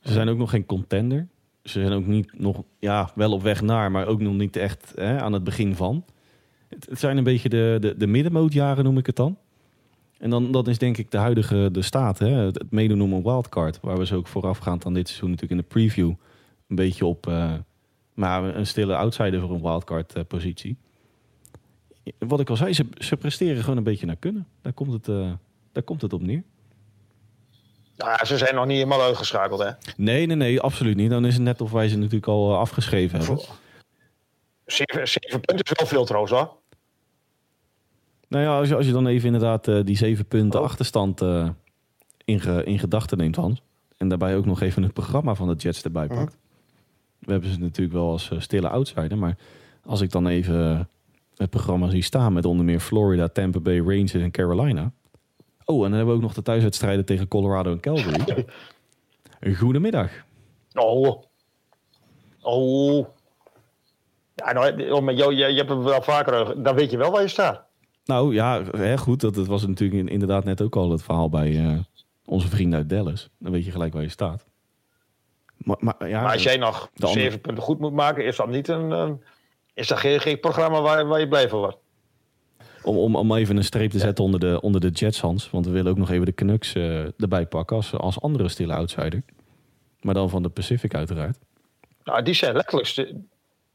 Ze 0.00 0.12
zijn 0.12 0.28
ook 0.28 0.38
nog 0.38 0.50
geen 0.50 0.66
contender. 0.66 1.26
Ze 1.64 1.80
zijn 1.80 1.92
ook 1.92 2.06
niet 2.06 2.38
nog, 2.38 2.62
ja, 2.78 3.10
wel 3.14 3.32
op 3.32 3.42
weg 3.42 3.62
naar, 3.62 3.90
maar 3.90 4.06
ook 4.06 4.20
nog 4.20 4.34
niet 4.34 4.56
echt 4.56 4.92
hè, 4.94 5.20
aan 5.20 5.32
het 5.32 5.44
begin 5.44 5.74
van. 5.74 6.04
Het, 6.68 6.98
zijn 6.98 7.16
een 7.16 7.24
beetje 7.24 7.48
de, 7.48 7.76
de, 7.80 7.96
de 7.96 8.06
middenmootjaren, 8.06 8.84
noem 8.84 8.98
ik 8.98 9.06
het 9.06 9.16
dan. 9.16 9.38
En 10.18 10.30
dan 10.30 10.52
dat 10.52 10.68
is 10.68 10.78
denk 10.78 10.96
ik 10.96 11.10
de 11.10 11.18
huidige 11.18 11.68
de 11.72 11.82
staat, 11.82 12.18
hè, 12.18 12.28
het, 12.28 12.58
het 12.58 12.70
meedoen 12.70 13.00
om 13.00 13.12
een 13.12 13.22
wildcard. 13.22 13.80
Waar 13.80 13.98
we 13.98 14.06
zo 14.06 14.16
ook 14.16 14.26
voorafgaand 14.26 14.86
aan 14.86 14.94
dit 14.94 15.08
seizoen 15.08 15.30
natuurlijk 15.30 15.60
in 15.60 15.66
de 15.66 15.74
preview 15.74 16.12
een 16.68 16.76
beetje 16.76 17.06
op, 17.06 17.26
eh, 17.26 17.54
maar 18.14 18.56
een 18.56 18.66
stille 18.66 18.96
outsider 18.96 19.40
voor 19.40 19.50
een 19.50 19.62
wildcard 19.62 20.14
eh, 20.14 20.22
positie. 20.28 20.76
Wat 22.18 22.40
ik 22.40 22.50
al 22.50 22.56
zei, 22.56 22.72
ze, 22.72 22.86
ze 22.98 23.16
presteren 23.16 23.62
gewoon 23.62 23.76
een 23.76 23.82
beetje 23.82 24.06
naar 24.06 24.16
kunnen. 24.16 24.46
Daar 24.62 24.72
komt 24.72 24.92
het, 24.92 25.08
eh, 25.08 25.32
daar 25.72 25.82
komt 25.82 26.02
het 26.02 26.12
op 26.12 26.22
neer. 26.22 26.42
Nou, 27.96 28.10
ja, 28.10 28.24
ze 28.24 28.38
zijn 28.38 28.54
nog 28.54 28.66
niet 28.66 28.76
helemaal 28.76 29.02
uitgeschakeld, 29.02 29.60
hè. 29.62 29.70
Nee, 29.96 30.26
nee, 30.26 30.36
nee, 30.36 30.60
absoluut 30.60 30.96
niet. 30.96 31.10
Dan 31.10 31.24
is 31.24 31.34
het 31.34 31.42
net 31.42 31.60
of 31.60 31.70
wij 31.70 31.88
ze 31.88 31.96
natuurlijk 31.98 32.26
al 32.26 32.52
eh, 32.52 32.58
afgeschreven 32.58 33.18
hebben. 33.18 33.38
Zeven, 34.66 35.08
zeven 35.08 35.40
punten 35.40 35.64
is 35.64 35.72
wel 35.76 35.86
veel 35.88 36.04
trouwens, 36.04 36.32
hoor. 36.32 36.56
Nou 38.28 38.44
ja, 38.44 38.58
als 38.58 38.68
je, 38.68 38.74
als 38.76 38.86
je 38.86 38.92
dan 38.92 39.06
even 39.06 39.26
inderdaad 39.26 39.68
eh, 39.68 39.80
die 39.84 39.96
zeven 39.96 40.26
punten 40.26 40.60
Oh. 40.60 40.66
achterstand 40.66 41.20
eh, 41.20 41.48
in, 42.24 42.40
ge- 42.40 42.64
in 42.64 42.78
gedachten 42.78 43.18
neemt, 43.18 43.36
Hans. 43.36 43.62
En 43.96 44.08
daarbij 44.08 44.36
ook 44.36 44.46
nog 44.46 44.60
even 44.60 44.82
het 44.82 44.92
programma 44.92 45.34
van 45.34 45.48
de 45.48 45.54
Jets 45.54 45.82
erbij 45.82 46.06
Mhm. 46.06 46.14
pakt. 46.14 46.36
We 47.18 47.32
hebben 47.32 47.50
ze 47.50 47.58
natuurlijk 47.58 47.96
wel 47.96 48.10
als 48.10 48.30
stille 48.38 48.68
outsider. 48.68 49.18
Maar 49.18 49.36
als 49.84 50.00
ik 50.00 50.10
dan 50.10 50.26
even 50.26 50.88
het 51.36 51.50
programma 51.50 51.90
zie 51.90 52.02
staan 52.02 52.32
met 52.32 52.44
onder 52.44 52.64
meer 52.64 52.80
Florida, 52.80 53.28
Tampa 53.28 53.60
Bay, 53.60 53.78
Rangers 53.78 54.12
en 54.14 54.30
Carolina. 54.30 54.92
Oh, 55.64 55.76
en 55.84 55.88
dan 55.88 55.92
hebben 55.92 56.06
we 56.08 56.14
ook 56.14 56.20
nog 56.26 56.34
de 56.34 56.42
thuiswedstrijden 56.42 57.04
tegen 57.04 57.28
Colorado 57.28 57.70
en 57.70 57.80
Calgary. 57.80 58.44
Een 59.40 59.56
goedemiddag. 59.64 60.10
Oh. 60.74 61.22
Oh. 62.42 63.06
Ja, 64.34 64.52
nou, 64.52 64.90
oh, 64.92 65.00
maar 65.02 65.14
jou, 65.14 65.34
je, 65.34 65.46
je 65.46 65.56
hebt 65.56 65.70
het 65.70 65.82
wel 65.82 66.02
vaker, 66.02 66.62
dan 66.62 66.74
weet 66.74 66.90
je 66.90 66.96
wel 66.96 67.10
waar 67.10 67.22
je 67.22 67.28
staat. 67.28 67.62
Nou 68.04 68.34
ja, 68.34 68.62
hè, 68.70 68.98
goed. 68.98 69.20
Dat, 69.20 69.34
dat 69.34 69.46
was 69.46 69.66
natuurlijk 69.66 70.00
in- 70.00 70.08
inderdaad 70.08 70.44
net 70.44 70.62
ook 70.62 70.76
al 70.76 70.90
het 70.90 71.02
verhaal 71.02 71.28
bij 71.28 71.58
eh, 71.64 71.78
onze 72.24 72.48
vrienden 72.48 72.78
uit 72.78 72.88
Dallas. 72.88 73.30
Dan 73.38 73.52
weet 73.52 73.64
je 73.64 73.70
gelijk 73.70 73.92
waar 73.92 74.02
je 74.02 74.08
staat. 74.08 74.46
Maar, 75.56 75.76
maar, 75.80 76.08
ja, 76.08 76.22
Maar 76.22 76.32
als 76.32 76.42
jij 76.42 76.56
nog 76.56 76.90
andere- 77.00 77.20
zeven 77.20 77.40
punten 77.40 77.62
goed 77.62 77.78
moet 77.78 77.92
maken, 77.92 78.24
is 78.24 78.36
dat 78.36 78.48
niet 78.48 78.68
een, 78.68 78.90
een- 78.90 79.22
is 79.74 79.88
dat 79.88 79.98
geen, 79.98 80.20
geen 80.20 80.40
programma 80.40 80.80
waar, 80.80 81.06
waar 81.06 81.20
je 81.20 81.28
blij 81.28 81.48
van 81.48 81.58
wordt. 81.58 81.76
Om, 82.84 82.96
om, 82.96 83.16
om 83.16 83.34
even 83.34 83.56
een 83.56 83.64
streep 83.64 83.90
te 83.90 83.98
zetten 83.98 84.24
onder 84.24 84.40
de, 84.40 84.60
onder 84.60 84.80
de 84.80 84.90
Jets, 84.90 85.20
Hans. 85.20 85.50
Want 85.50 85.66
we 85.66 85.72
willen 85.72 85.90
ook 85.90 85.98
nog 85.98 86.10
even 86.10 86.26
de 86.26 86.34
Canucks 86.34 86.74
eh, 86.74 87.20
erbij 87.20 87.46
pakken 87.46 87.76
als, 87.76 87.92
als 87.92 88.20
andere 88.20 88.48
stille 88.48 88.74
outsider. 88.74 89.22
Maar 90.00 90.14
dan 90.14 90.30
van 90.30 90.42
de 90.42 90.48
Pacific 90.48 90.94
uiteraard. 90.94 91.38
Nou, 92.04 92.22
die 92.22 92.34
zijn 92.34 92.54
letterlijk... 92.54 93.12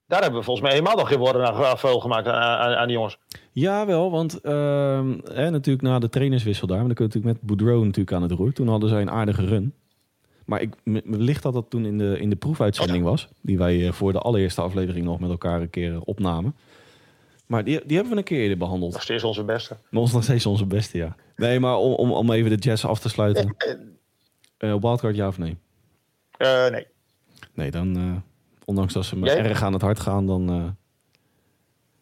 Daar 0.07 0.21
hebben 0.21 0.39
we 0.39 0.45
volgens 0.45 0.65
mij 0.65 0.75
helemaal 0.75 0.97
nog 0.97 1.07
geen 1.07 1.17
woorden 1.17 1.65
aan 1.65 1.77
vuil 1.77 1.99
gemaakt 1.99 2.27
aan, 2.27 2.59
aan, 2.59 2.75
aan 2.75 2.87
die 2.87 2.95
jongens. 2.95 3.17
Ja, 3.51 3.85
wel, 3.85 4.11
want 4.11 4.41
ehm, 4.41 5.17
hè, 5.23 5.49
natuurlijk 5.49 5.81
na 5.81 5.99
de 5.99 6.09
trainerswissel 6.09 6.67
daar, 6.67 6.77
maar 6.77 6.85
dan 6.85 6.95
kun 6.95 7.05
je 7.05 7.11
natuurlijk 7.13 7.41
met 7.41 7.47
Boudreau 7.47 7.85
natuurlijk 7.85 8.15
aan 8.15 8.21
het 8.21 8.31
roer. 8.31 8.53
Toen 8.53 8.67
hadden 8.67 8.89
zij 8.89 9.01
een 9.01 9.11
aardige 9.11 9.45
run. 9.45 9.73
Maar 10.45 10.61
ik, 10.61 10.73
wellicht 11.03 11.43
dat 11.43 11.53
dat 11.53 11.69
toen 11.69 11.85
in 11.85 11.97
de, 11.97 12.19
in 12.19 12.29
de 12.29 12.35
proefuitzending 12.35 13.03
was. 13.03 13.27
Die 13.41 13.57
wij 13.57 13.85
eh, 13.85 13.91
voor 13.91 14.11
de 14.11 14.19
allereerste 14.19 14.61
aflevering 14.61 15.05
nog 15.05 15.19
met 15.19 15.29
elkaar 15.29 15.61
een 15.61 15.69
keer 15.69 15.93
eh, 15.93 16.01
opnamen. 16.03 16.55
Maar 17.49 17.63
die, 17.63 17.81
die 17.85 17.95
hebben 17.95 18.13
we 18.13 18.19
een 18.19 18.25
keer 18.25 18.41
eerder 18.41 18.57
behandeld. 18.57 18.93
Nog 18.93 19.01
steeds 19.01 19.23
onze 19.23 19.43
beste. 19.43 19.77
Ons 19.91 20.13
nog 20.13 20.23
steeds 20.23 20.45
onze 20.45 20.65
beste, 20.65 20.97
ja. 20.97 21.15
Nee, 21.35 21.59
maar 21.59 21.77
om, 21.77 21.93
om, 21.93 22.11
om 22.11 22.31
even 22.31 22.49
de 22.49 22.55
jazz 22.55 22.85
af 22.85 22.99
te 22.99 23.09
sluiten. 23.09 23.55
Eh, 24.57 24.75
wildcard 24.79 25.15
ja 25.15 25.27
of 25.27 25.37
nee? 25.37 25.57
Nee. 26.71 26.87
Nee, 27.53 27.71
dan... 27.71 28.23
ondanks 28.65 28.93
dat 28.93 29.05
ze 29.05 29.17
me 29.17 29.25
Jij? 29.25 29.37
erg 29.37 29.63
aan 29.63 29.73
het 29.73 29.81
hart 29.81 29.99
gaan, 29.99 30.25
dan... 30.25 30.75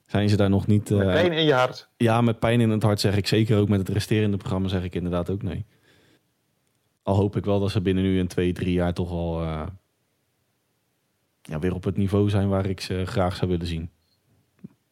zijn 0.05 0.29
ze 0.29 0.35
daar 0.35 0.49
nog 0.49 0.67
niet... 0.67 0.89
Met 0.89 1.05
pijn 1.05 1.31
in 1.31 1.45
je 1.45 1.53
hart. 1.53 1.89
Ja, 1.97 2.21
met 2.21 2.39
pijn 2.39 2.61
in 2.61 2.69
het 2.69 2.83
hart 2.83 2.99
zeg 2.99 3.17
ik 3.17 3.27
zeker 3.27 3.57
ook. 3.57 3.69
Met 3.69 3.79
het 3.79 3.89
resterende 3.89 4.37
programma 4.37 4.67
zeg 4.67 4.83
ik 4.83 4.95
inderdaad 4.95 5.29
ook 5.29 5.43
nee. 5.43 5.65
Al 7.03 7.15
hoop 7.15 7.35
ik 7.35 7.45
wel 7.45 7.59
dat 7.59 7.71
ze 7.71 7.81
binnen 7.81 8.03
nu 8.03 8.19
in 8.19 8.27
twee, 8.27 8.53
drie 8.53 8.73
jaar 8.73 8.93
toch 8.93 9.11
al 9.11 9.41
ja, 11.41 11.59
weer 11.59 11.73
op 11.73 11.83
het 11.83 11.97
niveau 11.97 12.29
zijn 12.29 12.49
waar 12.49 12.65
ik 12.65 12.81
ze 12.81 13.05
graag 13.05 13.35
zou 13.35 13.51
willen 13.51 13.67
zien. 13.67 13.89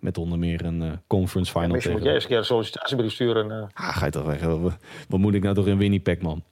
Met 0.05 0.17
onder 0.17 0.39
meer 0.39 0.65
een 0.65 0.81
eh, 0.81 0.91
conference 1.07 1.51
final 1.51 1.69
Misschien 1.69 1.91
moet 1.95 2.03
jij 2.03 2.13
eens 2.13 2.23
een 2.23 2.29
keer 2.29 2.37
een 2.37 2.45
sollicitatiebrief 2.45 3.11
sturen. 3.13 3.51
eh. 3.51 3.63
Ah, 3.73 3.97
ga 3.97 4.05
je 4.05 4.11
toch 4.11 4.25
weg. 4.25 4.41
Wat- 4.41 4.77
Wat 5.09 5.19
moet 5.19 5.33
ik 5.33 5.43
nou 5.43 5.55
toch 5.55 5.67
in 5.67 5.77
Winnipeg, 5.77 6.19
man? 6.21 6.43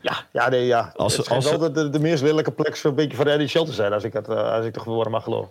ja, 0.00 0.26
ja, 0.32 0.48
nee, 0.48 0.66
ja. 0.66 0.92
Als- 0.96 1.16
het 1.16 1.28
als- 1.28 1.50
wel 1.50 1.58
de, 1.58 1.70
de, 1.70 1.90
de 1.90 1.98
meest 1.98 2.22
lelijke 2.22 2.52
plek 2.52 2.76
zo'n 2.76 2.94
beetje 2.94 3.16
voor 3.16 3.24
de 3.24 3.36
NHL 3.36 3.64
te 3.64 3.72
zijn. 3.72 3.92
Als 3.92 4.04
ik, 4.04 4.12
het, 4.12 4.28
eh, 4.28 4.52
als 4.52 4.64
ik 4.66 4.74
de 4.74 4.80
woorden 4.84 5.12
mag 5.12 5.24
geloven. 5.24 5.50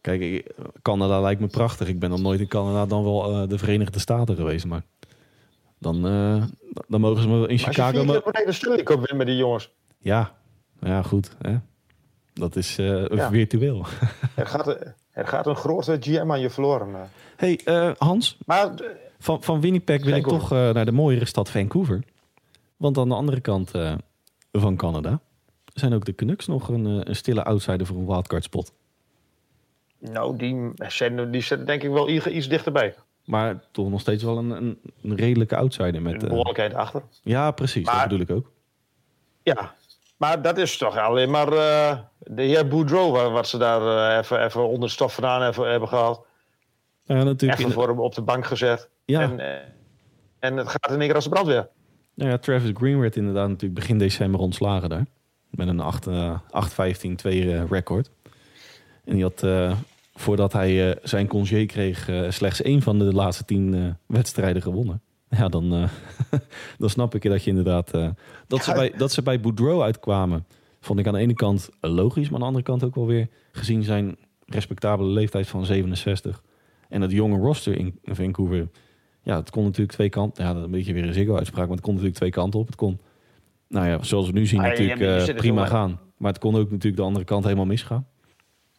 Kijk, 0.00 0.52
Canada 0.82 1.20
lijkt 1.20 1.40
me 1.40 1.46
prachtig. 1.46 1.88
Ik 1.88 1.98
ben 1.98 2.10
nog 2.10 2.20
nooit 2.20 2.40
in 2.40 2.48
Canada 2.48 2.86
dan 2.86 3.04
wel 3.04 3.48
de 3.48 3.58
Verenigde 3.58 3.98
Staten 3.98 4.36
geweest. 4.36 4.66
Maar 4.66 4.82
dan, 5.78 6.02
dan 6.88 7.00
mogen 7.00 7.22
ze 7.22 7.28
me 7.28 7.34
in 7.34 7.40
Maar 7.40 7.48
als 7.48 7.60
je 7.60 7.66
Chicago... 7.66 7.90
vier 7.90 8.84
keer 8.84 9.00
de 9.02 9.14
met 9.14 9.26
die 9.26 9.36
jongens. 9.36 9.70
Ja, 9.98 10.32
ja 10.80 11.02
goed. 11.02 11.30
Hè? 11.42 11.56
Dat 12.32 12.56
is 12.56 12.76
Ja. 12.76 13.30
virtueel. 13.30 13.86
Er 14.34 14.46
gaat, 14.46 14.76
er 15.16 15.26
gaat 15.26 15.46
een 15.46 15.56
grote 15.56 15.96
GM 16.00 16.30
aan 16.30 16.40
je 16.40 16.50
verloren. 16.50 16.94
eh. 16.94 17.00
hey, 17.36 17.60
eh, 17.64 17.90
Hans, 17.98 18.36
Maar 18.46 18.74
eh, 18.74 18.86
van, 19.18 19.42
van 19.42 19.60
Winnipeg 19.60 20.04
wil 20.04 20.14
ik 20.14 20.26
toch 20.26 20.50
naar 20.50 20.84
de 20.84 20.92
mooiere 20.92 21.24
stad 21.24 21.50
Vancouver. 21.50 22.02
Want 22.76 22.98
aan 22.98 23.08
de 23.08 23.14
andere 23.14 23.40
kant 23.40 23.70
van 24.52 24.76
Canada 24.76 25.20
zijn 25.74 25.94
ook 25.94 26.04
de 26.04 26.14
Canucks 26.14 26.46
nog 26.46 26.68
een, 26.68 26.84
een 27.08 27.16
stille 27.16 27.44
outsider 27.44 27.86
voor 27.86 27.96
een 27.96 28.06
wildcard 28.06 28.44
spot. 28.44 28.72
nou, 29.98 30.36
die, 30.36 30.72
zijn, 30.74 31.30
die 31.30 31.40
zitten 31.42 31.66
denk 31.66 31.82
ik 31.82 31.90
wel 31.90 32.08
iets, 32.08 32.48
dichterbij. 32.48 32.94
Maar 33.24 33.64
toch 33.70 33.90
nog 33.90 34.00
steeds 34.00 34.22
wel 34.22 34.38
een, 34.38 34.50
een, 34.50 34.78
een 35.02 35.14
redelijke 35.16 35.56
outsider. 35.56 36.02
Met, 36.02 36.22
eh, 36.22 36.28
behoorlijkheid 36.28 36.74
achter. 36.74 37.02
ja, 37.22 37.50
precies. 37.50 37.86
Maar- 37.86 37.94
dat 37.94 38.02
bedoel 38.08 38.20
ik 38.20 38.30
ook. 38.30 38.50
Ja, 39.42 39.74
maar 40.16 40.42
dat 40.42 40.58
is 40.58 40.76
toch 40.76 40.96
alleen 40.96 41.30
maar 41.30 41.48
de 42.30 42.42
heer 42.42 42.68
Boudreau... 42.68 43.12
wa- 43.12 43.30
wat 43.30 43.48
ze 43.48 43.58
daar 43.58 44.10
eh, 44.10 44.18
even, 44.18 44.44
even 44.44 44.68
onder 44.68 44.88
de 44.88 44.94
stof 44.94 45.14
vandaan 45.14 45.42
hebben, 45.42 45.70
hebben 45.70 45.88
gehaald. 45.88 46.26
Ja, 47.04 47.22
natuurlijk. 47.22 47.60
Even 47.60 47.72
voor 47.72 47.88
hem 47.88 48.00
op 48.00 48.14
de 48.14 48.22
bank 48.22 48.46
gezet. 48.46 48.88
ja, 49.04 49.20
En, 49.20 49.40
eh, 49.40 49.60
en 50.38 50.56
het 50.56 50.68
gaat 50.68 50.90
in 50.90 50.96
één 50.98 51.06
keer 51.06 51.14
als 51.14 51.24
de 51.24 51.30
brandweer. 51.30 51.68
nou 52.14 52.30
ja, 52.30 52.38
Travis 52.38 52.70
Green 52.74 53.00
werd 53.00 53.16
inderdaad 53.16 53.48
natuurlijk 53.48 53.80
begin 53.80 53.98
december 53.98 54.40
ontslagen 54.40 54.88
daar. 54.88 55.06
Met 55.50 55.68
een 55.68 55.80
8, 55.80 56.06
eh, 56.06 56.38
8-15-2 56.50 57.52
eh, 57.52 57.62
record. 57.70 58.10
En 59.04 59.14
die 59.14 59.22
had, 59.22 59.46
voordat 60.14 60.52
hij 60.52 60.98
zijn 61.02 61.26
congé 61.26 61.64
kreeg, 61.66 62.10
slechts 62.28 62.62
één 62.62 62.82
van 62.82 62.98
de 62.98 63.12
laatste 63.12 63.44
tien 63.44 63.96
wedstrijden 64.06 64.62
gewonnen. 64.62 65.00
Ja, 65.28 65.48
dan, 65.48 65.70
dan 66.78 66.90
snap 66.90 67.14
ik 67.14 67.22
dat 67.22 67.44
je 67.44 67.50
inderdaad... 67.50 67.90
dat, 68.46 68.64
ze 68.64 68.72
bij, 68.72 68.92
dat 68.96 69.12
ze 69.12 69.22
bij 69.22 69.40
Boudreau 69.40 69.82
uitkwamen, 69.82 70.46
vond 70.86 70.98
ik 70.98 71.06
aan 71.06 71.12
de 71.12 71.18
ene 71.18 71.34
kant 71.34 71.68
logisch. 71.80 72.24
Maar 72.24 72.34
aan 72.34 72.40
de 72.40 72.46
andere 72.46 72.64
kant 72.64 72.84
ook 72.84 72.94
wel 72.94 73.06
weer, 73.06 73.28
gezien 73.52 73.82
zijn 73.82 74.16
respectabele 74.46 75.08
leeftijd 75.08 75.46
van 75.46 75.64
67... 75.64 76.42
en 76.88 77.00
het 77.00 77.10
jonge 77.10 77.38
roster 77.38 77.78
in 77.78 77.98
Vancouver... 78.04 78.68
Ja, 79.22 79.36
het 79.36 79.50
kon 79.50 79.64
natuurlijk 79.64 79.92
twee 79.92 80.08
kanten... 80.08 80.44
Ja, 80.44 80.54
dat 80.54 80.62
een 80.62 80.70
beetje 80.70 80.92
weer 80.92 81.06
een 81.06 81.12
Ziggo-uitspraak, 81.12 81.66
maar 81.66 81.76
het 81.76 81.84
kon 81.84 81.92
natuurlijk 81.92 82.18
twee 82.18 82.30
kanten 82.30 82.60
op. 82.60 82.66
Het 82.66 82.76
kon, 82.76 83.00
nou 83.68 83.86
ja, 83.86 84.02
zoals 84.02 84.26
we 84.26 84.32
nu 84.32 84.46
zien, 84.46 84.60
Ah, 84.60 84.66
natuurlijk 84.66 85.28
eh, 85.28 85.36
prima 85.36 85.66
gaan. 85.66 86.00
Maar 86.16 86.32
het 86.32 86.40
kon 86.40 86.56
ook 86.56 86.70
natuurlijk 86.70 86.96
de 86.96 87.02
andere 87.02 87.24
kant 87.24 87.44
helemaal 87.44 87.66
misgaan. 87.66 88.06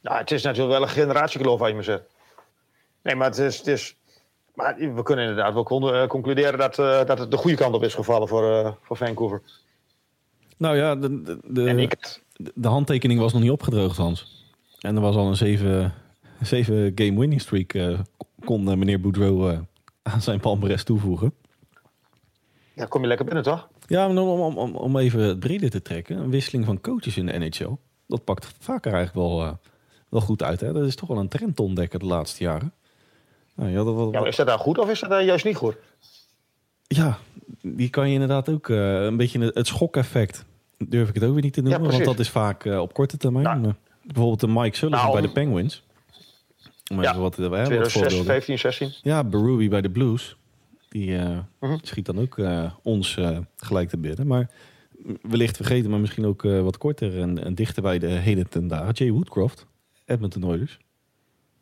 Nou, 0.01 0.17
het 0.17 0.31
is 0.31 0.43
natuurlijk 0.43 0.73
wel 0.73 0.81
een 0.81 0.93
generatiekloof, 0.93 1.59
wat 1.59 1.69
je 1.69 1.75
me 1.75 1.83
zegt. 1.83 2.03
Nee, 3.03 3.15
maar 3.15 3.27
het 3.27 3.37
is... 3.37 3.57
Het 3.57 3.67
is 3.67 3.95
maar 4.53 4.75
we 4.77 5.03
kunnen 5.03 5.27
inderdaad 5.27 5.53
wel 5.53 5.93
eh, 5.93 6.07
concluderen 6.07 6.59
dat, 6.59 6.79
eh, 6.79 7.05
dat 7.05 7.19
het 7.19 7.31
de 7.31 7.37
goede 7.37 7.57
kant 7.57 7.75
op 7.75 7.83
is 7.83 7.93
gevallen 7.93 8.27
voor, 8.27 8.77
voor 8.81 8.97
Vancouver. 8.97 9.41
Nou 10.57 10.77
ja, 10.77 10.95
de, 10.95 11.21
de, 11.23 11.89
de, 12.55 12.67
handtekening 12.67 13.19
was 13.19 13.33
nog 13.33 13.41
niet 13.41 13.51
opgedroogd, 13.51 13.97
Hans. 13.97 14.45
En 14.79 14.95
er 14.95 15.01
was 15.01 15.15
al 15.15 15.27
een 15.27 15.35
zeven, 15.35 15.93
zeven 16.41 16.91
game 16.95 17.19
winning 17.19 17.41
streak. 17.41 17.73
eh, 17.73 17.99
kon 18.45 18.69
eh, 18.71 18.77
meneer 18.77 18.99
Boudreau 19.01 19.51
eh, 19.51 19.59
aan 20.03 20.21
zijn 20.21 20.39
palmarès 20.39 20.83
toevoegen. 20.83 21.33
ja, 22.73 22.85
kom 22.85 23.01
je 23.01 23.07
lekker 23.07 23.25
binnen, 23.25 23.43
toch? 23.43 23.67
Ja, 23.87 24.07
om, 24.09 24.17
om, 24.17 24.57
om, 24.57 24.75
om 24.75 24.97
even 24.97 25.21
het 25.21 25.39
breder 25.39 25.69
te 25.69 25.81
trekken. 25.81 26.17
Een 26.17 26.29
wisseling 26.29 26.65
van 26.65 26.81
coaches 26.81 27.17
in 27.17 27.25
de 27.25 27.37
NHL. 27.37 27.75
Dat 28.07 28.23
pakt 28.23 28.53
vaker 28.59 28.93
eigenlijk 28.93 29.27
wel, 29.27 29.59
wel 30.09 30.21
goed 30.21 30.43
uit. 30.43 30.59
Hè? 30.59 30.73
Dat 30.73 30.85
is 30.85 30.95
toch 30.95 31.09
wel 31.09 31.17
een 31.17 31.27
trend 31.27 31.55
te 31.55 31.61
ontdekken 31.61 31.99
de 31.99 32.05
laatste 32.05 32.43
jaren. 32.43 32.73
Nou, 33.55 33.69
ja, 33.69 33.83
dat, 33.83 33.95
wat- 33.95 34.13
Ja, 34.13 34.25
is 34.25 34.35
dat 34.35 34.47
nou 34.47 34.59
goed 34.59 34.77
of 34.77 34.89
is 34.89 34.99
dat 34.99 35.09
nou 35.09 35.23
juist 35.23 35.45
niet 35.45 35.55
goed? 35.55 35.75
ja, 36.87 37.17
die 37.61 37.89
kan 37.89 38.07
je 38.07 38.13
inderdaad 38.13 38.49
ook 38.49 38.67
een 38.69 39.17
beetje 39.17 39.51
het 39.53 39.67
schokeffect. 39.67 40.45
Durf 40.77 41.09
ik 41.09 41.13
het 41.15 41.23
ook 41.23 41.33
weer 41.33 41.43
niet 41.43 41.53
te 41.53 41.61
noemen, 41.61 41.91
want 41.91 42.05
dat 42.05 42.19
is 42.19 42.29
vaak 42.29 42.65
eh, 42.65 42.79
op 42.79 42.93
korte 42.93 43.17
termijn. 43.17 43.43
Nou. 43.43 43.63
Eh, 43.67 43.73
bijvoorbeeld 44.03 44.39
de 44.39 44.47
Mike 44.47 44.77
Sullivan 44.77 45.01
Nou, 45.05 45.11
bij 45.11 45.21
de 45.27 45.31
Penguins. 45.33 45.83
Maar 46.93 47.03
Ja, 47.03 47.17
wat, 47.19 47.39
eh, 47.39 47.47
wat 47.47 47.65
2016, 47.65 48.01
voorbeelden. 48.01 48.25
15, 48.25 48.59
16. 48.59 48.91
Ja, 49.01 49.23
Berube 49.23 49.67
bij 49.67 49.81
de 49.81 49.89
Blues. 49.89 50.37
Die 50.89 51.17
Mhm. 51.59 51.77
schiet 51.81 52.05
dan 52.05 52.19
ook 52.19 52.37
ons 52.83 53.17
gelijk 53.55 53.89
te 53.89 53.97
bidden. 53.97 54.27
Maar 54.27 54.49
wellicht 55.21 55.55
vergeten, 55.55 55.89
maar 55.89 55.99
misschien 55.99 56.25
ook 56.25 56.41
wat 56.41 56.77
korter 56.77 57.19
en, 57.21 57.43
en 57.43 57.55
dichter 57.55 57.81
bij 57.81 57.99
de 57.99 58.07
heden 58.07 58.49
ten 58.49 58.67
dagen. 58.67 58.93
Jay 58.93 59.11
Woodcroft, 59.11 59.65
Edmonton 60.05 60.43
Oilers. 60.43 60.77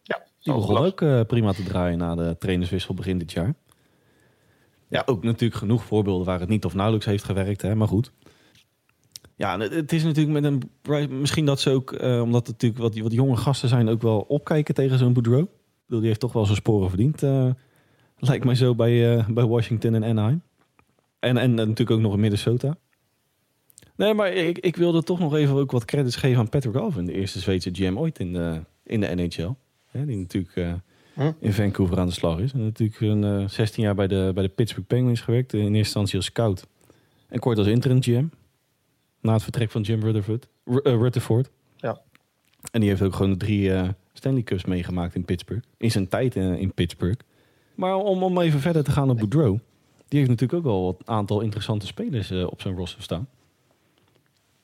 Ja, 0.01 0.23
Die 0.39 0.53
begon 0.53 0.77
ook 0.77 1.27
prima 1.27 1.51
te 1.53 1.63
draaien 1.63 1.97
na 1.97 2.15
de 2.15 2.35
trainerswissel 2.39 2.93
begin 2.93 3.17
dit 3.17 3.31
jaar. 3.31 3.53
Ja, 4.87 5.03
ook 5.05 5.23
natuurlijk 5.23 5.59
genoeg 5.59 5.83
voorbeelden 5.83 6.25
waar 6.25 6.39
het 6.39 6.49
niet 6.49 6.65
of 6.65 6.73
nauwelijks 6.73 7.05
heeft 7.07 7.23
gewerkt, 7.23 7.61
hè, 7.61 7.75
maar 7.75 7.87
goed. 7.87 8.11
Ja, 9.37 9.59
het, 9.59 9.91
is 9.93 10.03
natuurlijk 10.03 10.41
met 10.41 10.51
een... 10.51 10.61
Bryce- 10.81 11.07
Misschien 11.13 11.45
dat 11.45 11.59
ze 11.59 11.69
ook, 11.69 11.91
eh, 11.91 12.21
omdat 12.21 12.47
het 12.47 12.61
natuurlijk 12.61 12.81
wat, 12.81 12.97
wat 12.97 13.11
jonge 13.11 13.35
gasten 13.37 13.69
zijn, 13.69 13.89
ook 13.89 14.01
wel 14.01 14.19
opkijken 14.19 14.73
tegen 14.73 14.97
zo'n 14.97 15.13
Boudreau. 15.13 15.47
Die 15.87 16.01
heeft 16.01 16.19
toch 16.19 16.33
wel 16.33 16.45
zijn 16.45 16.57
sporen 16.57 16.89
verdiend, 16.89 17.23
eh, 17.23 17.49
lijkt 18.19 18.45
mij 18.45 18.55
zo 18.55 18.75
bij, 18.75 19.17
eh, 19.17 19.27
bij 19.27 19.45
Washington 19.45 19.93
en 19.93 20.03
Anaheim. 20.03 20.41
En, 21.19 21.37
en 21.37 21.53
natuurlijk 21.53 21.91
ook 21.91 21.99
nog 21.99 22.13
in 22.13 22.19
Minnesota. 22.19 22.77
Nee, 23.95 24.13
maar 24.13 24.33
ik, 24.33 24.57
ik 24.57 24.75
wilde 24.75 25.03
toch 25.03 25.19
nog 25.19 25.35
even 25.35 25.55
ook 25.55 25.71
wat 25.71 25.85
credits 25.85 26.15
geven 26.15 26.39
aan 26.39 26.49
Patrick 26.49 26.75
Alvin, 26.75 27.05
de 27.05 27.13
eerste 27.13 27.39
Zweedse 27.39 27.69
GM 27.73 27.97
ooit 27.97 28.19
in 28.19 28.33
de, 28.33 28.61
in 28.83 28.99
de 28.99 29.15
NHL. 29.15 29.51
Hè, 29.85 30.05
die 30.05 30.17
natuurlijk 30.17 30.81
in 31.39 31.53
Vancouver 31.53 31.99
aan 31.99 32.07
de 32.07 32.13
slag 32.13 32.39
is. 32.39 32.51
En 32.53 32.63
natuurlijk 32.63 32.99
een, 33.01 33.23
eh 33.23 33.47
16 33.47 33.83
jaar 33.83 33.95
bij 33.95 34.07
de, 34.07 34.31
bij 34.33 34.43
de 34.43 34.49
Pittsburgh 34.49 34.87
Penguins 34.87 35.21
gewerkt. 35.21 35.53
In 35.53 35.59
eerste 35.59 35.77
instantie 35.77 36.15
als 36.15 36.25
scout. 36.25 36.67
En 37.27 37.39
kort 37.39 37.57
als 37.57 37.67
interim 37.67 38.03
GM. 38.03 38.25
Na 39.25 39.33
het 39.33 39.43
vertrek 39.43 39.71
van 39.71 39.81
Jim 39.81 40.01
Rutherford. 40.01 40.47
Ru- 40.65 40.77
eh, 40.83 40.93
Rutherford. 40.93 41.49
Ja. 41.77 42.01
En 42.71 42.79
die 42.79 42.89
heeft 42.89 43.01
ook 43.01 43.15
gewoon 43.15 43.31
de 43.31 43.37
drie 43.37 43.73
eh, 43.73 43.89
Stanley 44.13 44.43
Cups 44.43 44.65
meegemaakt 44.65 45.15
in 45.15 45.25
Pittsburgh. 45.25 45.65
In 45.77 45.91
zijn 45.91 46.07
tijd 46.07 46.35
eh, 46.35 46.59
in 46.59 46.73
Pittsburgh. 46.73 47.19
Maar 47.75 47.95
om, 47.95 48.23
om 48.23 48.39
even 48.39 48.59
verder 48.59 48.83
te 48.83 48.91
gaan 48.91 49.09
op 49.09 49.17
Boudreau. 49.17 49.59
Die 50.07 50.19
heeft 50.19 50.31
natuurlijk 50.31 50.59
ook 50.59 50.65
wel 50.73 50.95
een 50.99 51.07
aantal 51.15 51.41
interessante 51.41 51.85
spelers 51.85 52.31
op 52.31 52.61
zijn 52.61 52.75
roster 52.75 53.01
staan. 53.03 53.27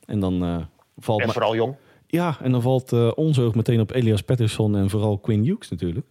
En 0.05 0.19
dan 0.19 0.67
valt... 0.97 1.19
En 1.19 1.25
ma- 1.27 1.33
vooral 1.33 1.55
jong. 1.55 1.75
ja, 2.07 2.37
en 2.41 2.51
dan 2.51 2.61
valt 2.61 3.13
onze 3.15 3.41
oog 3.41 3.55
meteen 3.55 3.79
op 3.79 3.91
Elias 3.91 4.21
Pettersson 4.21 4.75
en 4.75 4.89
vooral 4.89 5.17
Quinn 5.17 5.43
Hughes 5.43 5.69
natuurlijk. 5.69 6.05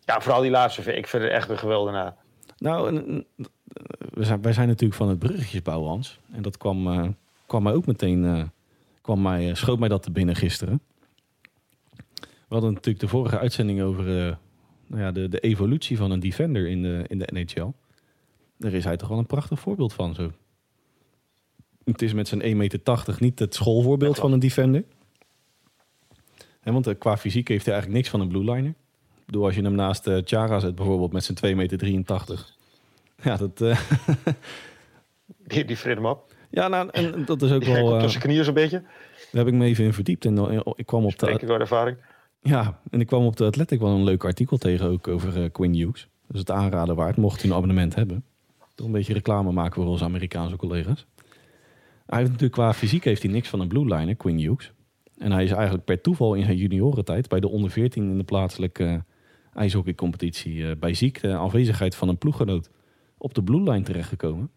Ja, 0.00 0.20
vooral 0.20 0.40
die 0.42 0.50
laatste. 0.50 0.94
Ik 0.96 1.06
vind 1.06 1.22
het 1.22 1.32
echt 1.32 1.48
een 1.48 1.58
geweldenaar. 1.58 2.14
Nou, 2.58 3.02
we 4.12 4.24
zijn, 4.24 4.42
wij 4.42 4.52
zijn 4.52 4.68
natuurlijk 4.68 4.94
van 4.98 5.08
het 5.08 5.18
bruggetjesbouw, 5.18 5.84
Hans. 5.84 6.20
En 6.32 6.42
dat 6.42 6.56
kwam, 6.56 6.86
kwam 7.46 7.62
mij 7.62 7.72
ook 7.72 7.86
meteen, 7.86 8.24
eh, 8.24 8.42
kwam 9.00 9.22
mij, 9.22 9.50
eh, 9.50 9.54
schoot 9.54 9.78
mij 9.78 9.88
dat 9.88 10.02
te 10.02 10.10
binnen 10.10 10.36
gisteren. 10.36 10.80
We 12.20 12.60
hadden 12.60 12.72
natuurlijk 12.72 13.04
de 13.04 13.08
vorige 13.08 13.38
uitzending 13.38 13.82
over 13.82 14.26
eh, 14.26 14.36
nou 14.86 15.02
ja, 15.02 15.12
de, 15.12 15.28
de 15.28 15.40
evolutie 15.40 15.96
van 15.96 16.10
een 16.10 16.20
defender 16.20 16.68
in 16.68 16.82
de, 16.82 17.04
in 17.08 17.18
de 17.18 17.28
NHL. 17.32 17.72
Daar 18.56 18.72
is 18.72 18.84
hij 18.84 18.96
toch 18.96 19.08
wel 19.08 19.18
een 19.18 19.26
prachtig 19.26 19.60
voorbeeld 19.60 19.92
van. 19.92 20.14
Zo. 20.14 20.32
Het 21.84 22.02
is 22.02 22.12
met 22.12 22.28
zijn 22.28 22.42
1,80 22.42 22.56
meter 22.56 23.16
niet 23.18 23.38
het 23.38 23.54
schoolvoorbeeld 23.54 24.18
van 24.18 24.32
een 24.32 24.38
defender. 24.38 24.84
Want 26.62 26.98
qua 26.98 27.16
fysiek 27.16 27.48
heeft 27.48 27.64
hij 27.64 27.74
eigenlijk 27.74 28.02
niks 28.02 28.12
van 28.12 28.20
een 28.20 28.28
blue 28.28 28.54
liner. 28.54 28.74
Ik 29.24 29.26
bedoel, 29.26 29.44
als 29.44 29.54
je 29.54 29.62
hem 29.62 29.74
naast 29.74 30.06
eh 30.06 30.18
Chara 30.24 30.58
zet 30.58 30.74
bijvoorbeeld 30.74 31.12
met 31.12 31.24
zijn 31.24 31.38
2,83 31.38 31.56
meter. 31.56 32.54
Ja, 33.22 33.36
dat, 33.36 33.60
eh, 33.60 33.80
Die, 35.46 35.64
die 35.64 35.76
hem 35.76 36.06
op. 36.06 36.33
Ja, 36.54 36.68
nou, 36.68 36.88
en 36.92 37.24
dat 37.24 37.42
is 37.42 37.52
ook 37.52 37.64
wel... 37.74 37.86
op 37.86 37.94
eh, 37.94 38.00
tussen 38.00 38.20
knieën 38.20 38.44
zo'n 38.44 38.54
beetje. 38.54 38.80
daar 38.80 39.44
heb 39.44 39.46
ik 39.46 39.54
me 39.54 39.64
even 39.64 39.84
in 39.84 39.92
verdiept. 39.92 40.24
En 40.24 40.38
eh, 40.38 40.60
ik 40.74 40.86
kwam 40.86 41.04
op 41.04 41.18
de, 41.18 41.30
ik 41.30 41.50
uit 41.50 41.60
ervaring. 41.60 41.96
ja, 42.40 42.80
en 42.90 43.00
ik 43.00 43.06
kwam 43.06 43.26
op 43.26 43.36
de 43.36 43.44
Athletic 43.44 43.80
wel 43.80 43.90
een 43.90 44.04
leuk 44.04 44.24
artikel 44.24 44.56
tegen 44.56 44.86
ook 44.86 45.08
over 45.08 45.42
eh, 45.42 45.50
Quinn 45.52 45.74
Hughes. 45.74 46.08
Dus 46.28 46.40
het 46.40 46.50
aanraden 46.50 46.96
waard, 46.96 47.16
mocht 47.16 47.44
u 47.44 47.48
een 47.48 47.54
abonnement 47.54 47.94
hebben. 47.94 48.24
Toch 48.74 48.86
een 48.86 48.92
beetje 48.92 49.12
reclame 49.12 49.52
maken 49.52 49.82
voor 49.82 49.90
onze 49.90 50.04
Amerikaanse 50.04 50.56
collega's. 50.56 51.06
Hij 52.06 52.18
heeft 52.18 52.30
natuurlijk 52.30 52.52
qua 52.52 52.72
fysiek 52.72 53.04
heeft 53.04 53.22
hij 53.22 53.32
niks 53.32 53.48
van 53.48 53.60
een 53.60 53.68
blue 53.68 53.94
liner, 53.94 54.14
Quinn 54.14 54.38
Hughes. 54.38 54.72
En 55.18 55.32
hij 55.32 55.44
is 55.44 55.50
eigenlijk 55.50 55.84
per 55.84 56.00
toeval 56.00 56.34
in 56.34 56.44
zijn 56.44 56.56
juniorentijd 56.56 57.28
bij 57.28 57.40
de 57.40 57.48
onder 57.48 57.70
14 57.70 58.10
in 58.10 58.18
de 58.18 58.24
plaatselijke 58.24 58.84
eh, 58.84 58.98
ijshockeycompetitie 59.54 60.76
bij 60.76 60.94
ziekte 60.94 61.34
afwezigheid 61.34 61.94
van 61.94 62.08
een 62.08 62.18
ploeggenoot 62.18 62.70
op 63.18 63.34
de 63.34 63.42
blue 63.42 63.62
line 63.62 63.82
terechtgekomen. 63.82 64.50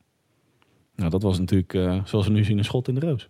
Nou, 0.98 1.10
dat 1.10 1.22
was 1.22 1.40
natuurlijk, 1.40 1.74
eh, 1.74 2.00
zoals 2.06 2.28
we 2.28 2.34
nu 2.34 2.44
zien, 2.44 2.58
een 2.58 2.64
schot 2.64 2.88
in 2.88 2.96
de 2.96 3.00
roos. 3.08 3.30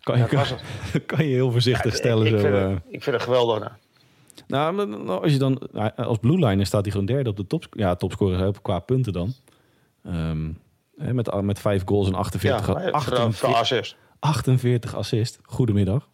Kan 0.00 0.18
je, 0.18 0.26
Ja, 0.30 0.44
kan 1.06 1.24
je 1.26 1.32
heel 1.34 1.50
voorzichtig 1.50 1.90
Ja, 1.92 1.96
stellen. 1.98 2.26
ik, 2.26 2.32
ik, 2.32 2.40
vind 2.40 2.54
eh. 2.54 2.68
het, 2.70 2.82
ik 2.88 3.02
vind 3.02 3.16
het 3.16 3.24
geweldig. 3.24 3.78
Nou. 4.46 5.08
Als 5.08 5.32
je 5.32 5.38
dan 5.38 5.68
nou, 5.72 5.90
als 5.96 6.18
blue 6.18 6.46
liner 6.46 6.66
staat 6.66 6.82
hij 6.82 6.90
gewoon 6.90 7.06
derde 7.06 7.30
op 7.30 7.36
de 7.36 7.46
top, 7.46 7.66
ja, 7.70 7.94
topscorer 7.94 8.46
op 8.46 8.62
qua 8.62 8.78
punten 8.78 9.12
dan. 9.12 9.32
Ehm, 10.04 10.50
hè, 10.96 11.14
met, 11.14 11.42
met 11.42 11.58
vijf 11.58 11.82
goals 11.84 12.06
en 12.06 12.14
48, 12.14 12.66
Ja, 12.66 12.72
maar 12.72 12.82
voor, 12.90 12.92
voor 12.92 13.14
48, 13.14 13.54
assist. 13.54 13.96
48 14.18 14.94
assist. 14.94 15.38
Goedemiddag. 15.42 16.08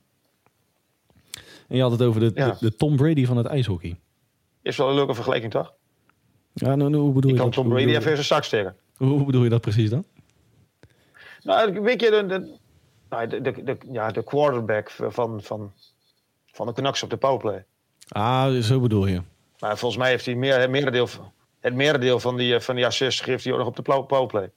En 1.69 1.77
je 1.77 1.83
had 1.83 1.91
het 1.91 2.03
over 2.03 2.21
de, 2.21 2.31
Ja. 2.35 2.51
de, 2.51 2.57
de 2.61 2.77
Tom 2.77 2.97
Brady 2.97 3.27
van 3.27 3.37
het 3.37 3.47
ijshockey. 3.47 3.99
Is 4.63 4.77
wel 4.77 4.89
een 4.89 4.95
leuke 4.95 5.15
vergelijking, 5.15 5.53
toch? 5.53 5.75
Ja, 6.53 6.75
nou, 6.75 6.91
nou, 6.91 7.03
hoe 7.03 7.13
bedoel 7.13 7.31
Ik 7.31 7.37
je 7.37 7.43
kan 7.43 7.51
dat? 7.51 7.61
Tom 7.61 7.69
Brady 7.69 7.89
even 7.91 8.03
zijn 8.03 8.25
zak 8.25 8.45
steken. 8.45 8.77
Hoe, 9.09 9.25
bedoel 9.25 9.43
je 9.45 9.49
dat 9.51 9.61
precies 9.61 9.91
dan? 9.91 10.05
Nou, 11.43 11.81
weet 11.81 12.01
je, 12.01 12.11
de, 12.11 12.27
de, 12.27 12.57
nou, 13.11 13.27
de, 13.27 13.41
de, 13.41 13.63
de- 13.65 13.79
ja, 13.93 14.11
de 14.11 14.25
quarterback 14.25 14.91
van, 14.91 15.43
van, 15.43 15.73
van 16.53 16.67
de 16.67 16.73
Canucks 16.73 17.03
op 17.03 17.11
de 17.11 17.17
powerplay. 17.17 17.65
Ah, 18.09 18.59
zo 18.59 18.81
bedoel 18.81 19.07
je. 19.07 19.23
Maar 19.59 19.79
volgens 19.79 20.01
mij 20.01 20.11
heeft 20.11 20.25
hij 20.27 20.35
meer, 20.35 20.59
het 20.61 20.71
merendeel, 20.71 21.09
het 21.61 21.75
merendeel 21.75 22.21
van 22.21 22.37
die, 22.37 22.55
eh, 22.55 22.61
van 22.61 22.75
die 22.75 22.87
assists 22.87 23.21
geeft 23.21 23.45
hij 23.45 23.53
ook 23.53 23.59
nog 23.59 23.69
op 23.69 23.77
de 23.77 23.83
pow- 23.83 24.07
powerplay. 24.07 24.51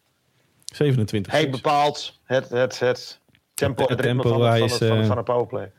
27. 0.65 1.31
Hij 1.31 1.49
bepaalt 1.49 2.19
het, 2.23 2.49
het, 2.49 2.79
het 2.79 3.19
tempo, 3.53 3.85
Het 3.87 3.97
tempo 4.01 4.29
van, 4.29 4.41
eh, 4.41 5.05
van 5.05 5.17
een 5.17 5.23
powerplay. 5.23 5.71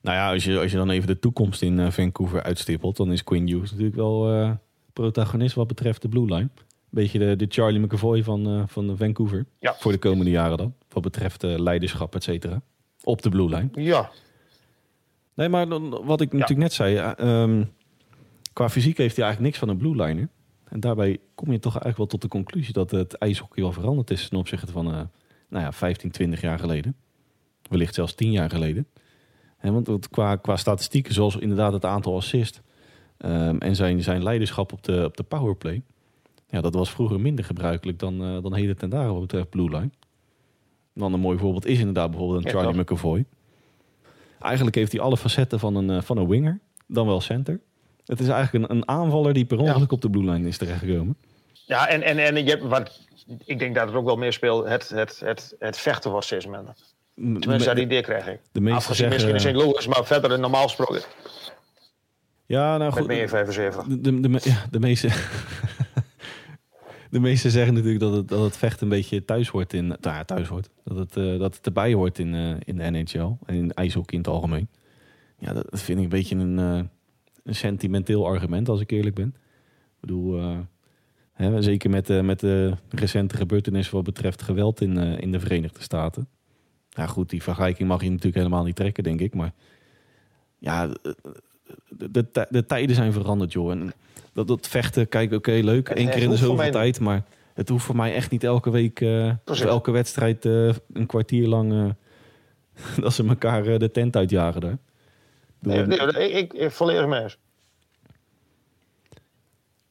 Nou 0.00 0.16
ja, 0.16 0.32
als 0.32 0.44
je, 0.44 0.58
als 0.58 0.70
je 0.70 0.76
dan 0.76 0.90
even 0.90 1.06
de 1.06 1.18
toekomst 1.18 1.62
in 1.62 1.78
eh, 1.80 1.90
Vancouver 1.90 2.42
uitstippelt, 2.42 2.96
dan 2.96 3.12
is 3.12 3.24
Quinn 3.24 3.48
Hughes 3.48 3.70
natuurlijk 3.70 3.96
wel 3.96 4.58
protagonist 4.92 5.54
wat 5.54 5.66
betreft 5.66 6.02
de 6.02 6.08
Blue 6.08 6.34
Line. 6.34 6.48
Beetje 6.92 7.18
de, 7.18 7.36
de 7.36 7.46
Charlie 7.48 7.80
McAvoy 7.80 8.22
van, 8.22 8.46
eh, 8.46 8.62
van 8.66 8.96
Vancouver. 8.96 9.46
Ja. 9.58 9.74
Voor 9.78 9.92
de 9.92 9.98
komende 9.98 10.30
jaren 10.30 10.56
dan. 10.56 10.74
Wat 10.88 11.02
betreft 11.02 11.44
eh, 11.44 11.58
leiderschap, 11.58 12.14
et 12.14 12.22
cetera. 12.22 12.62
Op 13.02 13.22
de 13.22 13.28
Blue 13.28 13.48
Line. 13.48 13.68
Ja, 13.74 14.10
Nee, 15.34 15.48
maar 15.48 15.68
dan, 15.68 15.90
wat 16.04 16.20
ik 16.20 16.32
natuurlijk 16.32 16.60
net 16.60 16.72
zei. 16.72 16.96
eh, 16.96 17.12
ehm, 17.18 17.64
qua 18.52 18.68
fysiek 18.68 18.96
heeft 18.96 19.16
hij 19.16 19.24
eigenlijk 19.24 19.54
niks 19.54 19.58
van 19.58 19.68
een 19.68 19.76
Blue 19.76 20.06
Liner. 20.06 20.28
En 20.68 20.80
daarbij 20.80 21.18
kom 21.34 21.52
je 21.52 21.58
toch 21.58 21.72
eigenlijk 21.72 21.96
wel 21.96 22.06
tot 22.06 22.22
de 22.22 22.28
conclusie 22.28 22.72
dat 22.72 22.90
het 22.90 23.14
ijshockey 23.14 23.62
wel 23.62 23.72
veranderd 23.72 24.10
is 24.10 24.28
ten 24.28 24.38
opzichte 24.38 24.72
van 24.72 24.84
nou 25.48 25.64
ja, 25.64 25.72
15, 25.72 26.10
20 26.10 26.40
jaar 26.40 26.58
geleden. 26.58 26.96
Wellicht 27.68 27.94
zelfs 27.94 28.14
10 28.14 28.30
jaar 28.32 28.50
geleden. 28.50 28.86
Want 29.60 30.08
qua, 30.08 30.36
qua 30.36 30.56
statistieken, 30.56 31.14
zoals 31.14 31.36
inderdaad 31.36 31.72
het 31.72 31.84
aantal 31.84 32.16
assist 32.16 32.62
ehm, 33.16 33.56
en 33.58 33.76
zijn, 33.76 34.02
zijn 34.02 34.22
leiderschap 34.22 34.72
op 34.72 34.82
de, 34.82 35.04
op 35.04 35.16
de 35.16 35.22
powerplay. 35.22 35.82
Ja, 36.52 36.60
dat 36.60 36.74
was 36.74 36.90
vroeger 36.90 37.20
minder 37.20 37.44
gebruikelijk 37.44 37.98
dan, 37.98 38.22
eh, 38.22 38.42
dan 38.42 38.54
heden 38.54 38.76
ten 38.76 38.90
dagen 38.90 39.12
wat 39.12 39.20
betreft 39.20 39.50
Blue 39.50 39.68
Line. 39.68 39.90
Dan 40.94 41.12
een 41.12 41.20
mooi 41.20 41.38
voorbeeld 41.38 41.66
is 41.66 41.78
inderdaad 41.78 42.10
bijvoorbeeld 42.10 42.44
een 42.44 42.50
Charlie? 42.50 42.80
McAvoy. 42.80 43.24
Eigenlijk 44.40 44.76
heeft 44.76 44.92
hij 44.92 45.00
alle 45.00 45.16
facetten 45.16 45.58
van 45.58 45.76
een, 45.76 45.90
eh, 45.90 46.02
van 46.02 46.16
een 46.16 46.28
winger, 46.28 46.60
dan 46.86 47.06
wel 47.06 47.20
center. 47.20 47.60
Het 48.06 48.20
is 48.20 48.28
eigenlijk 48.28 48.64
een, 48.64 48.76
een 48.76 48.88
aanvaller 48.88 49.32
die 49.32 49.44
per 49.44 49.58
ongeluk 49.58 49.92
op 49.92 50.00
de 50.00 50.10
blue 50.10 50.30
line 50.30 50.48
is 50.48 50.58
terechtgekomen. 50.58 51.16
ja 51.52 51.88
en, 51.88 52.02
en, 52.02 52.18
en 52.18 52.44
je 52.44 52.50
hebt, 52.50 52.62
wat, 52.62 53.06
ik 53.44 53.58
denk 53.58 53.74
dat 53.74 53.86
het 53.86 53.96
ook 53.96 54.04
wel 54.04 54.16
meer 54.16 54.32
speelt. 54.32 54.68
Het, 54.68 54.88
het, 54.88 55.20
het, 55.24 55.56
het 55.58 55.78
vechten 55.78 56.12
was 56.12 56.26
steeds 56.26 56.46
minder. 56.46 56.74
Tenminste, 57.14 57.64
dat 57.64 57.76
de, 57.76 57.82
idee 57.82 58.02
krijg 58.02 58.26
ik. 58.26 58.40
de 58.52 58.60
meeste 58.60 58.78
Afgezien 58.78 59.10
zeggen... 59.10 59.32
misschien 59.32 59.54
in 59.54 59.60
St. 59.60 59.64
Louis, 59.64 59.86
maar 59.86 60.04
verder 60.04 60.38
normaal 60.38 60.62
gesproken. 60.62 61.02
ja, 62.46 62.76
nou 62.76 62.84
Met 62.84 62.98
goed. 62.98 63.06
meer 63.06 63.28
75. 63.28 63.84
De, 63.84 64.00
de, 64.00 64.20
de, 64.20 64.40
ja, 64.42 64.66
de 64.70 64.80
meeste... 64.80 65.08
de 67.12 67.20
meesten 67.20 67.50
zeggen 67.50 67.74
natuurlijk 67.74 68.00
dat 68.00 68.12
het, 68.12 68.28
dat 68.28 68.42
het 68.42 68.56
vechten 68.56 68.82
een 68.82 68.88
beetje 68.88 69.24
thuis 69.24 69.48
hoort 69.48 69.72
in... 69.72 69.86
Nou 70.00 70.24
thuis 70.24 70.48
hoort. 70.48 70.70
Dat 70.84 70.96
het, 70.96 71.16
eh, 71.16 71.38
dat 71.38 71.56
het 71.56 71.66
erbij 71.66 71.92
hoort 71.92 72.18
in, 72.18 72.34
eh, 72.34 72.56
in 72.64 72.76
de 72.76 72.90
NHL. 72.90 73.36
En 73.46 73.54
in 73.54 73.72
ijshockey 73.72 74.12
in 74.12 74.18
het 74.18 74.28
algemeen. 74.28 74.68
Ja, 75.38 75.52
dat, 75.52 75.66
vind 75.70 75.98
ik 75.98 76.04
een 76.04 76.10
beetje 76.10 76.36
een, 76.36 76.58
eh, 76.58 76.84
een 77.44 77.54
sentimenteel 77.54 78.26
argument, 78.26 78.68
als 78.68 78.80
ik 78.80 78.90
eerlijk 78.90 79.14
ben. 79.14 79.26
Ik 79.26 80.00
bedoel... 80.00 80.64
hè, 81.32 81.62
zeker 81.62 81.90
met, 81.90 82.22
met 82.22 82.40
de 82.40 82.76
recente 82.88 83.36
gebeurtenissen 83.36 83.94
wat 83.94 84.04
betreft 84.04 84.42
geweld 84.42 84.80
in, 84.80 84.96
in 84.96 85.32
de 85.32 85.40
Verenigde 85.40 85.82
Staten. 85.82 86.28
Ja 86.88 87.06
goed, 87.06 87.30
die 87.30 87.42
vergelijking 87.42 87.88
mag 87.88 88.02
je 88.02 88.08
natuurlijk 88.08 88.36
helemaal 88.36 88.64
niet 88.64 88.76
trekken, 88.76 89.04
denk 89.04 89.20
ik. 89.20 89.34
Maar 89.34 89.52
ja, 90.58 90.90
de, 91.64 91.74
de, 91.88 92.10
de, 92.10 92.30
tij- 92.30 92.46
de 92.50 92.66
tijden 92.66 92.96
zijn 92.96 93.12
veranderd, 93.12 93.52
joh. 93.52 93.70
En 93.70 93.92
dat, 94.32 94.48
dat 94.48 94.68
vechten, 94.68 95.08
kijk, 95.08 95.32
oké, 95.32 95.50
leuk. 95.50 95.88
Het 95.88 95.96
keer 95.98 96.22
in 96.22 96.30
de 96.30 96.36
zoveel 96.36 96.54
mij 96.54 96.70
tijd. 96.70 97.00
Maar 97.00 97.22
het 97.54 97.68
hoeft 97.68 97.84
voor 97.84 97.96
mij 97.96 98.14
echt 98.14 98.30
niet 98.30 98.44
elke 98.44 98.70
week, 98.70 99.00
eh, 99.00 99.30
of 99.44 99.60
elke 99.60 99.90
wedstrijd, 99.90 100.44
eh, 100.44 100.68
een 100.92 101.06
kwartier 101.06 101.48
lang... 101.48 101.72
eh, 101.72 101.90
dat 103.04 103.12
ze 103.12 103.26
elkaar 103.28 103.78
de 103.78 103.90
tent 103.90 104.16
uitjagen 104.16 104.60
daar. 104.60 104.78
Nee, 105.58 105.86
nee, 105.86 106.30
ik, 106.30 106.52
ik, 106.52 106.70
volledig 106.70 107.06
mee 107.06 107.20
eens. 107.22 107.38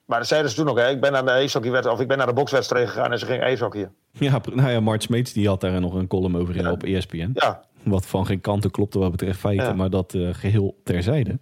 Maar 0.06 0.20
dat 0.20 0.28
zeiden 0.28 0.50
ze 0.52 0.56
toen 0.58 0.70
ook. 0.70 0.78
Hè. 0.78 0.90
Ik 0.90 1.02
ben 1.02 1.12
naar 1.12 1.26
de 1.26 1.32
ijshockeywedstrijd, 1.32 1.96
of 1.98 2.02
ik 2.02 2.08
ben 2.08 2.18
naar 2.18 2.28
de 2.28 2.34
bokswedstrijd 2.34 2.88
gegaan 2.90 3.12
en 3.12 3.20
ze 3.20 3.26
ging 3.26 3.42
ijshockeyen. 3.42 3.94
Ja, 4.12 4.42
nou 4.54 4.72
ja, 4.72 4.80
Mart 4.80 5.04
Smeets 5.04 5.34
die 5.34 5.48
had 5.48 5.62
daar 5.62 5.82
nog 5.82 5.94
een 5.94 6.08
column 6.08 6.38
over 6.38 6.56
in 6.56 6.64
Ja. 6.64 6.72
op 6.72 6.84
ESPN. 6.84 7.32
Ja, 7.34 7.64
Wat 7.84 8.06
van 8.06 8.26
geen 8.26 8.42
kanten 8.42 8.72
klopte 8.72 9.00
wat 9.00 9.12
betreft 9.12 9.40
feiten, 9.40 9.66
Ja. 9.68 9.74
maar 9.74 9.90
dat 9.90 10.14
eh, 10.14 10.30
geheel 10.34 10.80
terzijde. 10.84 11.40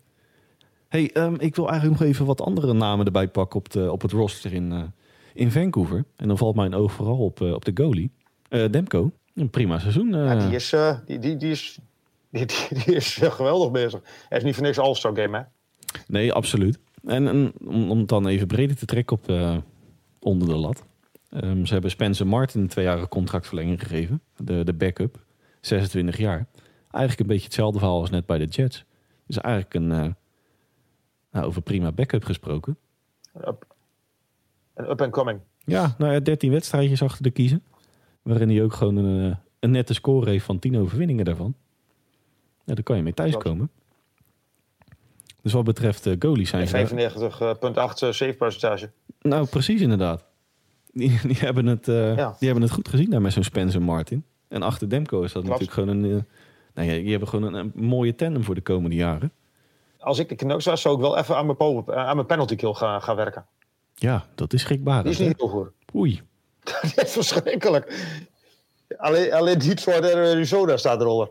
Hey, 0.89 1.11
ehm, 1.13 1.35
ik 1.37 1.55
wil 1.55 1.69
eigenlijk 1.69 1.99
nog 1.99 2.09
even 2.09 2.25
wat 2.25 2.41
andere 2.41 2.73
namen 2.73 3.05
erbij 3.05 3.27
pakken 3.27 3.59
op, 3.59 3.69
de, 3.69 3.91
op 3.91 4.01
het 4.01 4.11
roster 4.11 4.53
in, 4.53 4.71
eh, 4.71 4.83
in 5.33 5.51
Vancouver. 5.51 6.03
En 6.15 6.27
dan 6.27 6.37
valt 6.37 6.55
mijn 6.55 6.73
oog 6.73 6.91
vooral 6.91 7.17
op, 7.17 7.41
eh, 7.41 7.53
op 7.53 7.65
de 7.65 7.71
goalie. 7.73 8.11
Eh, 8.49 8.69
Demko, 8.71 9.11
een 9.33 9.49
prima 9.49 9.79
seizoen. 9.79 10.09
ja 10.09 10.47
die 10.47 10.55
is, 10.55 10.75
die, 11.05 11.19
die, 11.19 11.35
die 11.37 11.51
is, 11.51 11.79
die, 12.31 12.45
die, 12.45 12.83
die 12.85 12.95
is 12.95 13.15
geweldig 13.15 13.71
bezig. 13.71 14.01
Hij 14.29 14.37
is 14.37 14.43
niet 14.43 14.55
voor 14.55 14.63
niks 14.63 14.79
All-Star 14.79 15.15
Game, 15.15 15.37
hè? 15.37 15.43
Nee, 16.07 16.33
absoluut. 16.33 16.79
En, 17.03 17.27
en 17.27 17.53
om, 17.65 17.91
om 17.91 17.97
het 17.97 18.07
dan 18.07 18.27
even 18.27 18.47
breder 18.47 18.75
te 18.75 18.85
trekken 18.85 19.17
op, 19.17 19.31
onder 20.19 20.47
de 20.47 20.55
lat. 20.55 20.83
Ehm, 21.29 21.65
ze 21.65 21.73
hebben 21.73 21.91
Spencer 21.91 22.27
Martin 22.27 22.61
een 22.61 22.67
tweejarige 22.67 23.07
contractverlenging 23.07 23.79
gegeven. 23.79 24.21
De, 24.37 24.63
de 24.63 24.73
backup, 24.73 25.25
26 25.61 26.17
jaar. 26.17 26.47
Eigenlijk 26.91 27.19
een 27.19 27.27
beetje 27.27 27.43
hetzelfde 27.43 27.79
verhaal 27.79 27.99
als 27.99 28.09
net 28.09 28.25
bij 28.25 28.37
de 28.37 28.45
Jets. 28.45 28.85
Dus 29.25 29.37
eigenlijk 29.37 29.73
een, 29.73 30.15
nou, 31.31 31.45
over 31.45 31.61
prima 31.61 31.91
backup 31.91 32.23
gesproken. 32.23 32.77
Up, 33.47 33.65
een 34.73 34.89
up 34.89 35.01
and 35.01 35.11
coming. 35.11 35.39
Ja, 35.65 35.95
nou 35.97 36.13
ja, 36.13 36.19
13 36.19 36.51
wedstrijdjes 36.51 37.01
achter 37.01 37.23
de 37.23 37.31
kiezen. 37.31 37.63
Waarin 38.21 38.49
hij 38.49 38.63
ook 38.63 38.73
gewoon 38.73 38.95
een, 38.95 39.31
eh, 39.31 39.37
een 39.59 39.71
nette 39.71 39.93
score 39.93 40.29
heeft 40.29 40.45
van 40.45 40.59
10 40.59 40.77
overwinningen 40.77 41.25
daarvan. 41.25 41.55
Ja, 42.65 42.73
daar 42.73 42.83
kan 42.83 42.97
je 42.97 43.03
mee 43.03 43.13
thuiskomen. 43.13 43.69
Dus 45.41 45.53
wat 45.53 45.63
betreft 45.63 46.05
eh 46.05 46.13
goalies 46.19 46.49
zijn 46.49 46.67
ze... 46.67 46.87
95,8 46.87 46.93
uh, 47.73 48.11
save 48.11 48.33
percentage. 48.33 48.89
Nou, 49.21 49.47
precies 49.47 49.81
inderdaad. 49.81 50.25
Die, 50.93 51.19
die, 51.27 51.35
hebben, 51.37 51.65
het, 51.65 51.87
eh, 51.87 52.15
Ja. 52.15 52.35
die 52.39 52.47
hebben 52.47 52.61
het 52.63 52.71
goed 52.73 52.87
gezien 52.89 53.09
daar 53.09 53.21
met 53.21 53.33
zo'n 53.33 53.43
Spencer 53.43 53.81
Martin. 53.81 54.23
En 54.47 54.61
achter 54.61 54.89
Demko 54.89 55.21
is 55.21 55.31
dat 55.33 55.43
Klopt. 55.43 55.59
natuurlijk 55.61 55.89
gewoon 55.89 56.03
een... 56.11 56.17
eh, 56.17 56.23
nou 56.73 56.87
ja, 56.89 57.01
die 57.01 57.09
hebben 57.09 57.27
gewoon 57.27 57.53
een, 57.53 57.71
een 57.75 57.85
mooie 57.85 58.15
tandem 58.15 58.43
voor 58.43 58.55
de 58.55 58.61
komende 58.61 58.95
jaren. 58.95 59.31
Als 59.99 60.19
ik 60.19 60.29
de 60.29 60.35
Canucks 60.35 60.65
was, 60.65 60.81
zou 60.81 60.95
ik 60.95 61.01
wel 61.01 61.17
even 61.17 61.35
aan 61.35 61.45
mijn, 61.45 61.57
po- 61.57 61.83
aan 61.93 62.15
mijn 62.15 62.27
penalty 62.27 62.55
kill 62.55 62.73
gaan, 62.73 63.01
gaan 63.01 63.15
werken. 63.15 63.45
Ja, 63.95 64.25
dat 64.35 64.53
is 64.53 64.61
schrikbarend. 64.61 65.03
Die 65.03 65.13
is 65.13 65.19
niet 65.19 65.37
heel 65.37 65.47
goed. 65.47 65.69
Oei. 65.95 66.21
Dat 66.95 67.05
is 67.05 67.11
verschrikkelijk. 67.11 68.07
Alleen, 68.97 69.33
alleen 69.33 69.59
Detroit 69.59 70.03
en 70.09 70.17
Arizona 70.17 70.77
staat 70.77 71.01
eronder. 71.01 71.29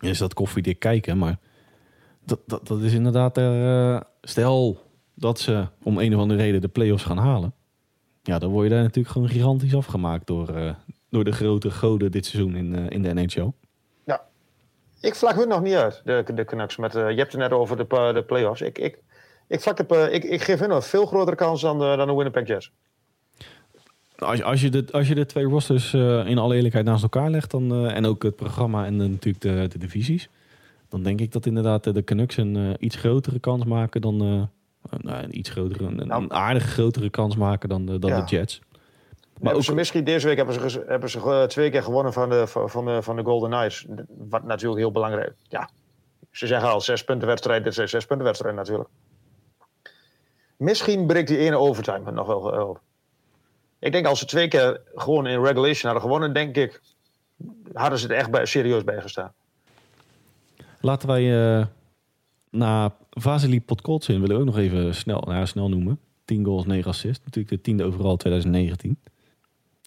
Is 0.00 0.18
dat 0.18 0.34
koffiedik 0.34 0.78
kijken, 0.78 1.18
maar... 1.18 1.38
Dat, 2.24 2.40
dat, 2.46 2.66
dat 2.66 2.80
is 2.80 2.92
inderdaad... 2.92 3.36
er. 3.36 3.94
eh, 3.94 4.00
stel 4.22 4.82
dat 5.14 5.40
ze 5.40 5.66
om 5.82 5.98
een 5.98 6.14
of 6.14 6.20
andere 6.20 6.40
reden 6.42 6.60
de 6.60 6.68
play-offs 6.68 7.04
gaan 7.04 7.18
halen. 7.18 7.54
Ja, 8.22 8.38
dan 8.38 8.50
word 8.50 8.64
je 8.68 8.74
daar 8.74 8.82
natuurlijk 8.82 9.14
gewoon 9.14 9.28
gigantisch 9.28 9.74
afgemaakt 9.74 10.26
door, 10.26 10.48
eh, 10.48 10.74
door 11.10 11.24
de 11.24 11.32
grote 11.32 11.70
goden 11.70 12.10
dit 12.10 12.26
seizoen 12.26 12.56
in, 12.56 12.74
eh, 12.74 12.90
in 12.90 13.02
de 13.02 13.14
NHL. 13.14 13.52
Ik 15.00 15.14
vlak 15.14 15.34
hun 15.36 15.48
nog 15.48 15.62
niet 15.62 15.74
uit, 15.74 16.00
de, 16.04 16.24
de 16.34 16.44
Canucks. 16.44 16.76
Met, 16.76 16.94
eh, 16.94 17.10
je 17.10 17.16
hebt 17.16 17.32
het 17.32 17.40
net 17.40 17.52
over 17.52 17.76
de, 17.76 17.84
pa- 17.84 18.12
de 18.12 18.22
play-offs. 18.22 18.60
Ik, 18.60 18.78
ik, 18.78 18.98
ik, 19.48 19.60
vlak 19.60 19.78
eh, 19.78 20.14
ik, 20.14 20.24
ik 20.24 20.42
geef 20.42 20.58
hun 20.58 20.70
een 20.70 20.82
veel 20.82 21.06
grotere 21.06 21.36
kans 21.36 21.60
dan 21.60 21.78
de, 21.78 21.94
dan 21.96 22.06
de 22.06 22.14
Winnipeg 22.14 22.46
Jets. 22.46 22.70
als, 24.18 24.42
als, 24.42 24.60
je 24.60 24.68
de, 24.70 24.84
als 24.92 25.08
je 25.08 25.14
de 25.14 25.26
twee 25.26 25.44
rosters 25.44 25.92
uh, 25.92 26.26
in 26.26 26.38
alle 26.38 26.54
eerlijkheid 26.54 26.84
naast 26.84 27.02
elkaar 27.02 27.30
legt, 27.30 27.50
dan, 27.50 27.84
uh, 27.84 27.96
en 27.96 28.06
ook 28.06 28.22
het 28.22 28.36
programma 28.36 28.84
en 28.86 28.96
natuurlijk 28.96 29.40
de, 29.40 29.66
de, 29.68 29.78
divisies, 29.78 30.28
dan 30.88 31.02
denk 31.02 31.20
ik 31.20 31.32
dat 31.32 31.46
inderdaad 31.46 31.94
de 31.94 32.04
Canucks 32.04 32.36
een 32.36 32.76
iets 32.78 32.96
grotere 32.96 33.38
kans 33.38 33.64
maken 33.64 34.00
dan. 34.00 34.16
nou, 34.16 35.22
een 35.22 35.38
iets 35.38 35.50
grotere, 35.50 35.84
een, 35.84 36.06
Nou. 36.06 36.22
een 36.22 36.32
aardige 36.32 36.66
grotere 36.68 37.10
kans 37.10 37.36
maken 37.36 37.68
dan 37.68 37.86
dan 37.86 38.10
Ja. 38.10 38.20
de 38.20 38.36
Jets. 38.36 38.60
Maar 39.40 39.54
ook, 39.54 39.62
ze 39.62 39.74
misschien 39.74 40.04
deze 40.04 40.26
week 40.26 40.36
hebben 40.36 40.70
ze, 40.70 40.84
hebben 40.86 41.10
ze 41.10 41.18
eh, 41.18 41.42
twee 41.42 41.70
keer 41.70 41.82
gewonnen 41.82 42.12
van 42.12 42.28
de, 42.28 42.46
van, 42.46 42.84
de, 42.84 43.02
van 43.02 43.16
de 43.16 43.22
Golden 43.22 43.50
Knights. 43.50 43.86
Wat 44.08 44.44
natuurlijk 44.44 44.80
heel 44.80 44.90
belangrijk 44.90 45.32
Ja, 45.48 45.70
ze 46.30 46.46
zeggen 46.46 46.70
al 46.70 46.80
zes 46.80 47.04
punten 47.04 47.28
wedstrijd. 47.28 47.64
Dit 47.64 47.72
is 47.72 47.78
een 47.78 47.88
zes 47.88 48.06
punten 48.06 48.26
wedstrijd 48.26 48.54
natuurlijk. 48.54 48.88
Misschien 50.56 51.06
breekt 51.06 51.28
die 51.28 51.38
ene 51.38 51.56
overtime 51.56 52.04
het 52.04 52.14
nog 52.14 52.26
wel 52.26 52.68
op. 52.68 52.80
Ik 53.78 53.92
denk 53.92 54.06
als 54.06 54.18
ze 54.18 54.26
twee 54.26 54.48
keer 54.48 54.80
gewoon 54.94 55.26
in 55.26 55.42
regulation 55.42 55.92
hadden 55.92 56.02
gewonnen, 56.02 56.34
denk 56.34 56.56
ik, 56.56 56.80
hadden 57.72 57.98
ze 57.98 58.08
er 58.08 58.16
echt 58.16 58.30
bij, 58.30 58.46
serieus 58.46 58.84
bij 58.84 59.00
gestaan. 59.00 59.32
Laten 60.80 61.08
wij 61.08 61.58
eh 61.58 61.66
na 62.50 62.94
Vasily 63.10 63.60
Podkolzin 63.60 64.20
willen 64.20 64.36
we 64.36 64.40
ook 64.40 64.48
nog 64.48 64.58
even 64.58 64.94
snel, 64.94 65.20
nou, 65.20 65.46
snel 65.46 65.68
noemen. 65.68 65.98
10 66.24 66.44
goals, 66.44 66.66
9 66.66 66.90
assists. 66.90 67.24
Natuurlijk 67.24 67.54
de 67.54 67.60
tiende 67.60 67.84
overal 67.84 68.16
2019. 68.16 68.98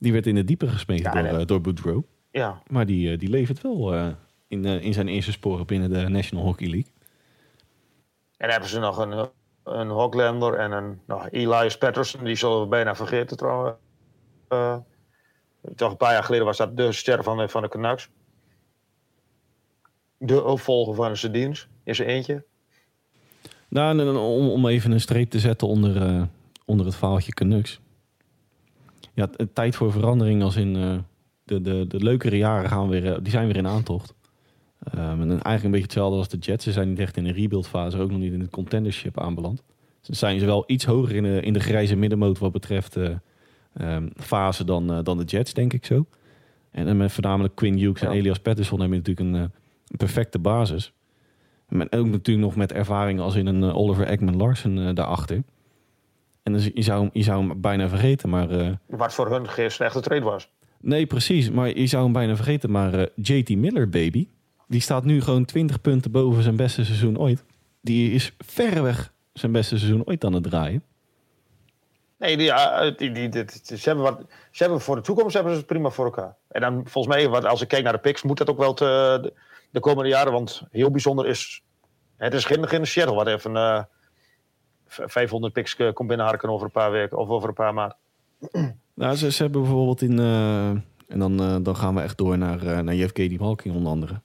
Die 0.04 0.12
werd 0.12 0.28
in 0.28 0.36
de 0.36 0.44
diepe 0.44 0.68
gesmeten 0.68 1.14
Ja, 1.14 1.30
door, 1.30 1.40
eh, 1.40 1.46
door 1.46 1.62
Boudreau. 1.62 2.04
Ja, 2.32 2.62
Maar 2.68 2.86
die, 2.86 3.12
eh, 3.12 3.20
die 3.20 3.30
levert 3.30 3.62
wel 3.62 3.94
eh, 3.94 4.08
in, 4.48 4.66
in 4.66 4.94
zijn 4.94 5.08
eerste 5.08 5.32
sporen 5.32 5.66
binnen 5.66 5.90
de 5.90 6.10
National 6.10 6.46
Hockey 6.46 6.68
League. 6.68 6.92
en 8.38 8.50
hebben 8.50 8.70
ze 8.70 8.80
nog 8.80 8.98
een, 8.98 9.30
een 9.64 9.90
Hocklander 9.90 10.54
en 10.54 10.72
een 10.72 11.02
nou, 11.08 11.28
Elias 11.30 11.78
Patterson. 11.78 12.24
Die 12.24 12.36
zullen 12.36 12.62
we 12.62 12.68
bijna 12.68 12.96
vergeten 12.96 13.38
trouwens. 13.38 13.78
Toch 15.76 15.92
een 15.92 15.98
paar 15.98 16.14
jaar 16.14 16.24
geleden 16.24 16.46
was 16.46 16.58
dat 16.58 16.78
de 16.78 16.92
ster 16.92 17.24
van 17.24 17.38
de, 17.38 17.50
van 17.50 17.62
de 17.62 17.70
Canucks. 17.70 18.10
De 20.18 20.44
opvolger 20.44 20.96
van 20.96 21.18
zijn 21.18 21.32
dienst 21.32 21.68
is 21.84 22.00
er 22.00 22.06
eentje. 22.06 22.46
Nou, 23.68 24.18
om, 24.18 24.50
om 24.50 24.68
even 24.68 24.92
een 24.92 25.02
streep 25.02 25.30
te 25.30 25.40
zetten 25.40 25.68
onder, 25.68 26.28
onder 26.66 26.86
het 26.86 26.96
verhaaltje 26.96 27.34
Canucks. 27.34 27.82
Ja, 29.14 29.30
tijd 29.54 29.76
voor 29.76 29.92
verandering 29.92 30.44
als 30.44 30.56
in 30.56 30.76
eh, 30.76 30.96
de, 31.44 31.62
de, 31.62 31.86
de 31.88 32.04
leukere 32.04 32.38
jaren 32.38 32.70
gaan 32.70 32.90
weer, 32.90 33.14
eh, 33.14 33.18
die 33.22 33.32
zijn 33.32 33.48
weer 33.48 33.56
in 33.56 33.68
aantocht. 33.68 34.14
Ehm, 34.84 35.22
en 35.22 35.30
eigenlijk 35.30 35.64
een 35.64 35.72
beetje 35.72 35.86
hetzelfde 35.86 36.18
als 36.18 36.30
de 36.30 36.38
Jets. 36.38 36.64
Ze 36.64 36.72
zijn 36.72 36.90
niet 36.90 37.00
echt 37.00 37.18
in 37.18 37.26
een 37.26 37.34
rebuild 37.34 37.68
fase, 37.68 37.98
ook 37.98 38.12
nog 38.12 38.20
niet 38.20 38.34
in 38.34 38.40
het 38.40 38.50
contendership 38.50 39.20
aanbeland. 39.20 39.64
Ze 40.02 40.16
zijn 40.16 40.40
ze 40.40 40.46
wel 40.46 40.64
iets 40.68 40.86
hoger 40.86 41.16
in 41.16 41.24
de, 41.24 41.42
in 41.42 41.54
de 41.54 41.60
grijze 41.60 41.96
middenmoot 41.96 42.40
wat 42.40 42.52
betreft 42.52 42.96
eh, 42.96 43.10
ehm, 43.74 44.08
fase 44.16 44.66
dan, 44.66 45.04
dan 45.04 45.18
de 45.18 45.24
Jets, 45.24 45.54
denk 45.54 45.74
ik 45.74 45.86
zo. 45.86 46.06
En, 46.72 46.88
en 46.88 46.98
met 46.98 47.12
voornamelijk 47.12 47.56
Quinn 47.56 47.78
Hughes 47.78 48.02
en 48.02 48.12
Ja. 48.12 48.16
Elias 48.16 48.40
Pettersson 48.40 48.80
hebben 48.80 48.98
natuurlijk 48.98 49.28
een, 49.28 49.42
een 49.42 49.98
perfecte 49.98 50.40
basis. 50.40 50.94
Maar 51.74 51.88
ook 51.90 52.08
natuurlijk 52.08 52.46
nog 52.46 52.56
met 52.56 52.72
ervaring 52.72 53.20
als 53.20 53.36
in 53.36 53.46
een 53.46 53.64
Oliver 53.64 54.08
Ekman 54.08 54.38
Larsen 54.38 54.88
eh, 54.88 54.96
daarachter. 54.96 55.44
En 56.44 56.54
dus 56.54 56.70
je, 56.74 56.82
zou, 56.82 57.02
hem- 57.02 57.10
je 57.14 57.24
zou 57.24 57.48
hem 57.48 57.62
bijna 57.62 57.90
vergeten, 57.90 58.30
maar... 58.30 58.50
eh, 58.50 58.70
Wat 58.86 59.14
voor 59.14 59.32
hun 59.32 59.50
geen 59.50 59.72
slechte 59.72 60.00
trade 60.02 60.22
was. 60.26 60.50
nee, 60.80 61.06
precies. 61.06 61.50
Maar 61.52 61.78
je 61.78 61.88
zou 61.88 62.04
hem 62.04 62.14
bijna 62.14 62.36
vergeten. 62.36 62.72
Maar 62.72 62.94
eh, 62.94 63.06
JT 63.16 63.50
Miller, 63.50 63.90
baby, 63.90 64.28
die 64.68 64.82
staat 64.82 65.04
nu 65.06 65.22
gewoon 65.22 65.46
20 65.46 65.82
punten 65.82 66.12
boven 66.12 66.44
zijn 66.44 66.56
beste 66.56 66.86
seizoen 66.86 67.18
ooit. 67.18 67.44
Die 67.82 68.12
is 68.12 68.32
verreweg 68.40 69.14
zijn 69.34 69.52
beste 69.52 69.78
seizoen 69.78 70.06
ooit 70.06 70.24
aan 70.26 70.34
het 70.34 70.44
draaien. 70.44 70.84
Nee, 72.18 72.38
die, 72.38 72.46
ja, 72.46 72.92
die, 72.92 73.12
die, 73.12 73.30
dit- 73.30 73.62
ze, 73.66 73.78
hebben 73.90 74.04
wat, 74.04 74.22
ze 74.52 74.64
hebben 74.64 74.82
voor 74.82 74.96
de 74.96 75.02
toekomst 75.02 75.34
hebben 75.34 75.52
ze 75.52 75.58
het 75.58 75.68
prima 75.68 75.90
voor 75.90 76.06
elkaar. 76.06 76.36
En 76.50 76.62
dan 76.62 76.82
volgens 76.88 77.16
mij, 77.16 77.30
wat, 77.30 77.46
als 77.46 77.62
ik 77.62 77.68
kijk 77.68 77.84
naar 77.84 77.94
de 77.94 78.00
picks, 78.00 78.24
moet 78.24 78.38
dat 78.38 78.50
ook 78.50 78.58
wel 78.58 78.74
te, 78.74 79.20
de, 79.22 79.34
de 79.72 79.80
komende 79.80 80.10
jaren. 80.10 80.32
Want 80.34 80.64
heel 80.72 80.92
bijzonder 80.92 81.28
is, 81.28 81.64
het 82.18 82.34
is 82.34 82.46
geen, 82.46 82.68
geen 82.68 82.88
Seattle 82.88 83.16
wat 83.16 83.28
even 83.28 83.56
eh, 83.56 83.84
500 85.06 85.54
picks 85.54 85.76
eh, 85.76 85.94
komt 85.94 86.08
binnenharken 86.08 86.50
over 86.50 86.66
een 86.66 86.72
paar 86.72 86.92
weken 86.92 87.18
of 87.18 87.30
over 87.30 87.48
een 87.50 87.56
paar 87.56 87.74
maanden. 87.74 87.98
Nou, 88.96 89.16
ze, 89.16 89.44
hebben 89.44 89.62
bijvoorbeeld 89.62 90.02
in... 90.02 90.20
eh, 90.20 90.70
en 91.08 91.20
dan, 91.20 91.40
eh, 91.40 91.56
dan 91.62 91.76
gaan 91.76 91.96
we 91.96 92.02
echt 92.02 92.18
door 92.18 92.38
naar, 92.38 92.66
eh 92.66 92.80
naar 92.80 92.96
Yevgeny 92.96 93.38
Malkin 93.40 93.72
onder 93.74 93.92
andere. 93.92 94.22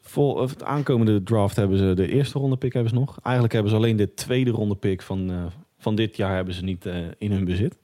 Vol, 0.00 0.32
of 0.32 0.50
het 0.50 0.62
aankomende 0.62 1.22
draft 1.22 1.56
hebben 1.56 1.78
ze 1.78 1.94
de 1.94 2.08
eerste 2.08 2.38
ronde 2.38 2.56
pick 2.56 2.72
hebben 2.72 2.92
ze 2.92 2.98
nog. 2.98 3.18
Eigenlijk 3.22 3.54
hebben 3.54 3.70
ze 3.72 3.76
alleen 3.78 3.96
de 3.96 4.14
tweede 4.14 4.50
ronde 4.50 4.74
pick 4.74 5.02
van, 5.02 5.50
van 5.78 5.94
dit 5.94 6.16
jaar 6.16 6.34
hebben 6.34 6.54
ze 6.54 6.64
niet 6.64 6.88
in 7.18 7.32
hun 7.32 7.44
bezit. 7.44 7.76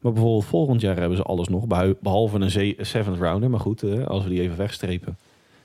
Maar 0.00 0.12
bijvoorbeeld 0.12 0.44
volgend 0.44 0.80
jaar 0.80 0.96
hebben 0.96 1.16
ze 1.16 1.22
alles 1.22 1.48
nog. 1.48 1.66
Behalve 2.00 2.38
een 2.38 2.50
ze- 2.50 2.76
seventh 2.80 3.18
rounder. 3.18 3.50
Maar 3.50 3.60
goed, 3.60 4.06
als 4.06 4.22
we 4.22 4.28
die 4.30 4.40
even 4.40 4.56
wegstrepen. 4.56 5.18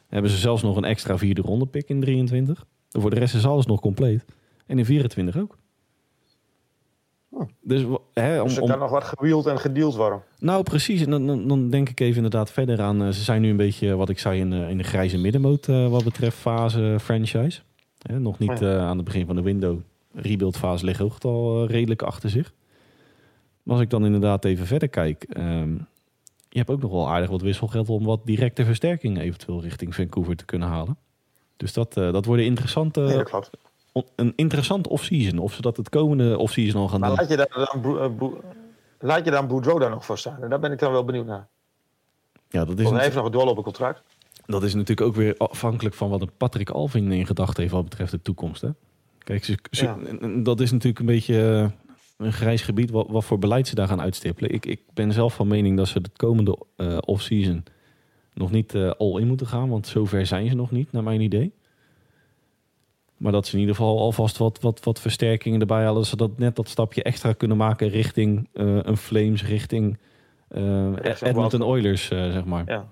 Hebben 0.08 0.32
ze 0.32 0.38
zelfs 0.38 0.62
nog 0.62 0.78
een 0.78 0.84
extra 0.86 1.18
vierde 1.18 1.41
ronde 1.41 1.66
pick 1.66 1.89
in 1.89 1.99
23. 2.01 2.66
En 2.91 3.01
voor 3.01 3.10
de 3.10 3.20
rest 3.20 3.36
is 3.36 3.45
alles 3.45 3.66
nog 3.66 3.80
compleet. 3.82 4.26
En 4.66 4.78
in 4.80 4.86
24 4.86 5.38
ook. 5.38 5.57
Hm. 7.30 7.43
Dus, 7.61 7.82
hè, 8.13 8.41
om, 8.41 8.47
Dus 8.47 8.57
er 8.57 8.63
om, 8.63 8.70
nog 8.80 8.89
wat 8.89 9.03
gewield 9.03 9.45
en 9.45 9.59
gedeeld 9.59 9.95
worden. 9.95 10.22
nou, 10.39 10.63
precies. 10.63 11.01
En 11.01 11.09
dan, 11.09 11.47
dan, 11.47 11.70
denk 11.70 11.89
ik 11.89 11.99
even 11.99 12.16
inderdaad 12.16 12.51
verder 12.51 12.82
aan. 12.82 13.01
eh, 13.03 13.09
ze 13.09 13.24
zijn 13.24 13.41
nu 13.41 13.49
een 13.49 13.57
beetje, 13.57 13.95
wat 13.95 14.09
ik 14.09 14.20
zei, 14.20 14.39
in, 14.39 14.49
de- 14.49 14.68
in 14.70 14.78
de 14.78 14.84
grijze 14.84 15.18
middenmoot 15.18 15.68
eh, 15.68 15.88
wat 15.89 16.03
betreft 16.03 16.38
fase 16.38 16.97
franchise. 17.01 17.61
Hè, 18.01 18.20
nog 18.20 18.39
niet 18.39 18.59
Ja. 18.59 18.76
eh, 18.76 18.80
aan 18.86 18.95
het 18.95 19.05
begin 19.05 19.26
van 19.26 19.36
de 19.36 19.41
window. 19.41 19.80
Rebuild 20.13 20.57
fase 20.57 20.86
ligt 20.86 21.01
ook 21.01 21.18
al 21.22 21.63
eh, 21.63 21.70
redelijk 21.70 22.01
achter 22.01 22.30
zich. 22.30 22.53
Maar 23.63 23.74
als 23.76 23.84
ik 23.84 23.89
dan 23.89 24.05
inderdaad 24.05 24.45
even 24.45 24.66
verder 24.66 24.89
kijk. 24.89 25.24
ehm, 25.24 25.74
je 26.49 26.61
hebt 26.61 26.70
ook 26.70 26.82
nog 26.82 26.91
wel 26.91 27.09
aardig 27.09 27.30
wat 27.30 27.41
wisselgeld 27.41 27.89
om 27.89 28.03
wat 28.05 28.22
directe 28.26 28.66
versterking 28.66 29.20
eventueel 29.20 29.61
richting 29.61 29.95
Vancouver 29.95 30.36
te 30.36 30.45
kunnen 30.45 30.68
halen. 30.68 30.97
Dus 31.57 31.74
dat, 31.74 31.97
eh, 31.97 32.11
dat 32.11 32.26
wordt 32.26 32.41
een 32.41 32.47
interessante, 32.47 33.01
Nee, 33.01 33.18
dat 33.24 33.49
een 34.16 34.34
interessante 34.36 34.89
off-season. 34.89 35.39
Of 35.39 35.54
ze 35.54 35.62
dat 35.62 35.78
het 35.78 35.89
komende 35.89 36.38
off-season 36.38 36.82
al 36.82 36.88
gaan 36.88 37.00
Maar 37.00 37.10
doen. 37.10 37.18
laat 37.18 37.30
je 37.30 37.36
daar 37.38 37.68
dan, 37.84 38.00
eh, 38.00 38.16
Bru- 38.18 38.38
laat 39.00 39.26
je 39.26 39.32
dan 39.32 39.48
Boudreau 39.48 39.80
daar 39.80 39.89
nog 39.89 40.06
voor 40.06 40.18
staan? 40.18 40.41
En 40.43 40.50
daar 40.50 40.60
ben 40.60 40.72
ik 40.72 40.80
dan 40.80 40.91
wel 40.91 41.04
benieuwd 41.06 41.26
naar. 41.26 41.48
Ja, 42.50 42.66
dat 42.66 42.80
is 42.80 42.89
hij 42.89 43.02
heeft 43.04 43.16
nog 43.16 43.26
een 43.26 43.32
doorlopend 43.32 43.66
contract. 43.66 44.04
Dat 44.46 44.64
is 44.64 44.74
natuurlijk 44.74 45.08
ook 45.08 45.16
weer 45.16 45.38
afhankelijk 45.38 45.96
van 45.96 46.10
wat 46.10 46.22
een 46.22 46.32
Patrick 46.38 46.70
Alvin 46.70 47.12
in 47.12 47.26
gedachten 47.26 47.62
heeft 47.62 47.74
wat 47.74 47.84
betreft 47.84 48.12
de 48.12 48.22
toekomst. 48.22 48.62
Hè? 48.62 48.70
Kijk, 49.18 49.43
ze, 49.43 49.58
Ja. 49.70 49.98
dat 50.43 50.60
is 50.60 50.72
natuurlijk 50.72 51.00
een 51.00 51.06
beetje 51.06 51.72
eh, 52.18 52.26
een 52.26 52.34
grijs 52.34 52.62
gebied 52.62 52.91
wat, 52.91 53.08
wat 53.10 53.26
voor 53.26 53.39
beleid 53.39 53.68
ze 53.68 53.76
daar 53.76 53.88
gaan 53.88 54.02
uitstippelen. 54.02 54.52
Ik, 54.52 54.66
ik 54.66 54.82
ben 54.93 55.12
zelf 55.14 55.34
van 55.34 55.48
mening 55.48 55.78
dat 55.78 55.88
ze 55.88 56.02
de 56.02 56.10
komende 56.16 56.58
eh 56.76 56.98
off-season 57.06 57.64
nog 58.34 58.52
niet 58.52 58.76
all 58.76 59.20
in 59.20 59.28
moeten 59.28 59.48
gaan, 59.48 59.70
want 59.70 59.88
zover 59.88 60.26
zijn 60.26 60.50
ze 60.50 60.56
nog 60.56 60.72
niet, 60.72 60.91
naar 60.91 61.04
mijn 61.04 61.22
idee. 61.22 61.54
Maar 63.18 63.32
dat 63.32 63.47
ze 63.47 63.53
in 63.53 63.59
ieder 63.59 63.76
geval 63.76 63.99
alvast 63.99 64.38
wat, 64.38 64.59
wat, 64.61 64.84
wat 64.84 64.99
versterkingen 64.99 65.59
erbij 65.59 65.84
halen, 65.84 66.05
zodat 66.05 66.38
net 66.38 66.55
dat 66.55 66.70
stapje 66.70 67.03
extra 67.03 67.34
kunnen 67.34 67.57
maken 67.57 67.88
richting 67.88 68.47
eh, 68.53 68.78
een 68.82 68.97
Flames, 68.97 69.45
richting 69.45 69.97
Richting 70.95 71.30
Edmonton 71.30 71.61
Oilers, 71.61 72.09
eh, 72.09 72.32
zeg 72.32 72.45
maar. 72.45 72.63
Ja. 72.68 72.88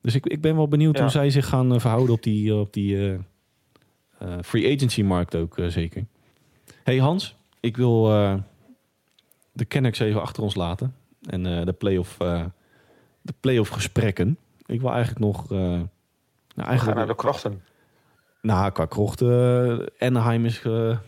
Dus 0.00 0.14
ik, 0.14 0.26
ik 0.26 0.40
ben 0.40 0.56
wel 0.56 0.68
benieuwd 0.68 0.96
Ja. 0.96 1.02
hoe 1.02 1.10
zij 1.10 1.30
zich 1.30 1.46
gaan 1.48 1.80
verhouden 1.80 2.14
op 2.14 2.22
die, 2.22 2.54
op 2.54 2.72
die 2.72 3.18
free 4.42 4.74
agency 4.74 5.02
markt 5.02 5.34
ook 5.34 5.56
zeker. 5.68 6.04
Hey 6.82 6.98
Hans, 6.98 7.36
ik 7.60 7.76
wil 7.76 8.04
de 9.52 9.66
Canucks 9.68 9.98
even 9.98 10.20
achter 10.20 10.42
ons 10.42 10.54
laten. 10.54 10.94
En 11.26 11.42
de 11.42 11.74
playoff 11.78 12.16
de 13.22 13.34
playoff 13.40 13.70
gesprekken. 13.70 14.38
Ik 14.66 14.80
wil 14.80 14.90
eigenlijk 14.90 15.20
nog... 15.20 15.48
nou, 15.48 15.88
We 16.54 16.62
gaan 16.62 16.66
eigenlijk, 16.66 16.96
naar 16.98 17.06
de 17.06 17.14
krochten. 17.14 17.62
Nou, 18.44 18.70
qua 18.72 18.86
krocht, 18.86 19.20
eh, 19.20 19.78
Anaheim 19.98 20.44
is 20.44 20.56
eh, 20.58 20.98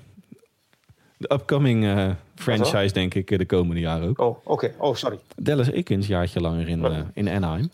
de 1.16 1.32
upcoming 1.32 1.84
eh, 1.84 2.10
franchise, 2.34 2.92
denk 2.92 3.14
ik, 3.14 3.38
de 3.38 3.46
komende 3.46 3.80
jaren 3.80 4.08
ook. 4.08 4.20
Oh, 4.20 4.46
oké. 4.46 4.74
Oh, 4.78 4.94
sorry. 4.94 5.18
Dallas 5.36 5.72
een 5.72 6.00
jaartje 6.00 6.40
langer 6.40 6.68
in, 6.68 7.10
in 7.14 7.28
Anaheim. 7.28 7.70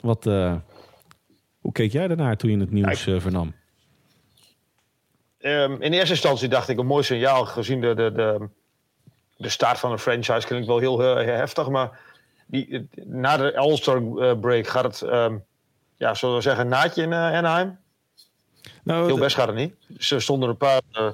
Wat, 0.00 0.24
hoe 1.58 1.72
keek 1.72 1.92
jij 1.92 2.08
daarnaar 2.08 2.36
toen 2.36 2.50
je 2.50 2.58
het 2.58 2.70
nieuws 2.70 3.00
vernam? 3.00 3.54
Ehm, 5.38 5.72
in 5.72 5.92
eerste 5.92 6.10
instantie 6.10 6.48
dacht 6.48 6.68
ik 6.68 6.78
een 6.78 6.86
mooi 6.86 7.02
signaal 7.02 7.44
gezien 7.44 7.80
de, 7.80 7.94
de, 7.94 8.12
de, 8.12 8.48
de 9.36 9.48
start 9.48 9.78
van 9.78 9.92
een 9.92 9.98
franchise 9.98 10.46
klinkt 10.46 10.66
wel 10.66 10.78
heel 10.78 10.98
heftig, 10.98 11.68
maar 11.68 12.00
die, 12.46 12.88
na 13.04 13.36
de 13.36 13.56
All-Star 13.56 14.02
break 14.36 14.66
gaat 14.66 14.84
het, 14.84 15.02
ehm, 15.02 15.36
ja, 15.96 16.14
zullen 16.14 16.34
we 16.34 16.40
zeggen, 16.40 16.68
naadje 16.68 17.02
in 17.02 17.12
Anaheim. 17.12 17.78
Nou, 18.88 19.06
Heel 19.06 19.18
best 19.18 19.36
gaat 19.36 19.46
het 19.46 19.56
niet. 19.56 19.74
Ze 19.98 20.20
stonden 20.20 20.48
een 20.48 20.56
paar, 20.56 20.80
eh, 20.92 21.08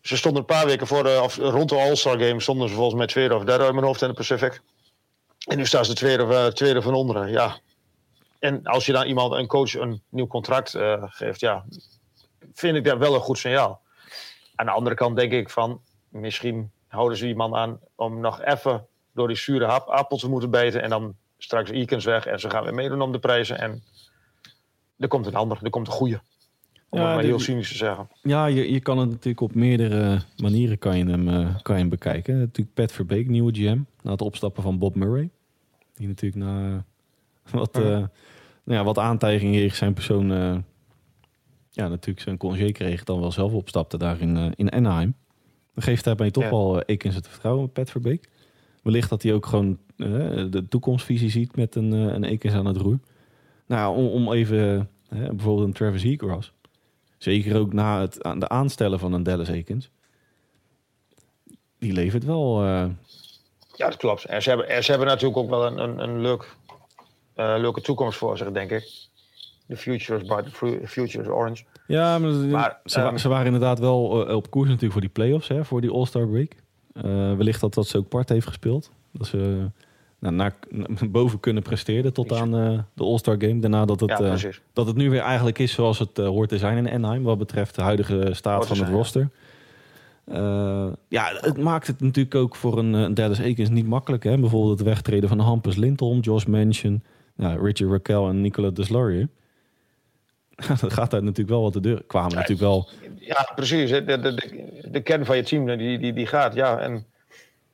ze 0.00 0.16
stonden 0.16 0.40
een 0.40 0.46
paar 0.46 0.66
weken 0.66 0.86
voor 0.86 1.02
de, 1.02 1.20
of 1.22 1.36
rond 1.36 1.68
de 1.68 1.76
All-Star 1.76 2.18
game 2.18 2.40
stonden 2.40 2.68
ze 2.68 2.74
volgens 2.74 2.96
mij 2.96 3.06
tweede 3.06 3.34
of 3.34 3.44
derde 3.44 3.64
uit 3.64 3.72
mijn 3.72 3.84
hoofd 3.84 4.02
in 4.02 4.08
de 4.08 4.14
Pacific. 4.14 4.60
En 5.46 5.56
nu 5.56 5.66
staan 5.66 5.84
ze 5.84 5.94
tweede, 5.94 6.22
eh, 6.34 6.46
tweede 6.46 6.82
van 6.82 6.94
onderen, 6.94 7.30
ja. 7.30 7.58
En 8.38 8.64
als 8.64 8.86
je 8.86 8.92
dan 8.92 9.06
iemand, 9.06 9.32
een 9.32 9.46
coach, 9.46 9.74
een 9.74 10.02
nieuw 10.08 10.26
contract 10.26 10.74
eh, 10.74 11.02
geeft, 11.06 11.40
ja, 11.40 11.64
vind 12.54 12.76
ik 12.76 12.84
dat 12.84 12.98
wel 12.98 13.14
een 13.14 13.20
goed 13.20 13.38
signaal. 13.38 13.80
Aan 14.54 14.66
de 14.66 14.72
andere 14.72 14.96
kant 14.96 15.16
denk 15.16 15.32
ik 15.32 15.50
van, 15.50 15.80
misschien 16.08 16.70
houden 16.88 17.18
ze 17.18 17.24
die 17.24 17.36
man 17.36 17.54
aan 17.54 17.80
om 17.94 18.20
nog 18.20 18.42
even 18.42 18.86
door 19.12 19.28
die 19.28 19.36
zure 19.36 19.64
hap, 19.64 19.88
appel 19.88 20.16
te 20.16 20.28
moeten 20.28 20.50
bijten. 20.50 20.82
En 20.82 20.90
dan 20.90 21.16
straks 21.38 21.70
Eakins 21.70 22.04
weg 22.04 22.26
en 22.26 22.40
ze 22.40 22.50
gaan 22.50 22.64
weer 22.64 22.74
meedoen 22.74 23.02
om 23.02 23.12
de 23.12 23.18
prijzen. 23.18 23.58
En 23.58 23.82
er 25.00 25.08
komt 25.08 25.26
een 25.26 25.34
ander, 25.34 25.58
er 25.62 25.70
komt 25.70 25.86
een 25.86 25.92
goede. 25.92 26.20
Om 26.88 26.98
Ja, 26.98 27.04
het 27.04 27.14
maar 27.14 27.22
de- 27.22 27.28
heel 27.28 27.38
cynisch 27.40 27.68
te 27.68 27.76
zeggen. 27.76 28.08
Ja, 28.22 28.46
je, 28.46 28.72
je 28.72 28.80
kan 28.80 28.98
het 28.98 29.08
natuurlijk 29.08 29.40
op 29.40 29.54
meerdere 29.54 30.18
manieren 30.36 30.78
kan 30.78 30.98
je 30.98 31.04
hem, 31.04 31.28
eh, 31.28 31.54
kan 31.62 31.74
je 31.74 31.80
hem 31.80 31.90
bekijken. 31.90 32.38
Natuurlijk 32.38 32.74
Pat 32.74 32.92
Verbeek, 32.92 33.28
nieuwe 33.28 33.52
GM. 33.54 33.78
Na 34.02 34.10
het 34.10 34.22
opstappen 34.22 34.62
van 34.62 34.78
Bob 34.78 34.94
Murray. 34.94 35.30
Die 35.94 36.08
natuurlijk 36.08 36.42
na 36.44 36.84
wat, 37.60 37.70
Ja. 37.76 37.80
eh, 37.82 37.88
nou 38.64 38.78
ja, 38.78 38.84
wat 38.84 38.98
aantijgingen 38.98 39.60
tegen 39.60 39.76
zijn 39.76 39.94
persoon... 39.94 40.32
eh, 40.32 40.56
ja, 41.70 41.88
natuurlijk 41.88 42.20
zijn 42.20 42.36
congé 42.36 42.72
kreeg, 42.72 43.04
dan 43.04 43.20
wel 43.20 43.32
zelf 43.32 43.52
opstapte 43.52 43.98
daar 43.98 44.20
in, 44.20 44.36
eh, 44.36 44.46
in 44.54 44.70
Anaheim. 44.72 45.14
Dan 45.74 45.82
geeft 45.82 46.04
daarmee 46.04 46.30
toch 46.30 46.42
Ja. 46.42 46.50
wel 46.50 46.76
uh, 46.76 46.82
Ekens 46.86 47.14
het 47.14 47.28
vertrouwen, 47.28 47.72
Pat 47.72 47.90
Verbeek. 47.90 48.28
Wellicht 48.82 49.08
dat 49.10 49.22
hij 49.22 49.32
ook 49.34 49.46
gewoon 49.46 49.78
de 49.96 50.66
toekomstvisie 50.68 51.30
ziet 51.30 51.56
met 51.56 51.74
een, 51.74 51.92
een 51.92 52.24
Ekens 52.24 52.54
aan 52.54 52.66
het 52.66 52.76
roer. 52.76 52.98
Nou, 53.70 53.96
om, 53.96 54.06
om 54.06 54.32
even 54.32 54.90
eh, 55.08 55.18
bijvoorbeeld 55.18 55.66
een 55.66 55.72
Travis 55.72 56.02
Heatgrass. 56.02 56.52
Zeker 57.18 57.56
ook 57.58 57.72
na 57.72 58.00
het 58.00 58.22
aan 58.22 58.38
de 58.38 58.48
aanstellen 58.48 58.98
van 58.98 59.12
een 59.12 59.22
Dallas 59.22 59.48
Ekens. 59.48 59.90
Die 61.78 61.92
levert 61.92 62.24
wel. 62.24 62.62
eh, 62.62 62.84
Ja, 63.76 63.86
dat 63.86 63.96
klopt. 63.96 64.24
En 64.24 64.42
ze 64.42 64.48
hebben, 64.48 64.68
en 64.68 64.84
ze 64.84 64.90
hebben 64.90 65.08
natuurlijk 65.08 65.38
ook 65.38 65.48
wel 65.50 65.66
een, 65.66 65.78
een, 65.78 65.98
een 65.98 66.20
leuk, 66.20 66.56
eh, 67.34 67.54
leuke 67.58 67.80
toekomst 67.80 68.18
voor 68.18 68.36
zich, 68.38 68.50
denk 68.52 68.70
ik. 68.70 69.08
The 69.68 69.76
future 69.76 70.20
is 70.20 70.26
bright, 70.26 70.56
future 70.90 71.22
is 71.24 71.28
orange. 71.28 71.64
ja, 71.86 72.18
maar, 72.18 72.30
Maar, 72.32 72.80
ze, 72.84 73.00
ehm, 73.00 73.16
ze 73.16 73.28
waren 73.28 73.46
inderdaad 73.46 73.78
wel 73.78 74.28
eh, 74.28 74.34
op 74.36 74.50
koers 74.50 74.66
natuurlijk 74.66 74.92
voor 74.92 75.00
die 75.00 75.10
playoffs, 75.10 75.48
hè, 75.48 75.64
voor 75.64 75.80
die 75.80 75.90
All-Star 75.90 76.26
break. 76.28 76.52
Wellicht 77.36 77.60
dat 77.60 77.74
dat 77.74 77.86
ze 77.86 77.98
ook 77.98 78.08
part 78.08 78.28
heeft 78.28 78.46
gespeeld. 78.46 78.90
Dat 79.12 79.26
ze 79.26 79.70
nou, 80.20 80.34
naar, 80.34 80.54
boven 81.10 81.40
kunnen 81.40 81.62
presteren 81.62 82.12
tot 82.12 82.32
aan 82.32 82.56
eh, 82.56 82.78
de 82.94 83.04
All-Star 83.04 83.36
game. 83.38 83.58
Daarna 83.58 83.84
dat 83.84 84.00
het, 84.00 84.10
Ja, 84.10 84.20
eh, 84.20 84.52
dat 84.72 84.86
het 84.86 84.96
nu 84.96 85.10
weer 85.10 85.20
eigenlijk 85.20 85.58
is 85.58 85.72
zoals 85.72 85.98
het 85.98 86.18
eh, 86.18 86.26
hoort 86.26 86.48
te 86.48 86.58
zijn 86.58 86.86
in 86.86 86.92
Anaheim. 86.92 87.22
Wat 87.22 87.38
betreft 87.38 87.74
de 87.74 87.82
huidige 87.82 88.28
staat 88.32 88.54
Hoort 88.54 88.66
van 88.66 88.76
het 88.76 88.86
zijn, 88.86 88.96
roster. 88.96 89.28
Ja, 91.08 91.32
het 91.34 91.58
maakt 91.58 91.86
het 91.86 92.00
natuurlijk 92.00 92.34
ook 92.34 92.56
voor 92.56 92.78
een, 92.78 92.92
een 92.92 93.14
Dallas 93.14 93.38
Ekens 93.38 93.68
niet 93.68 93.86
makkelijk. 93.86 94.24
Hè? 94.24 94.38
Bijvoorbeeld 94.38 94.78
het 94.78 94.88
wegtreden 94.88 95.28
van 95.28 95.38
Hampus 95.38 95.76
Lindholm, 95.76 96.20
Josh 96.20 96.44
Manchin, 96.44 97.02
ja, 97.36 97.54
Richard 97.54 97.90
Raquel 97.90 98.28
en 98.28 98.40
Nicola 98.40 98.70
Deslaurier. 98.70 99.28
dat 100.80 100.92
gaat 100.92 101.10
daar 101.10 101.22
natuurlijk 101.22 101.48
wel 101.48 101.62
wat 101.62 101.72
de 101.72 101.80
deur. 101.80 102.02
Kwamen 102.06 102.30
Ja, 102.30 102.36
natuurlijk 102.36 102.60
wel. 102.60 102.88
Ja, 103.16 103.52
precies. 103.54 103.90
De, 103.90 104.04
de, 104.04 104.18
de, 104.20 104.88
de 104.90 105.00
kern 105.00 105.24
van 105.24 105.36
je 105.36 105.42
team 105.42 105.66
die, 105.78 105.98
die, 105.98 106.12
die 106.12 106.26
gaat. 106.26 106.54
Ja, 106.54 106.78
en 106.78 107.06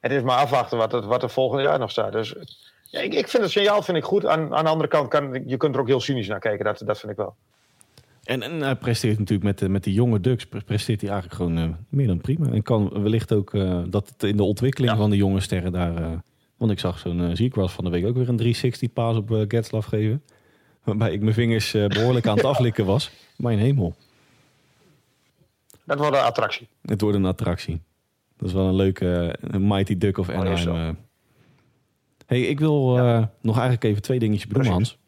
het 0.09 0.17
is 0.19 0.23
maar 0.23 0.37
afwachten 0.39 0.79
wat, 0.79 0.93
het, 0.93 1.05
wat 1.05 1.23
er 1.23 1.31
volgend 1.31 1.63
jaar 1.63 1.79
nog 1.79 1.91
staat. 1.91 2.13
Dus 2.13 2.35
ja, 2.83 3.01
ik, 3.01 3.15
ik 3.15 3.29
vind 3.29 3.43
het 3.43 3.53
signaal 3.53 3.83
vind 3.83 3.97
ik 3.97 4.05
goed. 4.05 4.27
Aan, 4.27 4.55
aan 4.55 4.65
de 4.65 4.71
andere 4.71 4.89
kant, 4.89 5.09
kan, 5.09 5.43
je 5.47 5.57
kunt 5.57 5.75
er 5.75 5.81
ook 5.81 5.87
heel 5.87 6.01
cynisch 6.01 6.29
naar 6.29 6.39
kijken. 6.41 6.65
Dat, 6.65 6.83
dat 6.85 6.99
vind 6.99 7.13
ik 7.13 7.19
wel. 7.19 7.35
En, 8.25 8.43
en 8.43 8.61
hij 8.61 8.75
presteert 8.77 9.19
natuurlijk 9.19 9.47
met 9.49 9.59
de, 9.59 9.69
met 9.69 9.85
de 9.85 9.93
jonge 9.93 10.21
Ducks. 10.21 10.47
pre- 10.47 10.61
Presteert 10.65 11.01
hij 11.01 11.11
eigenlijk 11.11 11.41
gewoon 11.43 11.59
eh, 11.59 11.69
meer 11.89 12.07
dan 12.07 12.21
prima. 12.21 12.51
En 12.51 12.63
kan 12.63 13.03
wellicht 13.03 13.33
ook 13.33 13.55
eh, 13.55 13.83
dat 13.89 14.09
het 14.09 14.23
in 14.23 14.37
de 14.37 14.43
ontwikkeling 14.43 14.93
Ja. 14.93 14.99
van 14.99 15.11
de 15.11 15.17
jonge 15.17 15.41
sterren 15.41 15.73
daar. 15.73 15.97
eh, 15.97 16.13
want 16.57 16.71
ik 16.71 16.79
zag 16.79 16.99
zo'n 16.99 17.21
uh, 17.21 17.31
Ziekwas 17.37 17.73
van 17.73 17.85
de 17.85 17.91
week 17.91 18.07
ook 18.07 18.15
weer 18.17 18.29
een 18.29 18.37
360 18.37 18.93
paas 18.93 19.17
op 19.17 19.31
uh, 19.31 19.43
Getzlaff 19.49 19.87
geven. 19.89 20.23
Waarbij 20.85 21.13
ik 21.13 21.21
mijn 21.21 21.35
vingers 21.35 21.75
eh, 21.75 21.87
behoorlijk 21.87 22.27
aan 22.27 22.37
het 22.37 22.45
aflikken 22.55 22.85
was. 22.87 23.11
Mijn 23.37 23.59
hemel. 23.59 23.95
Dat 25.85 25.99
wordt 25.99 26.17
een 26.17 26.23
attractie. 26.23 26.69
Het 26.83 27.01
wordt 27.01 27.17
een 27.17 27.25
attractie. 27.25 27.81
Dat 28.37 28.49
is 28.49 28.55
wel 28.55 28.66
een 28.66 28.74
leuke 28.74 29.37
een 29.41 29.66
Mighty 29.66 29.99
Duck 29.99 30.18
of 30.18 30.28
Anaheim. 30.28 30.68
eh. 30.68 30.91
hey, 32.26 32.41
ik 32.41 32.59
wil 32.61 32.99
eh, 32.99 33.24
nog 33.41 33.55
eigenlijk 33.55 33.84
even 33.84 34.03
twee 34.03 34.18
dingetjes 34.18 34.47
benoemen. 34.47 34.72
Hans. 34.72 34.99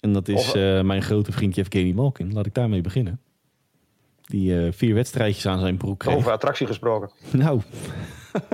En 0.00 0.12
dat 0.12 0.28
is 0.28 0.52
eh, 0.54 0.80
mijn 0.80 1.02
grote 1.02 1.32
vriend 1.32 1.56
Evgeny 1.56 1.92
Malkin. 1.92 2.32
Laat 2.32 2.46
ik 2.46 2.54
daarmee 2.54 2.80
beginnen. 2.80 3.20
Die 4.22 4.72
vier 4.72 4.94
wedstrijdjes 4.94 5.46
aan 5.46 5.60
zijn 5.60 5.76
broek 5.76 5.98
kreeg. 5.98 6.16
Over 6.16 6.32
attractie 6.32 6.66
gesproken. 6.66 7.10
Nou, 7.32 7.60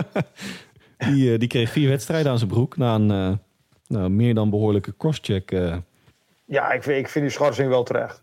die, 1.09 1.39
die 1.39 1.49
kreeg 1.49 1.71
vier 1.71 1.89
wedstrijden 1.89 2.31
aan 2.33 2.39
zijn 2.39 2.51
broek 2.51 2.77
na 2.77 2.95
een 2.95 3.39
nou, 3.87 4.09
meer 4.11 4.35
dan 4.35 4.51
behoorlijke 4.51 4.97
crosscheck. 4.97 5.51
Ja, 6.45 6.73
ik 6.73 6.83
vind, 6.83 6.99
ik 6.99 7.09
vind 7.09 7.25
die 7.25 7.35
schorsing 7.35 7.69
wel 7.69 7.83
terecht. 7.83 8.23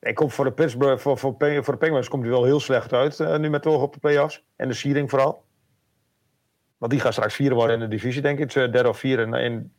Ik 0.00 0.14
kom 0.14 0.30
voor 0.30 0.44
de 0.44 0.52
Pittsburgh, 0.52 1.02
voor, 1.02 1.18
voor, 1.18 1.34
voor 1.38 1.72
de 1.72 1.78
Penguins 1.78 2.08
komt 2.08 2.22
hij 2.22 2.32
wel 2.32 2.44
heel 2.44 2.60
slecht 2.60 2.92
uit. 2.92 3.20
eh, 3.20 3.36
nu 3.38 3.50
met 3.50 3.66
oog 3.66 3.82
op 3.82 3.92
de 3.92 3.98
playoffs. 3.98 4.42
En 4.56 4.68
de 4.68 4.74
seeding 4.74 5.10
vooral. 5.10 5.44
Want 6.78 6.92
die 6.92 7.00
gaat 7.00 7.12
straks 7.12 7.34
vieren 7.34 7.56
worden 7.56 7.74
in 7.74 7.80
de 7.82 7.88
divisie, 7.96 8.22
denk 8.22 8.38
ik. 8.38 8.54
Eh, 8.54 8.72
derde 8.72 8.88
of 8.88 8.98
vierde. 8.98 9.36
En, 9.36 9.72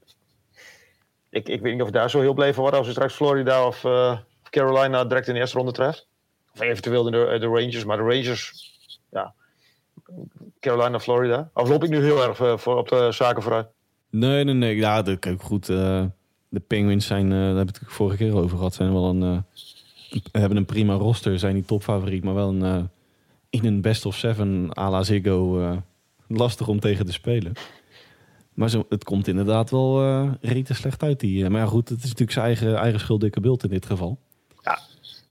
ik, 1.29 1.49
ik 1.49 1.61
weet 1.61 1.71
niet 1.73 1.81
of 1.81 1.87
ik 1.87 1.93
daar 1.93 2.09
zo 2.09 2.19
heel 2.19 2.33
blij 2.33 2.53
van 2.53 2.71
als 2.71 2.85
ze 2.85 2.91
straks 2.91 3.13
Florida 3.13 3.67
of, 3.67 3.83
eh, 3.83 4.17
of 4.43 4.49
Carolina 4.49 5.05
direct 5.05 5.27
in 5.27 5.33
de 5.33 5.39
eerste 5.39 5.57
ronde 5.57 5.71
treft. 5.71 6.07
Of 6.53 6.59
eventueel 6.61 7.03
de, 7.03 7.11
de 7.39 7.45
Rangers. 7.45 7.85
Maar 7.85 7.97
de 7.97 8.03
Rangers, 8.03 8.71
ja. 9.11 9.33
Carolina, 10.59 10.99
Florida. 10.99 11.49
Of 11.53 11.69
loop 11.69 11.83
ik 11.83 11.89
nu 11.89 12.03
heel 12.03 12.23
erg 12.27 12.39
eh, 12.39 12.57
voor, 12.57 12.77
op 12.77 12.87
de 12.89 13.11
zaken 13.11 13.41
vooruit? 13.41 13.67
Nee, 14.09 14.43
nee, 14.43 14.53
nee. 14.53 14.75
Ja, 14.75 15.01
dat 15.01 15.27
ook 15.27 15.41
goed. 15.41 15.69
eh, 15.69 16.05
de 16.49 16.59
Penguins 16.59 17.05
zijn, 17.07 17.31
eh, 17.31 17.37
daar 17.37 17.55
heb 17.55 17.69
ik 17.69 17.75
het 17.79 17.91
vorige 17.91 18.17
keer 18.17 18.35
over 18.35 18.57
gehad, 18.57 18.73
zijn 18.73 18.93
wel 18.93 19.09
een, 19.09 19.21
eh, 19.23 19.37
hebben 20.31 20.57
een 20.57 20.65
prima 20.65 20.93
roster. 20.93 21.39
Zijn 21.39 21.55
niet 21.55 21.67
topfavoriet, 21.67 22.23
maar 22.23 22.33
wel 22.33 22.49
een, 22.49 22.63
eh, 22.63 22.83
in 23.49 23.65
een 23.65 23.81
best 23.81 24.05
of 24.05 24.15
seven 24.15 24.69
à 24.77 24.89
la 24.89 25.03
Ziggo 25.03 25.61
eh, 25.61 25.77
lastig 26.27 26.67
om 26.67 26.79
tegen 26.79 27.05
te 27.05 27.11
spelen. 27.11 27.53
Maar 28.53 28.69
zo, 28.69 28.85
het 28.89 29.03
komt 29.03 29.27
inderdaad 29.27 29.69
wel 29.69 30.25
rete 30.41 30.73
slecht 30.73 31.03
uit. 31.03 31.19
Die, 31.19 31.49
maar 31.49 31.61
ja, 31.61 31.67
goed, 31.67 31.89
het 31.89 31.97
is 31.97 32.03
natuurlijk 32.03 32.31
zijn 32.31 32.45
eigen, 32.45 32.75
eigen 32.75 32.99
schuld 32.99 33.21
dikke 33.21 33.39
beeld 33.39 33.63
in 33.63 33.69
dit 33.69 33.85
geval. 33.85 34.19
Ja, 34.61 34.79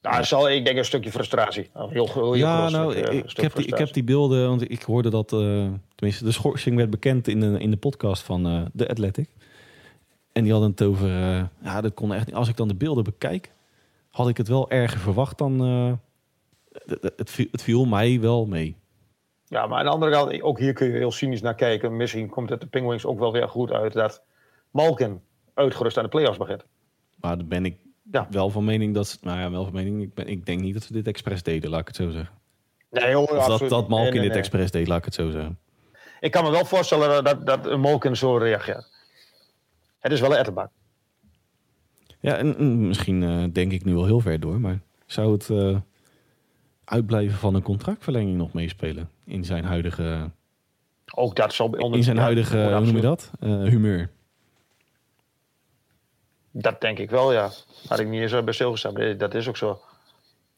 nou, 0.02 0.24
zal, 0.24 0.50
ik 0.50 0.64
denk 0.64 0.78
een 0.78 0.84
stukje 0.84 1.10
frustratie. 1.10 1.70
Heel, 1.72 1.88
heel, 1.90 2.08
heel 2.12 2.34
ja, 2.34 2.68
nou, 2.68 2.92
stuk, 2.92 3.08
ik, 3.08 3.36
heb 3.36 3.54
die, 3.56 3.66
ik 3.66 3.78
heb 3.78 3.92
die 3.92 4.04
beelden, 4.04 4.48
want 4.48 4.70
ik 4.70 4.82
hoorde 4.82 5.10
dat, 5.10 5.28
tenminste, 5.94 6.24
de 6.24 6.32
schorsing 6.32 6.76
werd 6.76 6.90
bekend 6.90 7.28
in 7.28 7.40
de, 7.40 7.58
in 7.58 7.70
de 7.70 7.76
podcast 7.76 8.22
van 8.22 8.46
eh 8.46 8.62
The 8.76 8.88
Athletic. 8.88 9.28
En 10.32 10.42
die 10.42 10.52
hadden 10.52 10.70
het 10.70 10.82
over, 10.82 11.08
ja, 11.62 11.80
dat 11.80 11.94
kon 11.94 12.14
echt 12.14 12.26
niet. 12.26 12.34
Als 12.34 12.48
ik 12.48 12.56
dan 12.56 12.68
de 12.68 12.74
beelden 12.74 13.04
bekijk, 13.04 13.52
had 14.10 14.28
ik 14.28 14.36
het 14.36 14.48
wel 14.48 14.70
erger 14.70 15.00
verwacht 15.00 15.38
dan, 15.38 15.60
eh, 15.64 15.92
het- 17.16 17.36
het, 17.50 17.62
viel, 17.62 17.84
mij 17.84 18.20
wel 18.20 18.46
mee. 18.46 18.76
Ja, 19.44 19.66
maar 19.66 19.78
aan 19.78 19.84
de 19.84 19.90
andere 19.90 20.12
kant, 20.12 20.42
ook 20.42 20.58
hier 20.58 20.72
kun 20.72 20.86
je 20.86 20.92
heel 20.96 21.10
cynisch 21.12 21.40
naar 21.42 21.54
kijken. 21.54 21.96
Misschien 21.96 22.28
komt 22.28 22.50
het 22.50 22.60
de 22.60 22.66
Penguins 22.66 23.04
ook 23.04 23.18
wel 23.18 23.32
weer 23.32 23.48
goed 23.48 23.72
uit 23.72 23.92
dat 23.92 24.22
Malkin 24.70 25.20
uitgerust 25.54 25.96
aan 25.96 26.02
de 26.04 26.08
playoffs 26.10 26.38
begint. 26.38 26.64
Maar 27.16 27.36
dan 27.38 27.48
ben 27.48 27.64
ik 27.64 27.78
Ja. 28.10 28.26
wel 28.30 28.50
van 28.50 28.64
mening 28.64 28.94
dat 28.94 29.06
ze, 29.08 29.16
nou 29.20 29.38
ja, 29.38 29.50
wel 29.50 29.64
van 29.64 29.72
mening, 29.72 30.02
ik, 30.02 30.14
ben, 30.14 30.26
ik 30.28 30.46
denk 30.46 30.60
niet 30.60 30.74
dat 30.74 30.82
ze 30.82 30.92
dit 30.92 31.06
expres 31.06 31.42
deden, 31.42 31.70
laat 31.70 31.80
ik 31.80 31.86
het 31.86 31.96
zo 31.96 32.10
zeggen. 32.10 32.34
Nee, 32.90 33.14
hoor, 33.14 33.28
Of 33.36 33.46
dat, 33.46 33.68
dat. 33.68 33.88
Malkin 33.88 34.10
Nee, 34.10 34.18
nee, 34.20 34.28
dit 34.28 34.36
expres 34.36 34.70
deed, 34.70 34.88
laat 34.88 34.98
ik 34.98 35.04
het 35.04 35.14
zo 35.14 35.30
zeggen. 35.30 35.58
Ik 36.20 36.30
kan 36.30 36.44
me 36.44 36.50
wel 36.50 36.64
voorstellen 36.64 37.24
dat, 37.24 37.46
dat 37.46 37.76
Malkin 37.78 38.16
zo 38.16 38.36
reageert. 38.36 38.90
Het 39.98 40.12
is 40.12 40.20
wel 40.20 40.30
een 40.30 40.36
ettenbak. 40.36 40.70
Ja, 42.20 42.36
en, 42.36 42.56
en 42.56 42.86
misschien 42.88 43.22
eh, 43.22 43.44
denk 43.52 43.72
ik 43.72 43.84
nu 43.84 43.94
wel 43.94 44.04
heel 44.04 44.20
ver 44.20 44.40
door, 44.40 44.60
maar 44.60 44.80
zou 45.06 45.32
het 45.32 45.50
eh, 45.50 45.76
uitblijven 46.84 47.38
van 47.38 47.54
een 47.54 47.62
contractverlenging 47.62 48.36
nog 48.36 48.52
meespelen 48.52 49.10
in 49.24 49.44
zijn 49.44 49.64
huidige, 49.64 50.30
Ook 51.14 51.36
dat 51.36 51.52
zal 51.52 51.66
onder 51.66 51.98
in 51.98 52.04
zijn 52.04 52.18
huidige 52.18 52.72
hoe 52.72 52.84
noem 52.84 52.96
je 52.96 53.00
dat? 53.00 53.30
Eh, 53.40 53.62
humeur. 53.62 54.10
Dat 56.50 56.80
denk 56.80 56.98
ik 56.98 57.10
wel, 57.10 57.32
ja. 57.32 57.50
Had 57.88 57.98
ik 57.98 58.08
niet 58.08 58.20
eens 58.20 58.44
bij 58.44 58.52
stilgestaan. 58.52 59.16
Dat 59.18 59.34
is 59.34 59.48
ook 59.48 59.56
zo. 59.56 59.80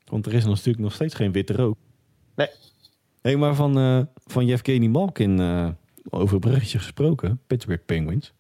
Want 0.05 0.27
er 0.27 0.35
is 0.35 0.45
natuurlijk 0.45 0.79
nog 0.79 0.93
steeds 0.93 1.15
geen 1.15 1.33
witte 1.33 1.53
rook. 1.53 1.77
Nee. 2.35 2.49
Nee, 3.23 3.37
maar 3.37 3.55
van, 3.55 3.79
eh 3.79 4.01
van 4.27 4.47
Yevgeny 4.47 4.87
Malkin 4.87 5.41
eh, 5.41 5.69
over 6.11 6.39
bruggetje 6.39 6.79
gesproken. 6.79 7.41
Pittsburgh 7.47 7.85
Penguins. 7.85 8.33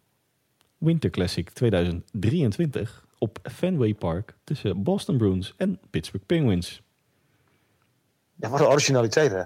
Winter 0.78 1.10
Classic 1.10 1.50
2023 1.50 3.01
op 3.22 3.38
Fenway 3.52 3.94
Park 3.94 4.34
tussen 4.44 4.82
Boston 4.82 5.16
Bruins 5.16 5.54
en 5.56 5.78
Pittsburgh 5.90 6.26
Penguins. 6.26 6.82
Ja, 8.34 8.48
wat 8.48 8.60
een 8.60 8.66
originaliteit, 8.66 9.30
hè? 9.32 9.42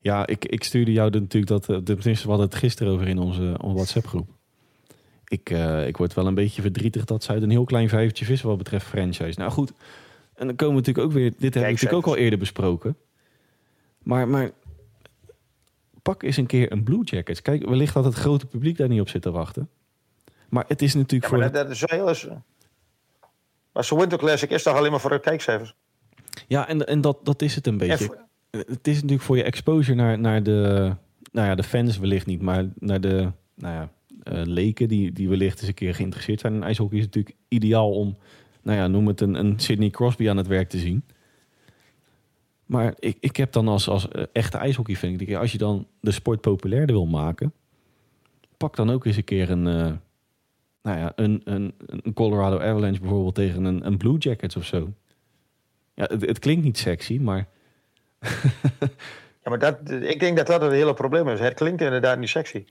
Ja, 0.00 0.26
ik, 0.26 0.44
ik 0.44 0.64
stuurde 0.64 0.92
jou 0.92 1.10
de- 1.10 1.20
natuurlijk 1.20 1.52
dat. 1.52 1.68
eh, 1.68 1.76
Tenminste, 1.76 2.22
we 2.24 2.28
hadden 2.28 2.46
het 2.48 2.54
gisteren 2.58 2.92
over 2.92 3.08
in 3.08 3.18
onze, 3.18 3.56
onze 3.62 3.74
WhatsApp-groep. 3.76 4.28
Ik, 5.28 5.50
eh, 5.50 5.86
ik 5.86 5.96
word 5.96 6.14
wel 6.14 6.26
een 6.26 6.34
beetje 6.34 6.62
verdrietig 6.62 7.04
dat 7.04 7.22
ze 7.24 7.30
uit 7.32 7.42
een 7.42 7.50
heel 7.50 7.64
klein 7.64 7.88
vijvertje 7.88 8.24
vissen 8.24 8.48
wat 8.48 8.58
betreft 8.58 8.86
franchise. 8.86 9.38
Nou 9.38 9.50
goed, 9.50 9.72
en 10.34 10.46
dan 10.46 10.56
komen 10.56 10.74
we 10.74 10.80
natuurlijk 10.80 11.06
ook 11.06 11.12
weer. 11.12 11.30
Dit 11.30 11.40
hebben 11.40 11.62
we 11.62 11.68
natuurlijk 11.68 12.06
ook 12.06 12.06
al 12.14 12.16
eerder 12.16 12.38
besproken. 12.38 12.96
Maar, 14.02 14.28
maar 14.28 14.50
pak 16.02 16.22
eens 16.22 16.36
een 16.36 16.46
keer 16.46 16.72
een 16.72 16.82
Blue 16.82 17.04
Jackets. 17.04 17.42
Kijk, 17.42 17.68
wellicht 17.68 17.94
dat 17.94 18.04
het 18.04 18.14
grote 18.14 18.46
publiek 18.46 18.76
daar 18.76 18.88
niet 18.88 19.00
op 19.00 19.08
zit 19.08 19.22
te 19.22 19.30
wachten. 19.30 19.68
Maar 20.48 20.64
het 20.68 20.82
is 20.82 20.94
natuurlijk 20.94 21.22
Ja, 21.22 21.28
voor. 21.28 21.38
maar 21.38 21.52
dat, 21.52 21.62
dat 21.62 21.72
is 21.72 21.80
wel 21.80 21.98
heel 21.98 22.08
eens... 22.08 22.26
Maar 23.72 23.84
zo'n 23.84 23.98
Winter 23.98 24.18
Classic 24.18 24.50
is 24.50 24.62
toch 24.62 24.76
alleen 24.76 24.90
maar 24.90 25.00
voor 25.00 25.10
de 25.10 25.20
kijkcijfers? 25.20 25.74
Ja, 26.46 26.68
en, 26.68 26.86
en 26.86 27.00
dat, 27.00 27.18
dat 27.24 27.42
is 27.42 27.54
het 27.54 27.66
een 27.66 27.78
beetje. 27.78 28.04
Voor- 28.04 28.28
Het 28.50 28.88
is 28.88 28.94
natuurlijk 28.94 29.22
voor 29.22 29.36
je 29.36 29.42
exposure 29.42 29.96
naar, 29.96 30.18
naar, 30.18 30.42
de, 30.42 30.92
nou 31.32 31.48
ja, 31.48 31.54
de 31.54 31.62
fans 31.62 31.98
wellicht 31.98 32.26
niet, 32.26 32.42
maar 32.42 32.68
naar 32.78 33.00
de 33.00 33.32
nou 33.54 33.74
ja, 33.74 33.90
uh, 34.32 34.42
leken 34.44 34.88
die, 34.88 35.12
die 35.12 35.28
wellicht 35.28 35.58
eens 35.58 35.68
een 35.68 35.74
keer 35.74 35.94
geïnteresseerd 35.94 36.40
zijn 36.40 36.54
in 36.54 36.62
ijshockey, 36.62 36.98
is 36.98 37.04
het 37.04 37.14
natuurlijk 37.14 37.44
ideaal 37.48 37.90
om, 37.90 38.18
nou 38.62 38.78
ja, 38.78 38.86
noem 38.86 39.06
het 39.06 39.20
een, 39.20 39.34
een 39.34 39.60
Sidney 39.60 39.90
Crosby 39.90 40.28
aan 40.28 40.36
het 40.36 40.46
werk 40.46 40.68
te 40.68 40.78
zien. 40.78 41.04
Maar 42.66 42.94
ik, 42.98 43.16
ik 43.20 43.36
heb 43.36 43.52
dan 43.52 43.68
als, 43.68 43.88
als 43.88 44.08
uh, 44.12 44.22
echte 44.32 44.58
ijshockey-fan, 44.58 45.20
ik 45.20 45.34
als 45.34 45.52
je 45.52 45.58
dan 45.58 45.86
de 46.00 46.10
sport 46.10 46.40
populairder 46.40 46.94
wil 46.96 47.06
maken, 47.06 47.52
pak 48.56 48.76
dan 48.76 48.90
ook 48.90 49.04
eens 49.04 49.16
een 49.16 49.24
keer 49.24 49.50
een, 49.50 49.66
uh, 49.66 49.92
nou 50.82 50.98
ja, 50.98 51.12
een, 51.16 51.40
een, 51.44 51.74
een 51.86 52.12
Colorado 52.14 52.58
Avalanche 52.58 53.00
bijvoorbeeld 53.00 53.34
tegen 53.34 53.64
een, 53.64 53.86
een 53.86 53.96
Blue 53.96 54.18
Jackets 54.18 54.56
of 54.56 54.64
zo. 54.64 54.92
Ja, 55.94 56.04
het, 56.04 56.26
het 56.26 56.38
klinkt 56.38 56.64
niet 56.64 56.78
sexy, 56.78 57.18
maar... 57.18 57.46
ja, 59.42 59.48
maar 59.48 59.58
dat, 59.58 59.90
ik 59.90 60.20
denk 60.20 60.36
dat 60.36 60.46
dat 60.46 60.60
het 60.60 60.72
hele 60.72 60.94
probleem 60.94 61.28
is. 61.28 61.40
Het 61.40 61.54
klinkt 61.54 61.80
inderdaad 61.80 62.18
niet 62.18 62.28
sexy. 62.28 62.64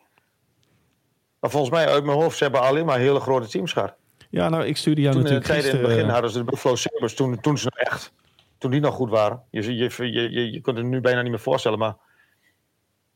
Maar 1.40 1.50
volgens 1.50 1.72
mij, 1.72 1.88
uit 1.88 2.04
mijn 2.04 2.18
hoofd, 2.18 2.38
ze 2.38 2.44
hebben 2.44 2.62
alleen 2.62 2.86
maar 2.86 3.00
hele 3.00 3.20
grote 3.20 3.48
teams 3.48 3.74
gehad. 3.74 3.96
Ja, 4.30 4.50
nou, 4.50 4.66
ik 4.66 4.78
stuurde 4.78 5.02
jou 5.02 5.14
toen 5.14 5.24
natuurlijk 5.24 5.50
in, 5.50 5.56
gisteren... 5.56 5.80
in 5.80 5.86
het 5.86 5.96
begin 5.96 6.12
hadden 6.12 6.32
ze 6.32 6.38
de 6.38 6.44
Buffalo 6.44 6.76
Sabres, 6.76 7.14
toen, 7.14 7.40
toen 7.40 7.58
ze 7.58 7.66
nog 7.66 7.78
echt... 7.78 8.14
Toen 8.58 8.72
die 8.72 8.80
nog 8.80 8.96
goed 8.96 9.10
waren. 9.10 9.44
Je, 9.50 9.76
je, 9.76 9.92
je, 9.98 10.32
je, 10.32 10.52
je 10.52 10.62
kunt 10.62 10.78
het 10.78 10.86
nu 10.86 11.02
bijna 11.02 11.22
niet 11.22 11.32
meer 11.32 11.40
voorstellen, 11.40 11.80
maar... 11.80 11.96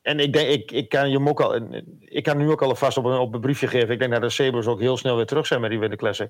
En 0.03 0.19
ik 0.19 0.33
denk, 0.33 0.49
ik, 0.49 0.71
ik 0.71 0.89
kan 0.89 1.09
je 1.09 1.27
ook 1.27 1.41
al, 1.41 1.55
ik 1.99 2.23
kan 2.23 2.37
nu 2.37 2.49
ook 2.49 2.61
alvast 2.61 2.97
op 2.97 3.05
een, 3.05 3.17
op 3.17 3.33
een 3.33 3.41
briefje 3.41 3.67
geven. 3.67 3.89
Ik 3.89 3.99
denk 3.99 4.11
dat 4.11 4.21
de 4.21 4.29
Sabres 4.29 4.65
ook 4.65 4.79
heel 4.79 4.97
snel 4.97 5.15
weer 5.15 5.25
terug 5.25 5.47
zijn 5.47 5.61
met 5.61 5.69
die 5.69 5.79
Winter 5.79 5.97
Classic. 5.97 6.29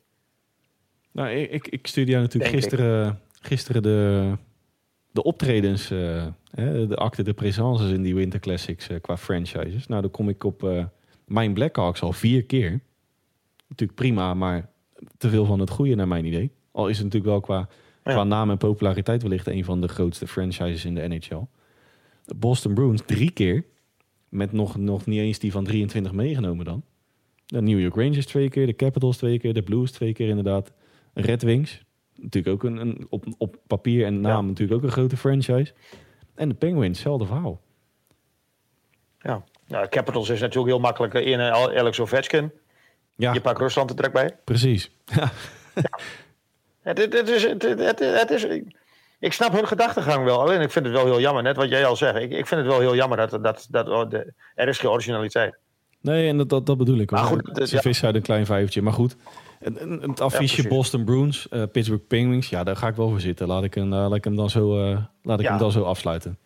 Nou, 1.12 1.30
ik, 1.30 1.68
ik 1.68 1.88
stuurde 1.88 2.12
jou 2.12 2.24
natuurlijk 2.24 2.54
gisteren, 2.54 3.20
gisteren 3.42 3.84
de, 3.84 4.32
de 5.12 5.24
optredens, 5.24 5.92
uh, 5.92 6.26
de 6.56 6.96
acte 6.96 7.24
de 7.24 7.34
présences 7.34 7.92
in 7.92 8.02
die 8.02 8.16
Winter 8.16 8.40
Classics 8.40 8.90
uh, 8.90 8.98
qua 9.02 9.18
franchises. 9.18 9.88
Nou, 9.88 10.02
dan 10.02 10.12
kom 10.12 10.30
ik 10.30 10.44
op 10.44 10.64
uh, 10.64 10.86
mijn 11.26 11.54
Blackhawks 11.54 12.02
al 12.02 12.14
vier 12.14 12.44
keer. 12.46 12.80
Natuurlijk 13.68 14.00
prima, 14.00 14.34
maar 14.34 14.70
te 15.18 15.30
veel 15.30 15.46
van 15.46 15.60
het 15.60 15.70
goede 15.70 15.96
naar 15.96 16.08
mijn 16.08 16.26
idee. 16.26 16.52
Al 16.72 16.88
is 16.88 16.98
het 16.98 17.06
natuurlijk 17.06 17.32
wel 17.32 17.42
qua, 17.42 17.70
ja. 18.04 18.12
qua 18.12 18.24
naam 18.24 18.50
en 18.50 18.58
populariteit 18.58 19.22
wellicht 19.22 19.48
een 19.48 19.66
van 19.66 19.82
de 19.82 19.88
grootste 19.88 20.28
franchises 20.28 20.86
in 20.86 20.96
de 20.96 21.08
NHL. 21.08 21.46
De 22.26 22.36
Boston 22.36 22.74
Bruins 22.74 23.02
drie 23.06 23.32
keer. 23.32 23.66
Met 24.30 24.52
nog, 24.52 24.78
nog 24.78 25.06
niet 25.06 25.20
eens 25.20 25.40
die 25.40 25.52
van 25.52 25.64
23 25.64 26.12
meegenomen 26.12 26.66
dan. 26.66 26.84
De 27.46 27.62
New 27.62 27.80
York 27.80 27.96
Rangers 27.96 28.26
twee 28.26 28.50
keer, 28.50 28.66
de 28.66 28.76
Capitals 28.76 29.18
twee 29.18 29.40
keer, 29.40 29.54
de 29.54 29.64
Blues 29.64 29.92
twee 29.92 30.14
keer 30.14 30.28
inderdaad. 30.28 30.72
Red 31.14 31.42
Wings, 31.42 31.84
natuurlijk 32.16 32.56
ook 32.56 32.64
een, 32.64 32.78
een 32.78 33.08
op, 33.10 33.26
op 33.38 33.58
papier 33.68 34.06
en 34.06 34.22
naam 34.22 34.44
ja. 34.44 34.48
natuurlijk 34.48 34.80
ook 34.80 34.84
een 34.84 34.96
grote 34.96 35.18
franchise. 35.18 35.74
En 36.36 36.50
de 36.50 36.56
Penguins, 36.56 36.98
hetzelfde 36.98 37.26
verhaal. 37.26 37.62
Ja, 39.20 39.44
nou, 39.68 39.88
Capitals 39.88 40.30
is 40.30 40.40
natuurlijk 40.40 40.68
heel 40.68 40.80
makkelijk. 40.80 41.14
In 41.14 41.40
Alex 41.40 42.00
Ovechkin. 42.00 42.52
Ja. 43.16 43.34
Je 43.34 43.42
pakt 43.42 43.60
Rusland 43.60 43.90
er 43.90 43.96
direct 43.96 44.14
bij. 44.14 44.38
Precies. 44.44 44.92
Ja. 45.16 45.32
ja. 45.82 46.00
Het, 46.82 46.98
het, 46.98 47.14
het, 47.14 47.30
is, 47.30 47.44
het, 47.44 47.62
het, 47.62 48.00
het 48.00 48.32
is... 48.32 48.48
Ik 49.24 49.34
snap 49.34 49.52
hun 49.52 49.68
gedachtegang 49.68 50.24
wel. 50.24 50.42
Alleen 50.42 50.62
ik 50.62 50.72
vind 50.72 50.86
het 50.86 50.94
wel 50.94 51.06
heel 51.06 51.20
jammer. 51.20 51.44
Net 51.44 51.56
wat 51.56 51.70
jij 51.70 51.86
al 51.86 51.96
zegt. 51.96 52.16
Ik, 52.16 52.32
ik 52.32 52.48
vind 52.48 52.62
het 52.62 52.70
wel 52.70 52.80
heel 52.80 52.96
jammer 52.96 53.18
dat, 53.18 53.44
dat, 53.44 53.68
dat 53.70 53.90
oh, 53.90 54.10
de, 54.10 54.34
er 54.56 54.68
is 54.68 54.80
geen 54.80 54.90
originaliteit. 54.90 55.58
Nee, 56.02 56.28
en 56.28 56.38
dat, 56.38 56.50
dat, 56.50 56.66
dat 56.66 56.78
bedoel 56.78 56.98
ik. 56.98 57.12
Maar 57.12 57.24
goed, 57.24 57.68
Ze 57.70 57.78
vissen 57.78 58.06
uit 58.06 58.16
een 58.16 58.22
klein 58.22 58.46
vijvertje. 58.46 58.82
Maar 58.82 58.94
goed, 58.94 59.16
het 59.60 60.22
affiche 60.22 60.62
ja, 60.62 60.70
Boston 60.70 61.04
Bruins, 61.04 61.48
uh, 61.52 61.64
Pittsburgh 61.72 62.08
Penguins. 62.08 62.50
Ja, 62.50 62.64
daar 62.64 62.76
ga 62.76 62.88
ik 62.88 62.96
wel 62.96 63.10
voor 63.10 63.20
zitten. 63.20 63.48
Laat 63.48 63.64
ik 63.64 63.74
hem, 63.74 63.94
uh, 63.94 64.00
laat 64.00 64.16
ik 64.16 64.24
hem, 64.24 64.36
dan, 64.36 64.50
zo, 64.50 64.90
uh, 64.90 64.98
laat 65.22 65.40
ik 65.40 65.46
ja. 65.46 65.52
hem 65.52 65.60
dan 65.60 65.72
zo 65.72 65.84
afsluiten. 65.84 66.38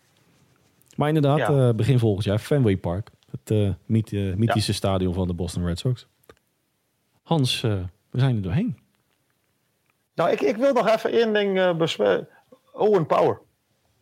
Maar 0.95 1.07
inderdaad, 1.07 1.37
ja. 1.37 1.73
begin 1.73 1.99
volgend 1.99 2.25
jaar 2.25 2.39
Fenway 2.39 2.77
Park. 2.77 3.09
Het 3.31 3.75
myth, 3.85 4.11
mythische 4.11 4.73
stadion 4.73 5.13
van 5.13 5.27
de 5.27 5.33
Boston 5.33 5.65
Red 5.65 5.79
Sox. 5.79 6.07
Hans, 7.23 7.61
we 7.61 8.19
zijn 8.19 8.35
er 8.35 8.41
doorheen. 8.41 8.77
Nou, 10.15 10.31
ik, 10.31 10.41
ik 10.41 10.55
wil 10.55 10.73
nog 10.73 10.87
even 10.87 11.11
één 11.11 11.33
ding 11.33 11.77
bespreken. 11.77 12.27
Owen 12.77 13.05
Power, 13.05 13.39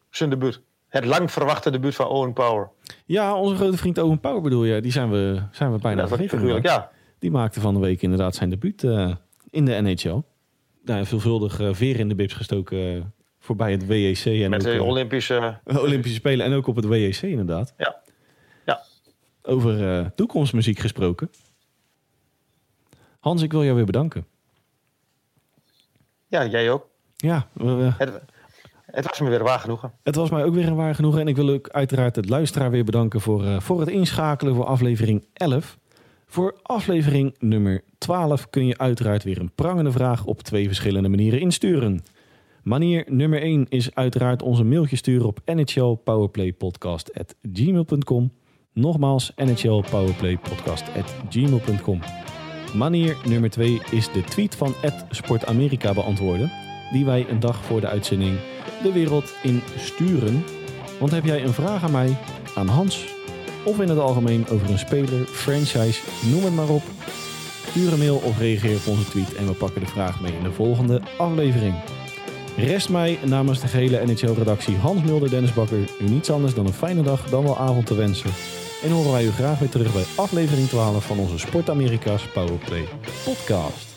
zijn 0.10 0.30
debuut. 0.30 0.62
Het 0.88 1.06
lang 1.06 1.32
verwachte 1.32 1.72
debuut 1.72 1.96
van 1.96 2.08
Owen 2.08 2.34
Power. 2.34 2.70
Ja, 3.06 3.36
onze 3.36 3.56
grote 3.56 3.78
vriend 3.78 3.98
Owen 3.98 4.20
Power 4.20 4.42
bedoel 4.42 4.64
je. 4.64 4.82
Die 4.82 4.92
zijn 4.92 5.12
we, 5.12 5.42
zijn 5.52 5.72
we 5.72 5.78
bijna 5.78 6.08
vergeten. 6.08 6.62
Ja. 6.62 6.92
Die 7.20 7.32
maakte 7.32 7.60
van 7.60 7.74
de 7.74 7.80
week 7.80 8.02
inderdaad 8.02 8.36
zijn 8.36 8.50
debuut 8.50 8.84
uh, 8.84 9.16
in 9.50 9.66
de 9.66 9.82
NHL. 9.82 10.22
Nou, 10.84 11.06
veelvuldig 11.06 11.60
uh, 11.60 11.74
veer 11.74 12.00
in 12.00 12.10
de 12.10 12.16
bibs 12.16 12.34
gestoken 12.34 12.78
uh, 12.78 13.04
voorbij 13.40 13.72
het 13.72 13.86
WEC. 13.86 14.26
En 14.26 14.50
Met 14.50 14.68
ook, 14.68 14.74
de 14.74 14.84
Olympische... 14.84 15.60
Olympische 15.86 16.18
Spelen 16.18 16.46
en 16.46 16.54
ook 16.54 16.68
op 16.68 16.76
het 16.76 16.86
WEC 16.86 17.22
inderdaad. 17.22 17.74
Ja. 17.78 18.02
ja. 18.66 18.84
Over 19.44 20.12
toekomstmuziek 20.16 20.80
gesproken. 20.80 21.30
Hans, 23.20 23.42
ik 23.42 23.52
wil 23.52 23.64
jou 23.64 23.76
weer 23.76 23.86
bedanken. 23.86 24.26
Ja, 26.28 26.46
jij 26.46 26.72
ook. 26.72 26.88
Ja, 27.16 27.48
we, 27.54 27.92
het, 27.98 28.22
het, 28.96 29.08
was 29.08 29.20
me 29.20 29.30
weer 29.30 29.44
waar 29.44 29.60
genoegen. 29.60 29.92
Het 30.04 30.16
was 30.16 30.30
mij 30.30 30.44
ook 30.44 30.54
weer 30.54 30.68
een 30.68 30.76
waar 30.76 30.96
genoegen. 30.96 31.22
En 31.22 31.28
ik 31.28 31.36
wil 31.36 31.50
ook 31.50 31.70
uiteraard 31.70 32.16
het 32.16 32.30
luisteraar 32.30 32.72
weer 32.72 32.84
bedanken 32.84 33.22
voor, 33.22 33.44
uh, 33.44 33.60
voor 33.60 33.80
het 33.80 33.90
inschakelen 33.90 34.56
voor 34.56 34.66
aflevering 34.66 35.26
11. 35.34 35.78
Voor 36.28 36.56
aflevering 36.62 37.36
nummer 37.40 37.84
12 37.98 38.50
kun 38.50 38.66
je 38.66 38.78
uiteraard 38.78 39.24
weer 39.24 39.40
een 39.40 39.52
prangende 39.56 39.92
vraag 39.92 40.26
op 40.26 40.42
twee 40.42 40.68
verschillende 40.68 41.10
manieren 41.10 41.40
insturen. 41.40 42.04
Manier 42.64 43.06
nummer 43.08 43.42
1 43.42 43.66
is 43.70 43.96
uiteraard 43.96 44.42
onze 44.42 44.64
mailtje 44.64 44.96
sturen 44.96 45.28
op 45.28 45.40
nhlpowerplaypodcast.gmail.com. 45.46 48.32
Nogmaals, 48.74 49.32
nhlpowerplaypodcast.gmail.com. 49.36 52.00
Manier 52.74 53.18
nummer 53.28 53.50
2 53.50 53.82
is 53.92 54.12
de 54.12 54.24
tweet 54.24 54.56
van 54.56 54.74
Sportamerika 55.10 55.94
beantwoorden, 55.94 56.52
die 56.92 57.06
wij 57.06 57.26
een 57.30 57.40
dag 57.40 57.64
voor 57.64 57.82
de 57.82 57.88
uitzending 57.88 58.38
de 58.84 58.92
wereld 58.92 59.34
in 59.42 59.62
sturen. 59.78 60.44
Want 61.00 61.12
heb 61.12 61.26
jij 61.26 61.44
een 61.44 61.54
vraag 61.54 61.84
aan 61.84 61.92
mij, 61.92 62.18
aan 62.56 62.68
Hans 62.68 63.06
of 63.64 63.80
in 63.80 63.90
het 63.90 64.00
algemeen 64.00 64.48
over 64.50 64.70
een 64.70 64.80
speler, 64.80 65.26
franchise, 65.26 66.02
noem 66.30 66.44
het 66.44 66.56
maar 66.56 66.70
op. 66.70 66.84
Stuur 67.70 67.94
een 67.94 68.00
mail 68.00 68.16
of 68.16 68.40
reageer 68.40 68.76
op 68.76 68.88
onze 68.88 69.10
tweet 69.10 69.36
en 69.36 69.46
we 69.46 69.54
pakken 69.54 69.82
de 69.82 69.88
vraag 69.88 70.22
mee 70.22 70.34
in 70.34 70.44
de 70.44 70.52
volgende 70.52 71.02
aflevering. 71.18 71.76
Rest 72.58 72.90
mij 72.90 73.20
namens 73.26 73.60
de 73.60 73.68
gehele 73.68 74.06
NHL-redactie 74.06 74.76
Hans 74.76 75.04
Mulder, 75.04 75.30
Dennis 75.30 75.54
Bakker 75.54 75.78
u 76.00 76.10
niets 76.10 76.30
anders 76.30 76.54
dan 76.54 76.66
een 76.66 76.74
fijne 76.74 77.02
dag, 77.02 77.30
dan 77.30 77.44
wel 77.44 77.58
avond 77.58 77.86
te 77.86 77.96
wensen. 77.96 78.32
En 78.84 78.92
horen 78.92 79.12
wij 79.12 79.26
u 79.26 79.32
graag 79.32 79.60
weer 79.60 79.70
terug 79.70 79.94
bij 79.94 80.04
aflevering 80.16 80.68
12 80.68 81.06
van 81.06 81.20
onze 81.20 81.38
Sport 81.38 81.70
Amerika's 81.70 82.28
Powerplay 82.28 82.88
podcast. 83.24 83.94